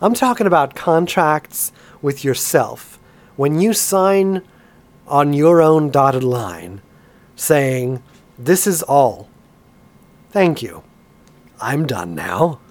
I'm 0.00 0.14
talking 0.14 0.46
about 0.46 0.76
contracts 0.76 1.72
with 2.02 2.24
yourself. 2.24 3.00
When 3.36 3.58
you 3.58 3.72
sign 3.72 4.42
on 5.08 5.32
your 5.32 5.62
own 5.62 5.90
dotted 5.90 6.22
line 6.22 6.82
saying, 7.34 8.02
This 8.38 8.66
is 8.66 8.82
all. 8.82 9.28
Thank 10.30 10.62
you. 10.62 10.84
I'm 11.60 11.86
done 11.86 12.14
now. 12.14 12.60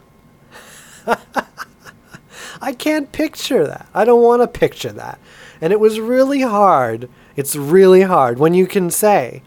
I 2.61 2.71
can't 2.71 3.11
picture 3.11 3.67
that. 3.67 3.89
I 3.93 4.05
don't 4.05 4.23
want 4.23 4.41
to 4.41 4.47
picture 4.47 4.93
that. 4.93 5.19
And 5.63 5.71
it 5.71 5.79
was 5.79 5.97
really 5.97 6.41
hard. 6.41 7.07
It's 7.37 7.55
really 7.55 8.01
hard 8.01 8.37
when 8.37 8.53
you 8.53 8.67
can 8.67 8.89
say, 8.89 9.41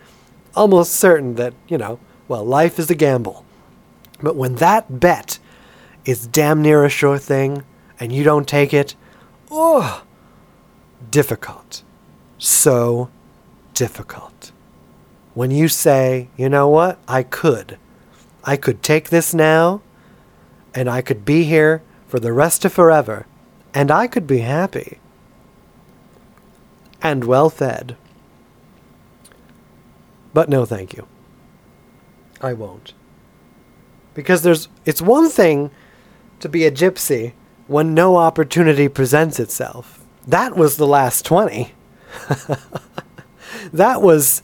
almost 0.55 0.95
certain 0.95 1.35
that, 1.35 1.53
you 1.69 1.77
know, 1.77 1.99
well, 2.27 2.43
life 2.43 2.79
is 2.79 2.91
a 2.91 2.95
gamble. 2.95 3.45
But 4.23 4.35
when 4.35 4.55
that 4.55 4.99
bet 4.99 5.39
is 6.07 6.27
damn 6.27 6.63
near 6.63 6.87
a 6.87 6.89
sure 6.89 7.19
thing 7.19 7.65
and 8.01 8.13
you 8.13 8.25
don't 8.25 8.49
take 8.49 8.73
it, 8.73 8.95
oh, 9.51 10.05
difficult. 11.11 11.83
So 12.39 13.11
difficult. 13.75 14.53
When 15.35 15.51
you 15.51 15.69
say, 15.69 16.31
you 16.35 16.49
know 16.49 16.67
what, 16.67 16.99
I 17.07 17.25
could. 17.25 17.77
I 18.43 18.57
could 18.57 18.83
take 18.83 19.11
this 19.11 19.35
now 19.35 19.83
and 20.75 20.89
I 20.89 21.03
could 21.03 21.27
be 21.27 21.45
here 21.45 21.83
for 22.09 22.19
the 22.19 22.33
rest 22.33 22.65
of 22.65 22.73
forever 22.73 23.27
and 23.75 23.91
I 23.91 24.07
could 24.07 24.27
be 24.27 24.39
happy 24.39 24.99
and 27.03 27.25
well 27.25 27.51
fed. 27.51 27.97
But 30.33 30.49
no, 30.49 30.65
thank 30.65 30.95
you. 30.95 31.07
I 32.41 32.53
won't. 32.53 32.93
Because 34.15 34.43
there's 34.43 34.69
it's 34.85 35.03
one 35.03 35.29
thing 35.31 35.71
to 36.41 36.49
be 36.49 36.65
a 36.65 36.71
gypsy 36.71 37.33
when 37.67 37.95
no 37.95 38.17
opportunity 38.17 38.89
presents 38.89 39.41
itself. 39.41 40.05
That 40.27 40.57
was 40.57 40.77
the 40.77 40.87
last 40.87 41.25
20. 41.25 41.73
that 43.73 44.03
was 44.03 44.43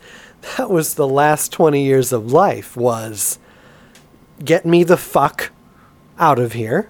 that 0.56 0.70
was 0.70 0.94
the 0.94 1.08
last 1.08 1.52
20 1.52 1.82
years 1.82 2.12
of 2.12 2.32
life 2.32 2.76
was 2.76 3.38
get 4.44 4.66
me 4.66 4.84
the 4.84 4.96
fuck 4.96 5.50
out 6.18 6.38
of 6.38 6.52
here. 6.52 6.88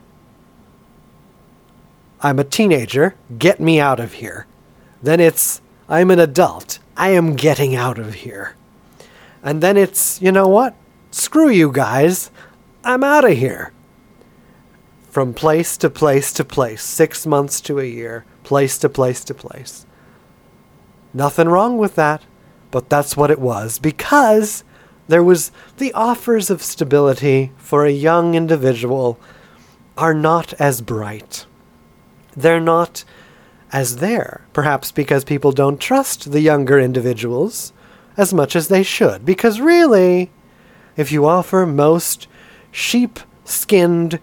I'm 2.20 2.38
a 2.38 2.44
teenager, 2.44 3.14
get 3.36 3.60
me 3.60 3.80
out 3.80 3.98
of 3.98 4.14
here. 4.14 4.46
Then 5.02 5.20
it's 5.20 5.60
I'm 5.88 6.10
an 6.10 6.20
adult, 6.20 6.78
I 6.96 7.10
am 7.10 7.34
getting 7.34 7.74
out 7.74 7.98
of 7.98 8.14
here. 8.14 8.54
And 9.42 9.62
then 9.62 9.76
it's, 9.76 10.22
you 10.22 10.30
know 10.30 10.48
what? 10.48 10.74
Screw 11.10 11.50
you 11.50 11.72
guys. 11.72 12.30
I'm 12.84 13.04
out 13.04 13.24
of 13.24 13.36
here. 13.36 13.72
From 15.10 15.34
place 15.34 15.76
to 15.78 15.90
place 15.90 16.32
to 16.34 16.44
place, 16.44 16.82
six 16.82 17.26
months 17.26 17.60
to 17.62 17.78
a 17.78 17.84
year, 17.84 18.24
place 18.44 18.78
to 18.78 18.88
place 18.88 19.24
to 19.24 19.34
place. 19.34 19.84
Nothing 21.12 21.48
wrong 21.48 21.76
with 21.76 21.96
that, 21.96 22.22
but 22.70 22.88
that's 22.88 23.16
what 23.16 23.30
it 23.30 23.38
was 23.38 23.78
because 23.78 24.64
there 25.08 25.22
was 25.22 25.52
the 25.76 25.92
offers 25.92 26.48
of 26.48 26.62
stability 26.62 27.52
for 27.58 27.84
a 27.84 27.90
young 27.90 28.34
individual 28.34 29.20
are 29.98 30.14
not 30.14 30.54
as 30.54 30.80
bright. 30.80 31.44
They're 32.34 32.60
not 32.60 33.04
as 33.72 33.96
there, 33.96 34.44
perhaps 34.52 34.92
because 34.92 35.24
people 35.24 35.52
don't 35.52 35.80
trust 35.80 36.32
the 36.32 36.40
younger 36.40 36.78
individuals 36.78 37.72
as 38.16 38.34
much 38.34 38.54
as 38.54 38.68
they 38.68 38.82
should. 38.82 39.24
Because 39.24 39.60
really, 39.60 40.30
if 40.96 41.10
you 41.10 41.26
offer 41.26 41.64
most 41.64 42.28
sheep 42.70 43.18
skinned 43.44 44.20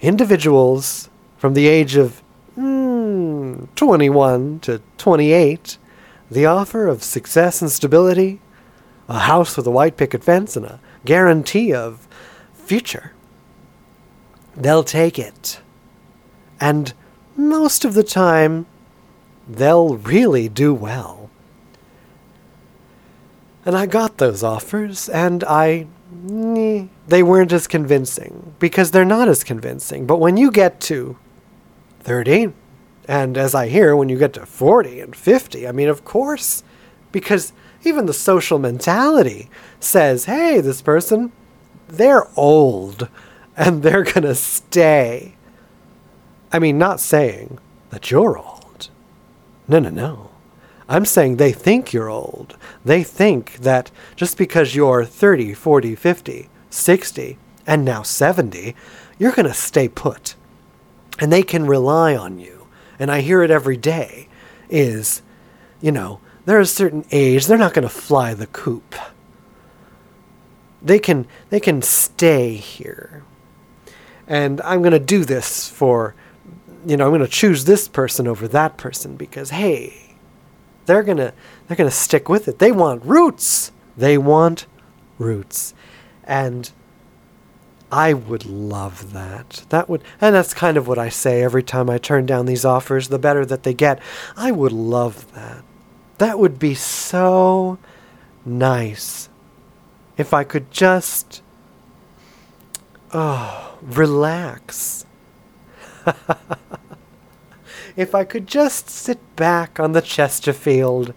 individuals 0.00 1.08
from 1.38 1.54
the 1.54 1.66
age 1.66 1.96
of 1.96 2.22
mm, 2.56 3.66
21 3.74 4.60
to 4.60 4.82
28 4.98 5.78
the 6.30 6.46
offer 6.46 6.86
of 6.86 7.02
success 7.02 7.62
and 7.62 7.70
stability, 7.70 8.40
a 9.08 9.20
house 9.20 9.56
with 9.56 9.66
a 9.66 9.70
white 9.70 9.96
picket 9.96 10.22
fence, 10.22 10.56
and 10.56 10.66
a 10.66 10.80
guarantee 11.04 11.72
of 11.72 12.06
future, 12.52 13.12
they'll 14.54 14.84
take 14.84 15.18
it. 15.18 15.60
And 16.60 16.92
most 17.38 17.84
of 17.84 17.94
the 17.94 18.02
time, 18.02 18.66
they'll 19.48 19.96
really 19.96 20.48
do 20.48 20.74
well. 20.74 21.30
And 23.64 23.76
I 23.76 23.86
got 23.86 24.18
those 24.18 24.42
offers, 24.42 25.08
and 25.08 25.44
I. 25.44 25.86
They 26.10 27.22
weren't 27.22 27.52
as 27.52 27.66
convincing, 27.66 28.54
because 28.58 28.90
they're 28.90 29.04
not 29.04 29.28
as 29.28 29.44
convincing. 29.44 30.06
But 30.06 30.20
when 30.20 30.38
you 30.38 30.50
get 30.50 30.80
to 30.82 31.18
30, 32.00 32.52
and 33.06 33.36
as 33.38 33.54
I 33.54 33.68
hear, 33.68 33.94
when 33.94 34.08
you 34.08 34.18
get 34.18 34.32
to 34.34 34.46
40 34.46 35.00
and 35.00 35.14
50, 35.14 35.68
I 35.68 35.72
mean, 35.72 35.88
of 35.88 36.04
course, 36.04 36.62
because 37.12 37.52
even 37.84 38.06
the 38.06 38.14
social 38.14 38.58
mentality 38.58 39.48
says, 39.80 40.24
hey, 40.26 40.60
this 40.60 40.82
person, 40.82 41.32
they're 41.88 42.28
old 42.36 43.08
and 43.56 43.82
they're 43.82 44.02
going 44.02 44.22
to 44.22 44.34
stay. 44.34 45.36
I 46.52 46.58
mean, 46.58 46.78
not 46.78 47.00
saying 47.00 47.58
that 47.90 48.10
you're 48.10 48.38
old. 48.38 48.88
No, 49.66 49.78
no, 49.78 49.90
no. 49.90 50.30
I'm 50.88 51.04
saying 51.04 51.36
they 51.36 51.52
think 51.52 51.92
you're 51.92 52.08
old. 52.08 52.56
They 52.84 53.02
think 53.02 53.58
that 53.58 53.90
just 54.16 54.38
because 54.38 54.74
you're 54.74 55.04
30, 55.04 55.52
40, 55.52 55.94
50, 55.94 56.48
60, 56.70 57.38
and 57.66 57.84
now 57.84 58.02
70, 58.02 58.74
you're 59.18 59.32
going 59.32 59.46
to 59.46 59.54
stay 59.54 59.88
put. 59.88 60.34
And 61.18 61.30
they 61.30 61.42
can 61.42 61.66
rely 61.66 62.16
on 62.16 62.38
you. 62.38 62.68
And 62.98 63.10
I 63.10 63.20
hear 63.20 63.42
it 63.42 63.50
every 63.50 63.76
day 63.76 64.28
is, 64.70 65.20
you 65.80 65.92
know, 65.92 66.20
they're 66.46 66.60
a 66.60 66.66
certain 66.66 67.04
age, 67.12 67.46
they're 67.46 67.58
not 67.58 67.74
going 67.74 67.82
to 67.82 67.88
fly 67.90 68.32
the 68.32 68.46
coop. 68.46 68.94
They 70.80 70.98
can 70.98 71.26
they 71.50 71.60
can 71.60 71.82
stay 71.82 72.54
here. 72.54 73.24
And 74.26 74.60
I'm 74.62 74.80
going 74.80 74.92
to 74.92 74.98
do 74.98 75.24
this 75.24 75.68
for 75.68 76.14
you 76.88 76.96
know, 76.96 77.04
I'm 77.04 77.10
going 77.10 77.20
to 77.20 77.28
choose 77.28 77.64
this 77.64 77.86
person 77.86 78.26
over 78.26 78.48
that 78.48 78.76
person 78.76 79.16
because 79.16 79.50
hey, 79.50 80.16
they're 80.86 81.02
going 81.02 81.18
to 81.18 81.32
they're 81.66 81.76
going 81.76 81.90
to 81.90 81.94
stick 81.94 82.28
with 82.28 82.48
it. 82.48 82.58
They 82.58 82.72
want 82.72 83.04
roots. 83.04 83.72
They 83.96 84.16
want 84.16 84.66
roots. 85.18 85.74
And 86.24 86.70
I 87.90 88.12
would 88.12 88.44
love 88.44 89.12
that. 89.12 89.64
That 89.70 89.88
would, 89.88 90.02
and 90.20 90.34
that's 90.34 90.52
kind 90.52 90.76
of 90.76 90.86
what 90.86 90.98
I 90.98 91.08
say 91.08 91.42
every 91.42 91.62
time 91.62 91.88
I 91.88 91.98
turn 91.98 92.26
down 92.26 92.46
these 92.46 92.64
offers, 92.64 93.08
the 93.08 93.18
better 93.18 93.46
that 93.46 93.62
they 93.62 93.74
get. 93.74 94.00
I 94.36 94.50
would 94.50 94.72
love 94.72 95.32
that. 95.34 95.64
That 96.18 96.38
would 96.38 96.58
be 96.58 96.74
so 96.74 97.78
nice 98.44 99.28
if 100.16 100.34
I 100.34 100.44
could 100.44 100.70
just, 100.70 101.42
oh, 103.12 103.78
relax. 103.80 105.06
if 107.96 108.14
I 108.14 108.24
could 108.24 108.46
just 108.46 108.88
sit 108.88 109.18
back 109.36 109.80
on 109.80 109.92
the 109.92 110.02
Chesterfield, 110.02 111.14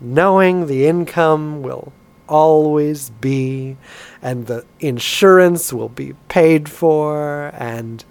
knowing 0.00 0.66
the 0.66 0.86
income 0.86 1.62
will 1.62 1.92
always 2.28 3.10
be, 3.10 3.76
and 4.20 4.46
the 4.46 4.64
insurance 4.80 5.72
will 5.72 5.88
be 5.88 6.14
paid 6.28 6.68
for, 6.68 7.52
and 7.54 8.04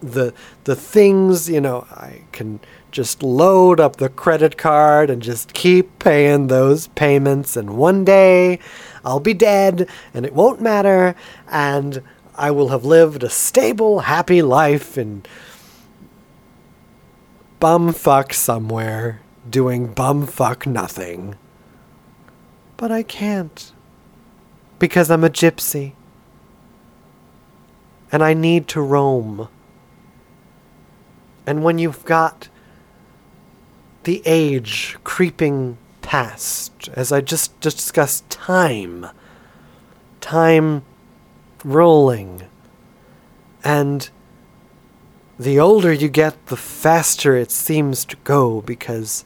the 0.00 0.32
the 0.64 0.76
things 0.76 1.48
you 1.48 1.60
know 1.60 1.86
I 1.90 2.22
can 2.32 2.60
just 2.90 3.22
load 3.22 3.80
up 3.80 3.96
the 3.96 4.08
credit 4.08 4.56
card 4.56 5.10
and 5.10 5.20
just 5.20 5.52
keep 5.52 5.98
paying 5.98 6.46
those 6.46 6.88
payments, 6.88 7.56
and 7.56 7.76
one 7.76 8.04
day 8.04 8.58
I'll 9.04 9.20
be 9.20 9.34
dead, 9.34 9.88
and 10.14 10.24
it 10.24 10.34
won't 10.34 10.60
matter, 10.60 11.14
and 11.48 12.02
I 12.38 12.52
will 12.52 12.68
have 12.68 12.84
lived 12.84 13.24
a 13.24 13.28
stable, 13.28 14.00
happy 14.00 14.42
life 14.42 14.96
in 14.96 15.24
bumfuck 17.60 18.32
somewhere 18.32 19.20
doing 19.50 19.92
bumfuck 19.92 20.64
nothing. 20.64 21.36
But 22.76 22.92
I 22.92 23.02
can't. 23.02 23.72
Because 24.78 25.10
I'm 25.10 25.24
a 25.24 25.30
gypsy. 25.30 25.94
And 28.12 28.22
I 28.22 28.34
need 28.34 28.68
to 28.68 28.80
roam. 28.80 29.48
And 31.44 31.64
when 31.64 31.78
you've 31.78 32.04
got 32.04 32.48
the 34.04 34.22
age 34.24 34.96
creeping 35.02 35.76
past, 36.02 36.88
as 36.94 37.10
I 37.10 37.20
just 37.20 37.58
discussed, 37.60 38.30
time, 38.30 39.08
time 40.20 40.84
rolling, 41.64 42.42
and 43.64 44.08
the 45.38 45.60
older 45.60 45.92
you 45.92 46.08
get, 46.08 46.46
the 46.46 46.56
faster 46.56 47.36
it 47.36 47.50
seems 47.50 48.04
to 48.06 48.16
go 48.24 48.60
because 48.62 49.24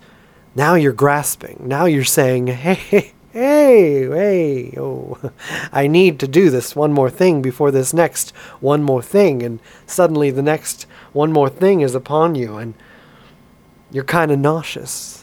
now 0.55 0.75
you're 0.75 0.93
grasping. 0.93 1.63
Now 1.65 1.87
you're 1.87 2.05
saying, 2.05 2.49
hey, 2.49 3.13
hey, 3.33 4.09
hey, 4.09 4.75
oh, 4.77 5.19
I 5.73 5.87
need 5.87 6.21
to 6.21 6.29
do 6.29 6.51
this 6.51 6.77
one 6.77 6.93
more 6.93 7.09
thing 7.09 7.41
before 7.41 7.71
this 7.71 7.95
next 7.95 8.31
one 8.61 8.83
more 8.83 9.03
thing. 9.03 9.43
And 9.43 9.61
suddenly 9.87 10.31
the 10.31 10.43
next 10.43 10.87
one 11.13 11.33
more 11.33 11.49
thing 11.49 11.81
is 11.81 11.95
upon 11.95 12.35
you, 12.35 12.59
and 12.59 12.75
you're 13.91 14.05
kind 14.05 14.31
of 14.31 14.39
nauseous. 14.39 15.22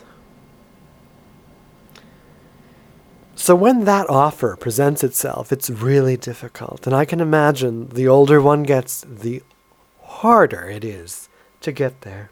So 3.39 3.55
when 3.55 3.85
that 3.85 4.09
offer 4.09 4.57
presents 4.57 5.01
itself, 5.01 5.53
it's 5.53 5.69
really 5.69 6.17
difficult. 6.17 6.85
And 6.85 6.93
I 6.93 7.05
can 7.05 7.21
imagine 7.21 7.87
the 7.87 8.05
older 8.05 8.41
one 8.41 8.63
gets, 8.63 8.99
the 9.07 9.41
harder 10.03 10.69
it 10.69 10.83
is 10.83 11.29
to 11.61 11.71
get 11.71 12.01
there. 12.01 12.31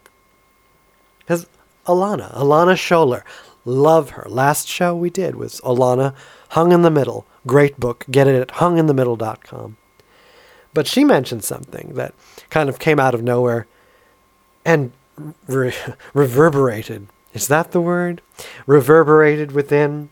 Because 1.20 1.46
Alana, 1.86 2.30
Alana 2.34 2.76
Scholler, 2.76 3.22
love 3.64 4.10
her. 4.10 4.26
Last 4.28 4.68
show 4.68 4.94
we 4.94 5.08
did 5.08 5.34
was 5.34 5.62
Alana 5.62 6.14
Hung 6.50 6.72
in 6.72 6.82
the 6.82 6.90
Middle. 6.90 7.26
Great 7.46 7.80
book. 7.80 8.04
Get 8.10 8.26
it 8.26 8.38
at 8.38 8.48
hunginthemiddle.com. 8.58 9.78
But 10.74 10.86
she 10.86 11.04
mentioned 11.04 11.42
something 11.42 11.94
that 11.94 12.14
kind 12.50 12.68
of 12.68 12.78
came 12.78 13.00
out 13.00 13.14
of 13.14 13.22
nowhere 13.22 13.66
and 14.62 14.92
re- 15.46 15.72
reverberated. 16.12 17.06
Is 17.32 17.48
that 17.48 17.72
the 17.72 17.80
word? 17.80 18.20
Reverberated 18.66 19.52
within. 19.52 20.10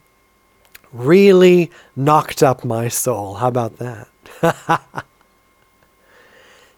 Really 0.96 1.70
knocked 1.94 2.42
up 2.42 2.64
my 2.64 2.88
soul. 2.88 3.34
How 3.34 3.48
about 3.48 3.76
that? 3.78 4.08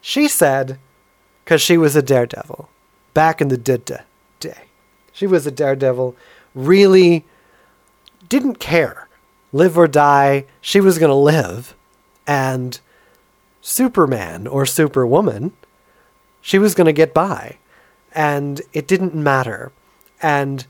she 0.01 0.27
said, 0.27 0.77
because 1.43 1.61
she 1.61 1.77
was 1.77 1.95
a 1.95 2.01
daredevil 2.01 2.69
back 3.13 3.41
in 3.41 3.47
the 3.47 3.57
day. 3.57 4.55
She 5.11 5.27
was 5.27 5.45
a 5.45 5.51
daredevil, 5.51 6.15
really 6.53 7.25
didn't 8.29 8.59
care. 8.59 9.07
Live 9.51 9.77
or 9.77 9.87
die, 9.87 10.45
she 10.61 10.79
was 10.79 10.97
going 10.97 11.09
to 11.09 11.15
live. 11.15 11.75
And 12.27 12.79
Superman 13.61 14.47
or 14.47 14.65
Superwoman, 14.65 15.53
she 16.41 16.59
was 16.59 16.75
going 16.75 16.85
to 16.85 16.93
get 16.93 17.13
by. 17.13 17.57
And 18.13 18.61
it 18.73 18.87
didn't 18.87 19.15
matter. 19.15 19.71
And 20.21 20.65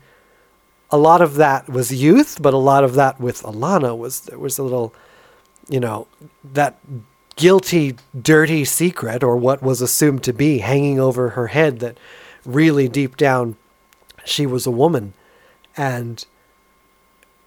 a 0.92 0.98
lot 0.98 1.22
of 1.22 1.34
that 1.34 1.68
was 1.68 1.92
youth, 1.92 2.38
but 2.40 2.54
a 2.54 2.58
lot 2.58 2.84
of 2.84 2.94
that 2.94 3.20
with 3.20 3.42
Alana 3.42 3.96
was 3.96 4.20
there 4.22 4.38
was 4.38 4.58
a 4.58 4.62
little, 4.62 4.94
you 5.68 5.80
know, 5.80 6.08
that 6.42 6.78
guilty, 7.36 7.96
dirty 8.20 8.64
secret, 8.64 9.22
or 9.22 9.36
what 9.36 9.62
was 9.62 9.80
assumed 9.80 10.22
to 10.24 10.32
be, 10.32 10.58
hanging 10.58 10.98
over 10.98 11.30
her 11.30 11.48
head 11.48 11.78
that 11.80 11.96
really 12.44 12.88
deep 12.88 13.16
down 13.16 13.56
she 14.24 14.46
was 14.46 14.66
a 14.66 14.70
woman. 14.70 15.14
And, 15.76 16.24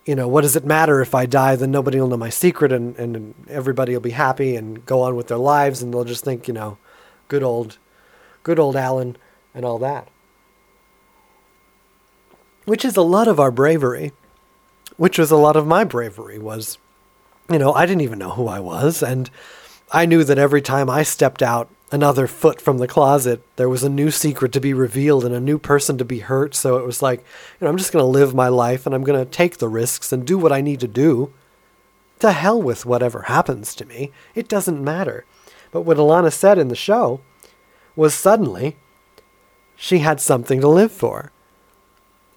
you 0.05 0.15
know, 0.15 0.27
what 0.27 0.41
does 0.41 0.55
it 0.55 0.65
matter 0.65 1.01
if 1.01 1.13
I 1.13 1.25
die? 1.25 1.55
Then 1.55 1.71
nobody 1.71 1.99
will 1.99 2.07
know 2.07 2.17
my 2.17 2.29
secret 2.29 2.71
and, 2.71 2.95
and 2.97 3.35
everybody 3.49 3.93
will 3.93 4.01
be 4.01 4.11
happy 4.11 4.55
and 4.55 4.85
go 4.85 5.01
on 5.01 5.15
with 5.15 5.27
their 5.27 5.37
lives 5.37 5.81
and 5.81 5.93
they'll 5.93 6.03
just 6.03 6.23
think, 6.23 6.47
you 6.47 6.53
know, 6.53 6.77
good 7.27 7.43
old, 7.43 7.77
good 8.43 8.59
old 8.59 8.75
Alan 8.75 9.17
and 9.53 9.65
all 9.65 9.77
that. 9.79 10.07
Which 12.65 12.85
is 12.85 12.95
a 12.95 13.01
lot 13.01 13.27
of 13.27 13.39
our 13.39 13.51
bravery, 13.51 14.13
which 14.97 15.17
was 15.17 15.31
a 15.31 15.37
lot 15.37 15.55
of 15.55 15.67
my 15.67 15.83
bravery 15.83 16.39
was, 16.39 16.77
you 17.49 17.59
know, 17.59 17.73
I 17.73 17.85
didn't 17.85 18.01
even 18.01 18.19
know 18.19 18.31
who 18.31 18.47
I 18.47 18.59
was. 18.59 19.03
And 19.03 19.29
I 19.91 20.05
knew 20.05 20.23
that 20.23 20.37
every 20.37 20.61
time 20.61 20.89
I 20.89 21.03
stepped 21.03 21.41
out 21.41 21.69
another 21.91 22.25
foot 22.25 22.61
from 22.61 22.77
the 22.77 22.87
closet, 22.87 23.43
there 23.57 23.69
was 23.69 23.83
a 23.83 23.89
new 23.89 24.11
secret 24.11 24.51
to 24.53 24.61
be 24.61 24.73
revealed 24.73 25.25
and 25.25 25.35
a 25.35 25.41
new 25.41 25.59
person 25.59 25.97
to 25.97 26.05
be 26.05 26.19
hurt. 26.19 26.55
So 26.55 26.77
it 26.77 26.85
was 26.85 27.01
like, 27.01 27.19
you 27.19 27.65
know, 27.65 27.67
I'm 27.69 27.77
just 27.77 27.91
going 27.91 28.01
to 28.01 28.07
live 28.07 28.33
my 28.33 28.47
life 28.47 28.85
and 28.85 28.95
I'm 28.95 29.03
going 29.03 29.23
to 29.23 29.29
take 29.29 29.57
the 29.57 29.67
risks 29.67 30.11
and 30.11 30.25
do 30.25 30.37
what 30.37 30.53
I 30.53 30.61
need 30.61 30.79
to 30.79 30.87
do. 30.87 31.33
To 32.19 32.31
hell 32.31 32.61
with 32.61 32.85
whatever 32.85 33.23
happens 33.23 33.75
to 33.75 33.85
me. 33.85 34.11
It 34.33 34.47
doesn't 34.47 34.81
matter. 34.81 35.25
But 35.71 35.81
what 35.81 35.97
Alana 35.97 36.31
said 36.31 36.57
in 36.57 36.69
the 36.69 36.75
show 36.75 37.19
was 37.97 38.13
suddenly 38.13 38.77
she 39.75 39.99
had 39.99 40.21
something 40.21 40.61
to 40.61 40.69
live 40.69 40.93
for. 40.93 41.32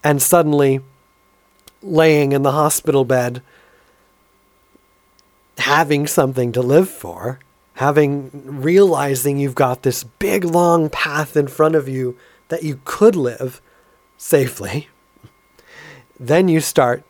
And 0.06 0.22
suddenly, 0.22 0.78
laying 1.82 2.30
in 2.30 2.42
the 2.42 2.52
hospital 2.52 3.04
bed, 3.04 3.42
having 5.58 6.06
something 6.06 6.52
to 6.52 6.62
live 6.62 6.88
for, 6.88 7.40
having 7.74 8.30
realizing 8.32 9.36
you've 9.36 9.56
got 9.56 9.82
this 9.82 10.04
big 10.04 10.44
long 10.44 10.88
path 10.90 11.36
in 11.36 11.48
front 11.48 11.74
of 11.74 11.88
you 11.88 12.16
that 12.50 12.62
you 12.62 12.78
could 12.84 13.16
live 13.16 13.60
safely, 14.16 14.88
then 16.20 16.46
you 16.46 16.60
start 16.60 17.02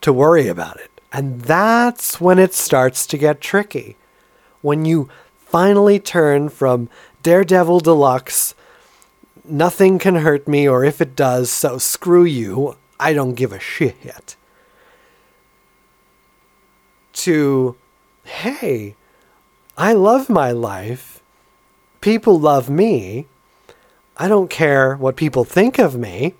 to 0.00 0.12
worry 0.12 0.48
about 0.48 0.80
it. 0.80 0.90
And 1.12 1.42
that's 1.42 2.20
when 2.20 2.40
it 2.40 2.52
starts 2.52 3.06
to 3.06 3.16
get 3.16 3.40
tricky. 3.40 3.96
When 4.60 4.84
you 4.84 5.08
finally 5.36 6.00
turn 6.00 6.48
from 6.48 6.90
Daredevil 7.22 7.78
Deluxe, 7.78 8.56
nothing 9.50 9.98
can 9.98 10.16
hurt 10.16 10.46
me, 10.48 10.68
or 10.68 10.84
if 10.84 11.00
it 11.00 11.16
does, 11.16 11.50
so 11.50 11.78
screw 11.78 12.24
you, 12.24 12.76
I 13.00 13.12
don't 13.12 13.34
give 13.34 13.52
a 13.52 13.60
shit, 13.60 14.36
to, 17.18 17.76
hey, 18.24 18.94
I 19.76 19.92
love 19.92 20.28
my 20.28 20.52
life. 20.52 21.22
People 22.00 22.38
love 22.38 22.70
me. 22.70 23.26
I 24.16 24.28
don't 24.28 24.48
care 24.50 24.96
what 24.96 25.16
people 25.16 25.44
think 25.44 25.78
of 25.78 25.96
me. 25.96 26.34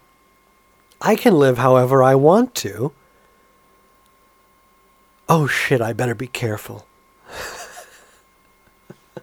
I 1.00 1.14
can 1.16 1.38
live 1.38 1.58
however 1.58 2.02
I 2.02 2.14
want 2.14 2.54
to. 2.56 2.92
Oh 5.28 5.46
shit, 5.46 5.80
I 5.80 5.92
better 5.92 6.14
be 6.14 6.26
careful. 6.26 6.86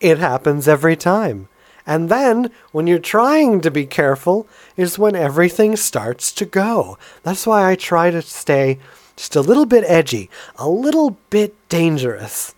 it 0.00 0.18
happens 0.18 0.68
every 0.68 0.96
time. 0.96 1.48
And 1.86 2.08
then, 2.08 2.50
when 2.72 2.86
you're 2.86 2.98
trying 2.98 3.60
to 3.60 3.70
be 3.70 3.84
careful, 3.84 4.46
is 4.76 4.98
when 4.98 5.14
everything 5.14 5.76
starts 5.76 6.32
to 6.32 6.44
go. 6.46 6.98
That's 7.22 7.46
why 7.46 7.70
I 7.70 7.74
try 7.74 8.10
to 8.10 8.22
stay 8.22 8.78
just 9.16 9.36
a 9.36 9.42
little 9.42 9.66
bit 9.66 9.84
edgy, 9.86 10.30
a 10.56 10.68
little 10.68 11.18
bit 11.30 11.54
dangerous. 11.68 12.54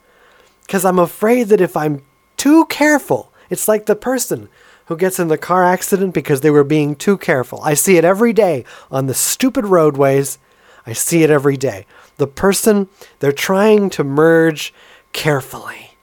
Because 0.62 0.84
I'm 0.84 0.98
afraid 0.98 1.48
that 1.48 1.60
if 1.60 1.76
I'm 1.76 2.02
too 2.36 2.66
careful, 2.66 3.32
it's 3.50 3.68
like 3.68 3.86
the 3.86 3.96
person 3.96 4.48
who 4.86 4.96
gets 4.96 5.18
in 5.18 5.28
the 5.28 5.38
car 5.38 5.64
accident 5.64 6.14
because 6.14 6.40
they 6.40 6.50
were 6.50 6.64
being 6.64 6.94
too 6.94 7.18
careful. 7.18 7.60
I 7.62 7.74
see 7.74 7.96
it 7.96 8.04
every 8.04 8.32
day 8.32 8.64
on 8.90 9.06
the 9.06 9.14
stupid 9.14 9.66
roadways. 9.66 10.38
I 10.86 10.92
see 10.92 11.22
it 11.24 11.30
every 11.30 11.56
day. 11.56 11.86
The 12.18 12.28
person, 12.28 12.88
they're 13.18 13.32
trying 13.32 13.90
to 13.90 14.04
merge 14.04 14.72
carefully. 15.12 15.95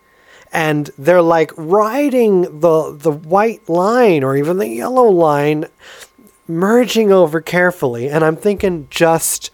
And 0.54 0.92
they're 0.98 1.22
like 1.22 1.52
riding 1.58 2.60
the 2.62 2.96
the 2.96 3.12
white 3.12 3.68
line 3.68 4.24
or 4.24 4.38
even 4.38 4.58
the 4.58 4.70
yellow 4.70 5.10
line 5.10 5.66
merging 6.48 7.12
over 7.12 7.42
carefully 7.42 8.08
and 8.10 8.24
I'm 8.24 8.36
thinking 8.36 8.88
just 8.90 9.50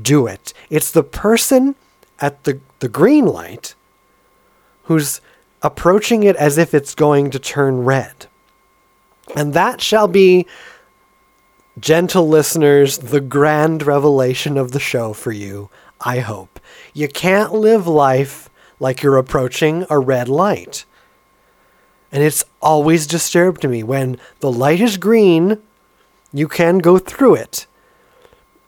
do 0.00 0.26
it. 0.26 0.52
It's 0.68 0.90
the 0.90 1.04
person 1.04 1.76
at 2.20 2.42
the 2.44 2.60
the 2.80 2.88
green 2.88 3.26
light 3.26 3.74
who's 4.84 5.20
approaching 5.62 6.24
it 6.24 6.34
as 6.36 6.58
if 6.58 6.74
it's 6.74 6.94
going 6.94 7.30
to 7.30 7.38
turn 7.38 7.84
red. 7.84 8.26
And 9.36 9.54
that 9.54 9.80
shall 9.80 10.08
be 10.08 10.46
gentle 11.78 12.28
listeners, 12.28 12.98
the 12.98 13.20
grand 13.20 13.84
revelation 13.84 14.58
of 14.58 14.72
the 14.72 14.80
show 14.80 15.12
for 15.12 15.32
you, 15.32 15.70
I 16.00 16.18
hope. 16.18 16.60
You 16.92 17.08
can't 17.08 17.52
live 17.52 17.86
life 17.86 18.50
like 18.82 19.00
you're 19.00 19.16
approaching 19.16 19.86
a 19.88 19.96
red 19.96 20.28
light. 20.28 20.84
And 22.10 22.20
it's 22.20 22.44
always 22.60 23.06
disturbed 23.06 23.66
me 23.66 23.84
when 23.84 24.18
the 24.40 24.50
light 24.50 24.80
is 24.80 24.96
green, 24.96 25.62
you 26.32 26.48
can 26.48 26.78
go 26.78 26.98
through 26.98 27.36
it. 27.36 27.68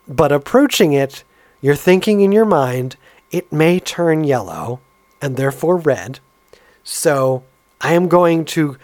But 0.07 0.31
approaching 0.31 0.93
it, 0.93 1.25
you're 1.59 1.75
thinking 1.75 2.21
in 2.21 2.31
your 2.31 2.45
mind, 2.45 2.95
it 3.29 3.51
may 3.51 3.77
turn 3.77 4.23
yellow 4.23 4.79
and 5.21 5.35
therefore 5.35 5.75
red. 5.75 6.19
So 6.81 7.43
I 7.81 7.91
am 7.91 8.07
going 8.07 8.45
to 8.45 8.77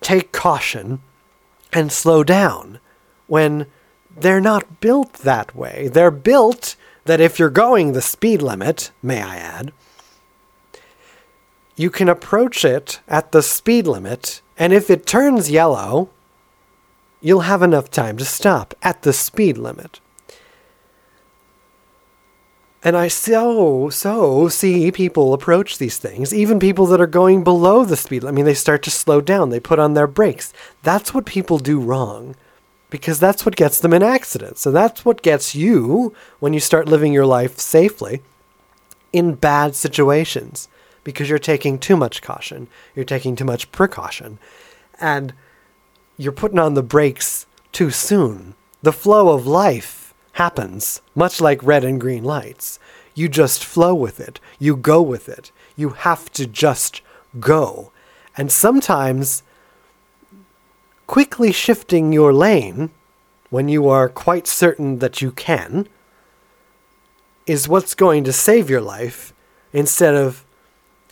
take 0.00 0.32
caution 0.32 1.00
and 1.70 1.92
slow 1.92 2.24
down 2.24 2.80
when 3.26 3.66
they're 4.16 4.40
not 4.40 4.80
built 4.80 5.12
that 5.14 5.54
way. 5.54 5.90
They're 5.92 6.10
built 6.10 6.76
that 7.04 7.20
if 7.20 7.38
you're 7.38 7.50
going 7.50 7.92
the 7.92 8.00
speed 8.00 8.40
limit, 8.40 8.90
may 9.02 9.20
I 9.20 9.36
add, 9.36 9.72
you 11.76 11.90
can 11.90 12.08
approach 12.08 12.64
it 12.64 13.00
at 13.06 13.32
the 13.32 13.42
speed 13.42 13.86
limit, 13.86 14.40
and 14.58 14.72
if 14.72 14.88
it 14.90 15.06
turns 15.06 15.50
yellow, 15.50 16.08
you'll 17.20 17.40
have 17.40 17.62
enough 17.62 17.90
time 17.90 18.16
to 18.16 18.24
stop 18.24 18.74
at 18.82 19.02
the 19.02 19.12
speed 19.12 19.58
limit. 19.58 20.00
And 22.82 22.96
I 22.96 23.08
so, 23.08 23.90
so 23.90 24.48
see 24.48 24.92
people 24.92 25.34
approach 25.34 25.76
these 25.76 25.98
things, 25.98 26.32
even 26.32 26.60
people 26.60 26.86
that 26.86 27.00
are 27.00 27.06
going 27.06 27.44
below 27.44 27.84
the 27.84 27.96
speed 27.96 28.22
limit. 28.22 28.34
I 28.34 28.36
mean, 28.36 28.44
they 28.44 28.54
start 28.54 28.82
to 28.84 28.90
slow 28.90 29.20
down, 29.20 29.50
they 29.50 29.60
put 29.60 29.78
on 29.78 29.94
their 29.94 30.06
brakes. 30.06 30.52
That's 30.82 31.12
what 31.12 31.26
people 31.26 31.58
do 31.58 31.80
wrong 31.80 32.36
because 32.88 33.18
that's 33.18 33.44
what 33.44 33.56
gets 33.56 33.80
them 33.80 33.92
in 33.92 34.02
accidents. 34.02 34.64
And 34.64 34.74
that's 34.74 35.04
what 35.04 35.22
gets 35.22 35.54
you, 35.54 36.14
when 36.38 36.52
you 36.52 36.60
start 36.60 36.88
living 36.88 37.12
your 37.12 37.26
life 37.26 37.58
safely, 37.58 38.22
in 39.12 39.34
bad 39.34 39.74
situations 39.74 40.68
because 41.06 41.30
you're 41.30 41.38
taking 41.38 41.78
too 41.78 41.96
much 41.96 42.20
caution, 42.20 42.66
you're 42.96 43.04
taking 43.04 43.36
too 43.36 43.44
much 43.44 43.70
precaution, 43.70 44.40
and 45.00 45.32
you're 46.16 46.32
putting 46.32 46.58
on 46.58 46.74
the 46.74 46.82
brakes 46.82 47.46
too 47.70 47.90
soon. 47.90 48.56
The 48.82 48.92
flow 48.92 49.32
of 49.32 49.46
life 49.46 50.12
happens, 50.32 51.00
much 51.14 51.40
like 51.40 51.62
red 51.62 51.84
and 51.84 52.00
green 52.00 52.24
lights. 52.24 52.80
You 53.14 53.28
just 53.28 53.64
flow 53.64 53.94
with 53.94 54.18
it, 54.18 54.40
you 54.58 54.74
go 54.74 55.00
with 55.00 55.28
it. 55.28 55.52
You 55.76 55.90
have 55.90 56.28
to 56.32 56.44
just 56.44 57.02
go. 57.38 57.92
And 58.36 58.50
sometimes 58.50 59.44
quickly 61.06 61.52
shifting 61.52 62.12
your 62.12 62.32
lane 62.32 62.90
when 63.50 63.68
you 63.68 63.88
are 63.88 64.08
quite 64.08 64.48
certain 64.48 64.98
that 64.98 65.22
you 65.22 65.30
can 65.30 65.86
is 67.46 67.68
what's 67.68 67.94
going 67.94 68.24
to 68.24 68.32
save 68.32 68.68
your 68.68 68.80
life 68.80 69.32
instead 69.72 70.16
of 70.16 70.42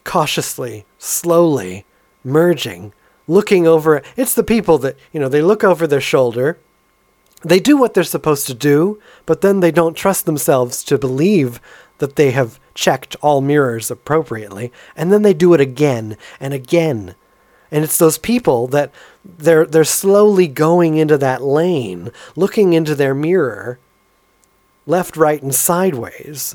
cautiously, 0.04 0.84
slowly 0.98 1.84
merging, 2.22 2.92
looking 3.26 3.66
over. 3.66 4.02
It's 4.16 4.34
the 4.34 4.44
people 4.44 4.78
that, 4.78 4.96
you 5.12 5.20
know, 5.20 5.28
they 5.28 5.42
look 5.42 5.64
over 5.64 5.86
their 5.86 6.00
shoulder. 6.00 6.58
They 7.42 7.60
do 7.60 7.76
what 7.76 7.92
they're 7.92 8.04
supposed 8.04 8.46
to 8.46 8.54
do, 8.54 9.00
but 9.26 9.40
then 9.42 9.60
they 9.60 9.70
don't 9.70 9.96
trust 9.96 10.24
themselves 10.24 10.82
to 10.84 10.96
believe 10.96 11.60
that 11.98 12.16
they 12.16 12.30
have 12.30 12.58
checked 12.74 13.16
all 13.20 13.40
mirrors 13.40 13.90
appropriately. 13.90 14.72
And 14.96 15.12
then 15.12 15.22
they 15.22 15.34
do 15.34 15.52
it 15.52 15.60
again 15.60 16.16
and 16.40 16.54
again 16.54 17.14
and 17.74 17.82
it's 17.82 17.98
those 17.98 18.18
people 18.18 18.68
that 18.68 18.92
they're 19.24 19.66
they're 19.66 19.82
slowly 19.82 20.46
going 20.46 20.96
into 20.96 21.18
that 21.18 21.42
lane, 21.42 22.12
looking 22.36 22.72
into 22.72 22.94
their 22.94 23.16
mirror, 23.16 23.80
left, 24.86 25.16
right, 25.16 25.42
and 25.42 25.52
sideways, 25.52 26.54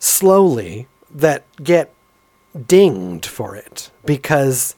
slowly, 0.00 0.88
that 1.12 1.44
get 1.62 1.92
dinged 2.66 3.26
for 3.26 3.54
it 3.54 3.90
because 4.04 4.74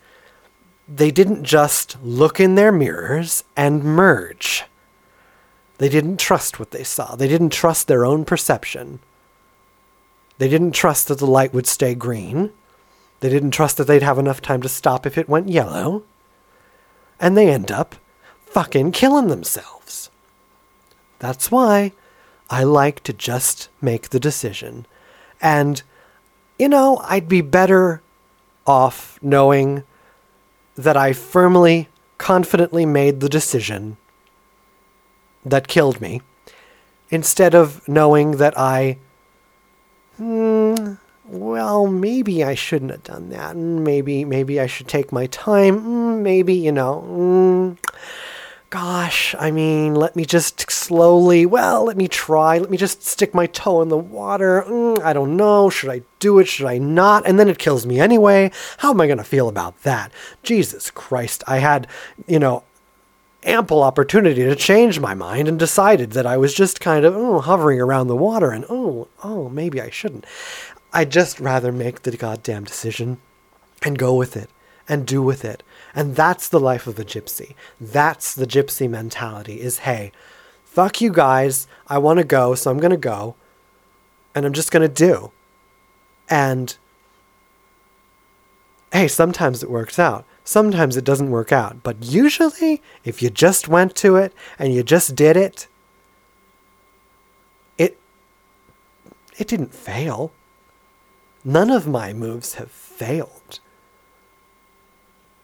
they 0.89 1.11
didn't 1.11 1.45
just 1.45 1.97
look 2.03 2.41
in 2.41 2.55
their 2.55 2.73
mirrors 2.73 3.45
and 3.57 3.83
merge. 3.85 4.65
They 5.79 5.89
didn't 5.89 6.21
trust 6.21 6.59
what 6.59 6.71
they 6.71 6.85
saw. 6.85 7.17
They 7.17 7.29
didn't 7.29 7.51
trust 7.51 7.89
their 7.89 8.05
own 8.05 8.25
perception. 8.25 9.01
They 10.39 10.49
didn't 10.49 10.73
trust 10.73 11.09
that 11.09 11.19
the 11.19 11.27
light 11.27 11.55
would 11.55 11.67
stay 11.67 11.95
green. 11.95 12.53
They 13.21 13.29
didn't 13.29 13.53
trust 13.53 13.77
that 13.77 13.87
they'd 13.87 14.03
have 14.03 14.19
enough 14.19 14.43
time 14.43 14.63
to 14.63 14.69
stop 14.69 15.07
if 15.07 15.17
it 15.17 15.29
went 15.29 15.49
yellow. 15.49 16.05
And 17.21 17.37
they 17.37 17.49
end 17.49 17.71
up 17.71 17.97
fucking 18.47 18.93
killing 18.93 19.29
themselves. 19.29 20.11
That's 21.19 21.51
why 21.51 21.93
I 22.51 22.65
like 22.65 23.03
to 23.05 23.13
just 23.13 23.69
make 23.81 24.11
the 24.11 24.21
decision. 24.21 24.87
And, 25.41 25.83
you 26.59 26.69
know, 26.69 26.99
I'd 27.05 27.29
be 27.29 27.41
better 27.41 28.03
off 28.67 29.19
knowing 29.23 29.85
that 30.77 30.97
I 30.97 31.13
firmly, 31.13 31.89
confidently 32.19 32.87
made 32.87 33.21
the 33.21 33.29
decision 33.29 33.97
that 35.45 35.69
killed 35.69 36.01
me 36.01 36.21
instead 37.11 37.55
of 37.55 37.87
knowing 37.89 38.33
that 38.33 38.59
I. 38.59 38.99
Hmm, 40.17 40.95
well, 41.25 41.87
maybe 41.87 42.45
I 42.45 42.55
shouldn't 42.55 42.91
have 42.91 43.03
done 43.03 43.31
that. 43.31 43.57
Maybe, 43.57 44.25
maybe 44.25 44.61
I 44.61 44.67
should 44.67 44.89
take 44.89 45.13
my 45.13 45.27
time. 45.27 45.81
Mm, 45.81 46.23
maybe, 46.23 46.55
you 46.55 46.73
know. 46.73 47.05
Mm, 47.09 47.79
gosh, 48.73 49.35
I 49.39 49.51
mean, 49.51 49.95
let 49.95 50.17
me 50.17 50.25
just 50.25 50.71
slowly, 50.71 51.45
well, 51.45 51.85
let 51.85 51.97
me 51.99 52.09
try. 52.09 52.57
Let 52.57 52.71
me 52.71 52.79
just 52.79 53.03
stick 53.03 53.35
my 53.35 53.45
toe 53.45 53.83
in 53.83 53.91
the 53.91 53.99
water. 53.99 54.65
Mm, 54.67 54.99
I 55.03 55.13
don't 55.13 55.37
know. 55.37 55.69
Should 55.69 55.91
I 55.91 56.01
do 56.21 56.39
it? 56.39 56.49
Should 56.49 56.65
I 56.65 56.79
not? 56.79 57.27
And 57.27 57.39
then 57.39 57.51
it 57.51 57.59
kills 57.59 57.85
me 57.85 58.01
anyway. 58.01 58.51
How 58.79 58.91
am 58.91 59.01
I 59.03 59.07
going 59.07 59.19
to 59.19 59.25
feel 59.25 59.51
about 59.51 59.83
that? 59.83 60.11
Jesus 60.43 60.91
Christ. 60.91 61.45
I 61.47 61.59
had, 61.59 61.87
you 62.27 62.39
know, 62.39 62.65
ample 63.43 63.83
opportunity 63.83 64.43
to 64.43 64.57
change 64.57 64.99
my 64.99 65.13
mind 65.13 65.49
and 65.49 65.59
decided 65.59 66.13
that 66.13 66.25
I 66.25 66.39
was 66.39 66.55
just 66.55 66.81
kind 66.81 67.05
of 67.05 67.15
oh, 67.15 67.41
hovering 67.41 67.79
around 67.79 68.07
the 68.07 68.17
water 68.17 68.53
and 68.53 68.65
oh, 68.71 69.07
oh, 69.23 69.51
maybe 69.51 69.83
I 69.83 69.91
shouldn't. 69.91 70.25
I'd 70.95 71.13
just 71.13 71.41
rather 71.41 71.73
make 71.73 72.03
the 72.03 72.17
goddamn 72.17 72.65
decision 72.65 73.21
and 73.83 73.99
go 73.99 74.15
with 74.15 74.35
it 74.35 74.49
and 74.89 75.07
do 75.07 75.21
with 75.21 75.45
it. 75.45 75.63
And 75.95 76.17
that's 76.17 76.49
the 76.49 76.61
life 76.61 76.87
of 76.87 76.97
the 76.97 77.05
gypsy. 77.05 77.55
That's 77.81 78.35
the 78.35 78.47
gypsy 78.47 78.89
mentality 78.89 79.61
is 79.61 79.81
hey, 79.81 80.13
fuck 80.65 81.01
you 81.01 81.13
guys. 81.13 81.67
I 81.87 81.99
want 81.99 82.19
to 82.19 82.25
go, 82.25 82.55
so 82.55 82.71
I'm 82.71 82.79
going 82.79 82.93
to 82.93 82.97
go. 82.97 83.37
And 84.35 84.47
I'm 84.47 84.55
just 84.55 84.73
going 84.73 84.89
to 84.89 84.95
do. 84.95 85.33
And 86.29 86.75
hey, 88.93 89.09
sometimes 89.09 89.63
it 89.63 89.71
works 89.71 89.99
out. 89.99 90.25
Sometimes 90.45 90.97
it 90.97 91.05
doesn't 91.05 91.31
work 91.31 91.53
out. 91.53 91.83
But 91.83 92.03
usually, 92.03 92.83
if 93.05 93.23
you 93.23 93.31
just 93.31 93.69
went 93.69 93.95
to 93.97 94.17
it 94.17 94.33
and 94.59 94.73
you 94.73 94.83
just 94.83 95.15
did 95.15 95.37
it, 95.37 95.69
it 97.79 97.99
it 99.39 99.47
didn't 99.47 99.75
fail. 99.75 100.33
None 101.45 101.71
of 101.71 101.87
my 101.87 102.13
moves 102.13 102.55
have 102.55 102.71
failed. 102.71 103.61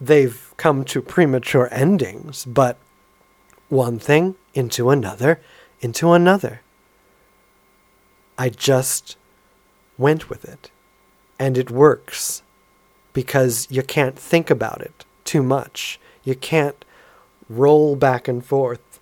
They've 0.00 0.52
come 0.56 0.84
to 0.86 1.02
premature 1.02 1.68
endings, 1.72 2.44
but 2.44 2.76
one 3.68 3.98
thing 3.98 4.36
into 4.54 4.90
another, 4.90 5.40
into 5.80 6.12
another. 6.12 6.62
I 8.38 8.48
just 8.48 9.16
went 9.96 10.30
with 10.30 10.44
it. 10.44 10.70
And 11.38 11.58
it 11.58 11.70
works 11.70 12.42
because 13.12 13.66
you 13.70 13.82
can't 13.82 14.18
think 14.18 14.50
about 14.50 14.80
it 14.80 15.04
too 15.24 15.42
much. 15.42 16.00
You 16.24 16.34
can't 16.34 16.84
roll 17.48 17.96
back 17.96 18.28
and 18.28 18.44
forth 18.44 19.00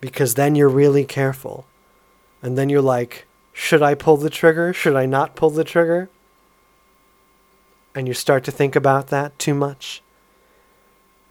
because 0.00 0.34
then 0.34 0.54
you're 0.54 0.68
really 0.68 1.04
careful. 1.04 1.66
And 2.42 2.56
then 2.56 2.68
you're 2.68 2.82
like, 2.82 3.26
should 3.52 3.82
I 3.82 3.94
pull 3.94 4.16
the 4.16 4.30
trigger? 4.30 4.72
Should 4.72 4.94
I 4.94 5.06
not 5.06 5.34
pull 5.34 5.50
the 5.50 5.64
trigger? 5.64 6.08
And 7.94 8.06
you 8.06 8.14
start 8.14 8.44
to 8.44 8.50
think 8.50 8.76
about 8.76 9.08
that 9.08 9.38
too 9.38 9.54
much. 9.54 10.02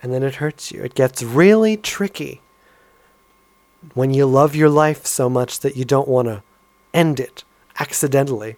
And 0.01 0.13
then 0.13 0.23
it 0.23 0.35
hurts 0.35 0.71
you. 0.71 0.83
It 0.83 0.95
gets 0.95 1.23
really 1.23 1.77
tricky 1.77 2.41
when 3.93 4.13
you 4.13 4.25
love 4.25 4.55
your 4.55 4.69
life 4.69 5.05
so 5.05 5.29
much 5.29 5.59
that 5.61 5.77
you 5.77 5.85
don't 5.85 6.07
want 6.07 6.27
to 6.27 6.43
end 6.93 7.19
it 7.19 7.43
accidentally. 7.79 8.55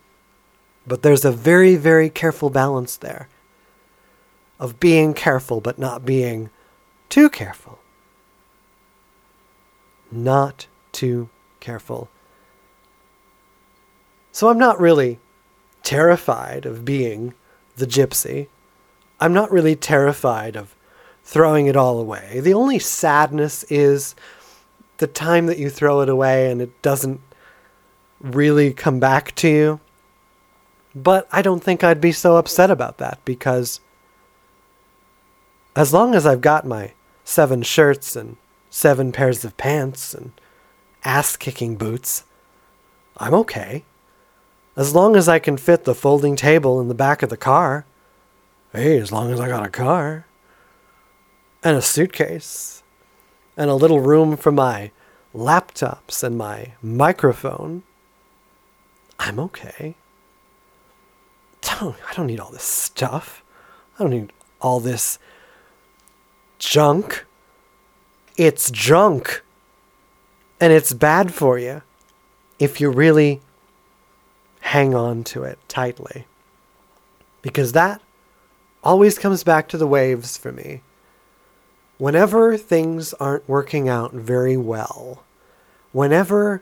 But 0.87 1.01
there's 1.01 1.25
a 1.25 1.31
very, 1.31 1.75
very 1.75 2.09
careful 2.09 2.49
balance 2.49 2.97
there 2.97 3.27
of 4.59 4.79
being 4.79 5.13
careful 5.13 5.61
but 5.61 5.79
not 5.79 6.05
being 6.05 6.49
too 7.09 7.29
careful. 7.29 7.79
Not 10.11 10.67
too 10.91 11.29
careful. 11.59 12.09
So 14.31 14.49
I'm 14.49 14.57
not 14.57 14.79
really 14.79 15.19
terrified 15.83 16.65
of 16.65 16.85
being 16.85 17.33
the 17.79 17.87
gypsy. 17.87 18.47
I'm 19.19 19.33
not 19.33 19.51
really 19.51 19.75
terrified 19.75 20.55
of 20.55 20.75
throwing 21.23 21.67
it 21.67 21.75
all 21.75 21.99
away. 21.99 22.39
The 22.39 22.53
only 22.53 22.79
sadness 22.79 23.63
is 23.63 24.15
the 24.97 25.07
time 25.07 25.47
that 25.47 25.57
you 25.57 25.69
throw 25.69 26.01
it 26.01 26.09
away 26.09 26.51
and 26.51 26.61
it 26.61 26.81
doesn't 26.81 27.21
really 28.19 28.73
come 28.73 28.99
back 28.99 29.33
to 29.35 29.47
you. 29.47 29.79
But 30.95 31.27
I 31.31 31.41
don't 31.41 31.63
think 31.63 31.83
I'd 31.83 32.01
be 32.01 32.11
so 32.11 32.37
upset 32.37 32.71
about 32.71 32.97
that 32.97 33.19
because 33.25 33.79
as 35.75 35.93
long 35.93 36.15
as 36.15 36.25
I've 36.25 36.41
got 36.41 36.65
my 36.65 36.93
seven 37.23 37.61
shirts 37.61 38.15
and 38.15 38.37
seven 38.69 39.11
pairs 39.11 39.45
of 39.45 39.55
pants 39.55 40.13
and 40.13 40.31
ass 41.03 41.37
kicking 41.37 41.75
boots, 41.75 42.23
I'm 43.17 43.33
okay. 43.35 43.83
As 44.75 44.95
long 44.95 45.15
as 45.15 45.27
I 45.27 45.39
can 45.39 45.57
fit 45.57 45.83
the 45.83 45.95
folding 45.95 46.35
table 46.35 46.79
in 46.79 46.87
the 46.87 46.93
back 46.93 47.21
of 47.21 47.29
the 47.29 47.37
car. 47.37 47.85
Hey, 48.71 48.97
as 48.99 49.11
long 49.11 49.31
as 49.31 49.39
I 49.39 49.47
got 49.47 49.65
a 49.65 49.69
car. 49.69 50.25
And 51.63 51.75
a 51.75 51.81
suitcase. 51.81 52.83
And 53.57 53.69
a 53.69 53.75
little 53.75 53.99
room 53.99 54.37
for 54.37 54.51
my 54.51 54.91
laptops 55.35 56.23
and 56.23 56.37
my 56.37 56.73
microphone. 56.81 57.83
I'm 59.19 59.39
okay. 59.39 59.95
Don't, 61.61 61.95
I 62.09 62.13
don't 62.13 62.27
need 62.27 62.39
all 62.39 62.51
this 62.51 62.63
stuff. 62.63 63.43
I 63.97 64.03
don't 64.03 64.11
need 64.11 64.31
all 64.61 64.79
this 64.79 65.19
junk. 66.57 67.25
It's 68.37 68.71
junk. 68.71 69.43
And 70.61 70.71
it's 70.71 70.93
bad 70.93 71.33
for 71.33 71.57
you 71.59 71.81
if 72.59 72.79
you 72.79 72.89
really 72.89 73.41
hang 74.59 74.93
on 74.93 75.23
to 75.25 75.43
it 75.43 75.59
tightly. 75.67 76.25
Because 77.41 77.71
that 77.71 78.01
always 78.83 79.17
comes 79.17 79.43
back 79.43 79.67
to 79.69 79.77
the 79.77 79.87
waves 79.87 80.37
for 80.37 80.51
me. 80.51 80.81
Whenever 81.97 82.57
things 82.57 83.13
aren't 83.15 83.47
working 83.47 83.89
out 83.89 84.13
very 84.13 84.55
well, 84.55 85.23
whenever 85.91 86.61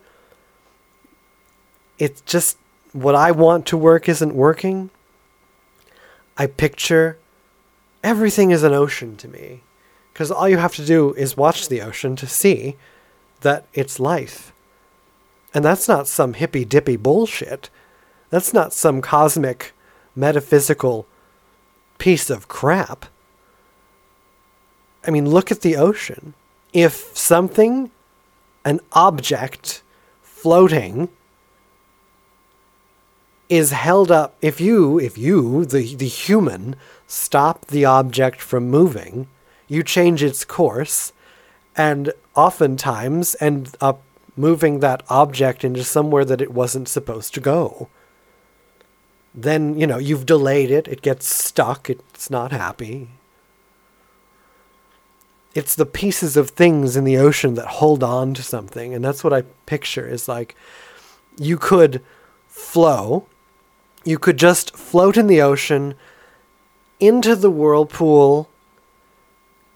it's 2.00 2.22
just 2.22 2.58
what 2.94 3.16
I 3.16 3.32
want 3.32 3.66
to 3.68 3.78
work 3.78 4.10
isn't 4.10 4.34
working, 4.34 4.90
I 6.38 6.48
picture 6.48 7.18
everything 8.04 8.52
is 8.52 8.64
an 8.64 8.74
ocean 8.74 9.16
to 9.18 9.28
me. 9.28 9.62
Because 10.14 10.32
all 10.32 10.50
you 10.50 10.58
have 10.58 10.76
to 10.76 10.86
do 10.86 11.14
is 11.14 11.38
watch 11.38 11.68
the 11.68 11.82
ocean 11.82 12.16
to 12.16 12.26
see 12.26 12.76
that 13.42 13.66
it's 13.74 14.00
life. 14.00 14.52
And 15.54 15.64
that's 15.64 15.88
not 15.88 16.08
some 16.08 16.34
hippy 16.34 16.66
dippy 16.66 16.98
bullshit. 16.98 17.70
That's 18.30 18.54
not 18.54 18.74
some 18.74 19.02
cosmic, 19.02 19.74
metaphysical 20.16 21.08
piece 21.98 22.30
of 22.30 22.48
crap. 22.48 23.06
I 25.06 25.12
mean, 25.12 25.30
look 25.30 25.52
at 25.52 25.62
the 25.62 25.78
ocean. 25.78 26.34
If 26.74 27.18
something, 27.18 27.92
an 28.66 28.82
object 28.92 29.82
floating, 30.22 31.10
is 33.50 33.72
held 33.72 34.12
up, 34.12 34.36
if 34.42 34.60
you, 34.60 35.00
if 35.00 35.18
you, 35.18 35.64
the, 35.66 35.96
the 35.96 36.08
human, 36.08 36.76
stop 37.08 37.68
the 37.68 37.86
object 37.86 38.42
from 38.42 38.70
moving, 38.70 39.28
you 39.70 39.84
change 39.84 40.22
its 40.22 40.44
course, 40.44 41.14
and 41.76 42.12
oftentimes 42.36 43.36
end 43.40 43.76
up 43.80 44.02
moving 44.36 44.80
that 44.80 45.02
object 45.10 45.64
into 45.64 45.84
somewhere 45.84 46.26
that 46.26 46.42
it 46.42 46.52
wasn't 46.52 46.90
supposed 46.90 47.34
to 47.34 47.40
go. 47.40 47.88
Then, 49.34 49.80
you 49.80 49.86
know, 49.86 49.98
you've 49.98 50.26
delayed 50.26 50.72
it, 50.72 50.88
it 50.88 51.02
gets 51.02 51.28
stuck, 51.28 51.90
it's 51.90 52.30
not 52.30 52.52
happy. 52.52 53.10
It's 55.54 55.76
the 55.76 55.86
pieces 55.86 56.38
of 56.38 56.50
things 56.50 56.96
in 56.96 57.04
the 57.04 57.18
ocean 57.18 57.56
that 57.56 57.68
hold 57.68 58.04
on 58.04 58.34
to 58.36 58.44
something, 58.44 58.94
and 58.94 59.04
that's 59.04 59.24
what 59.24 59.34
I 59.34 59.44
picture 59.66 60.08
is 60.08 60.28
like 60.28 60.56
you 61.40 61.58
could 61.58 62.02
flow, 62.48 63.28
you 64.04 64.18
could 64.18 64.38
just 64.38 64.76
float 64.76 65.18
in 65.18 65.28
the 65.28 65.42
ocean 65.42 65.96
into 67.00 67.36
the 67.36 67.52
whirlpool 67.52 68.50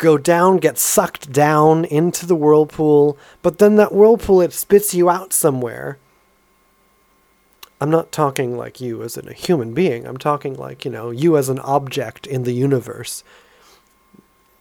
go 0.01 0.17
down, 0.17 0.57
get 0.57 0.79
sucked 0.79 1.31
down 1.31 1.85
into 1.85 2.25
the 2.25 2.35
whirlpool, 2.35 3.17
but 3.43 3.59
then 3.59 3.75
that 3.75 3.93
whirlpool 3.93 4.41
it 4.41 4.51
spits 4.51 4.95
you 4.95 5.09
out 5.09 5.31
somewhere. 5.31 5.99
I'm 7.81 7.89
not 7.89 8.11
talking 8.11 8.55
like 8.55 8.79
you 8.79 9.01
as 9.01 9.17
in 9.17 9.27
a 9.27 9.33
human 9.33 9.73
being. 9.73 10.05
I'm 10.05 10.17
talking 10.17 10.53
like, 10.53 10.85
you 10.85 10.91
know, 10.91 11.09
you 11.09 11.35
as 11.35 11.49
an 11.49 11.57
object 11.59 12.27
in 12.27 12.43
the 12.43 12.51
universe. 12.53 13.23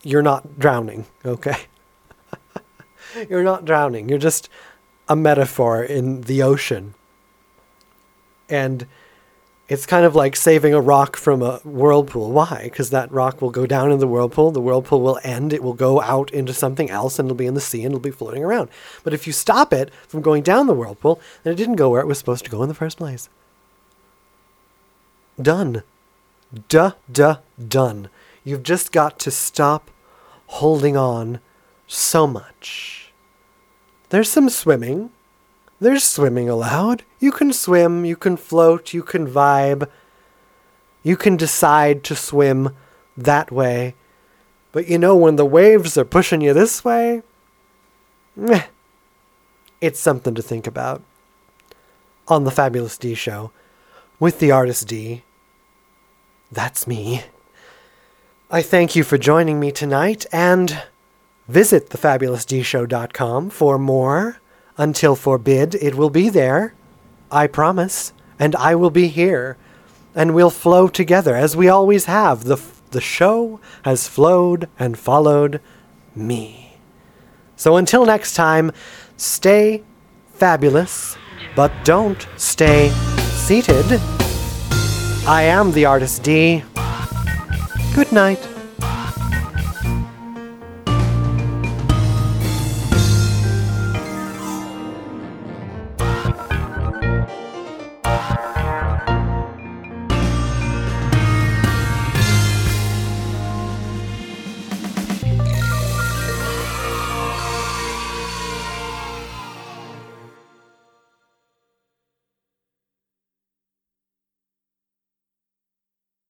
You're 0.02 0.22
not 0.22 0.58
drowning, 0.58 1.04
okay? 1.26 1.56
You're 3.28 3.44
not 3.44 3.66
drowning. 3.66 4.08
You're 4.08 4.18
just 4.18 4.48
a 5.06 5.14
metaphor 5.14 5.84
in 5.84 6.22
the 6.22 6.42
ocean. 6.42 6.94
And 8.48 8.86
it's 9.70 9.86
kind 9.86 10.04
of 10.04 10.16
like 10.16 10.34
saving 10.34 10.74
a 10.74 10.80
rock 10.80 11.16
from 11.16 11.42
a 11.42 11.58
whirlpool. 11.58 12.32
Why? 12.32 12.62
Because 12.64 12.90
that 12.90 13.10
rock 13.12 13.40
will 13.40 13.52
go 13.52 13.66
down 13.66 13.92
in 13.92 14.00
the 14.00 14.08
whirlpool, 14.08 14.50
the 14.50 14.60
whirlpool 14.60 15.00
will 15.00 15.20
end, 15.22 15.52
it 15.52 15.62
will 15.62 15.74
go 15.74 16.02
out 16.02 16.32
into 16.32 16.52
something 16.52 16.90
else, 16.90 17.20
and 17.20 17.26
it'll 17.26 17.36
be 17.36 17.46
in 17.46 17.54
the 17.54 17.60
sea 17.60 17.84
and 17.84 17.92
it'll 17.92 18.00
be 18.00 18.10
floating 18.10 18.42
around. 18.42 18.68
But 19.04 19.14
if 19.14 19.28
you 19.28 19.32
stop 19.32 19.72
it 19.72 19.94
from 20.08 20.22
going 20.22 20.42
down 20.42 20.66
the 20.66 20.74
whirlpool, 20.74 21.20
then 21.44 21.52
it 21.52 21.56
didn't 21.56 21.76
go 21.76 21.88
where 21.88 22.00
it 22.00 22.08
was 22.08 22.18
supposed 22.18 22.44
to 22.44 22.50
go 22.50 22.64
in 22.64 22.68
the 22.68 22.74
first 22.74 22.98
place. 22.98 23.28
Done. 25.40 25.84
Duh, 26.68 26.94
duh, 27.10 27.36
done. 27.68 28.10
You've 28.42 28.64
just 28.64 28.90
got 28.90 29.20
to 29.20 29.30
stop 29.30 29.88
holding 30.48 30.96
on 30.96 31.38
so 31.86 32.26
much. 32.26 33.12
There's 34.08 34.28
some 34.28 34.48
swimming. 34.50 35.10
There's 35.80 36.04
swimming 36.04 36.48
allowed. 36.48 37.04
You 37.18 37.32
can 37.32 37.52
swim, 37.54 38.04
you 38.04 38.16
can 38.16 38.36
float, 38.36 38.92
you 38.92 39.02
can 39.02 39.26
vibe. 39.26 39.88
You 41.02 41.16
can 41.16 41.36
decide 41.36 42.04
to 42.04 42.14
swim 42.14 42.76
that 43.16 43.50
way. 43.50 43.94
But 44.72 44.88
you 44.88 44.98
know, 44.98 45.16
when 45.16 45.36
the 45.36 45.46
waves 45.46 45.96
are 45.96 46.04
pushing 46.04 46.42
you 46.42 46.52
this 46.52 46.84
way, 46.84 47.22
meh, 48.36 48.66
it's 49.80 49.98
something 49.98 50.34
to 50.34 50.42
think 50.42 50.66
about. 50.66 51.02
On 52.28 52.44
the 52.44 52.50
Fabulous 52.50 52.98
D 52.98 53.14
Show, 53.14 53.50
with 54.20 54.38
the 54.38 54.52
artist 54.52 54.86
D. 54.86 55.24
That's 56.52 56.86
me. 56.86 57.24
I 58.50 58.60
thank 58.60 58.94
you 58.94 59.02
for 59.02 59.16
joining 59.16 59.58
me 59.58 59.72
tonight 59.72 60.26
and 60.30 60.82
visit 61.48 61.88
thefabulousdshow.com 61.88 63.50
for 63.50 63.78
more 63.78 64.40
until 64.80 65.14
forbid, 65.14 65.74
it 65.74 65.94
will 65.94 66.08
be 66.08 66.30
there. 66.30 66.72
I 67.30 67.46
promise. 67.46 68.14
And 68.38 68.56
I 68.56 68.74
will 68.74 68.90
be 68.90 69.08
here. 69.08 69.58
And 70.14 70.34
we'll 70.34 70.50
flow 70.50 70.88
together 70.88 71.36
as 71.36 71.54
we 71.54 71.68
always 71.68 72.06
have. 72.06 72.44
The, 72.44 72.58
the 72.90 73.00
show 73.00 73.60
has 73.84 74.08
flowed 74.08 74.70
and 74.78 74.98
followed 74.98 75.60
me. 76.16 76.78
So 77.56 77.76
until 77.76 78.06
next 78.06 78.32
time, 78.34 78.72
stay 79.18 79.82
fabulous, 80.32 81.18
but 81.54 81.70
don't 81.84 82.26
stay 82.38 82.88
seated. 83.44 84.00
I 85.28 85.42
am 85.42 85.72
the 85.72 85.84
artist 85.84 86.22
D. 86.22 86.64
Good 87.94 88.10
night. 88.12 88.48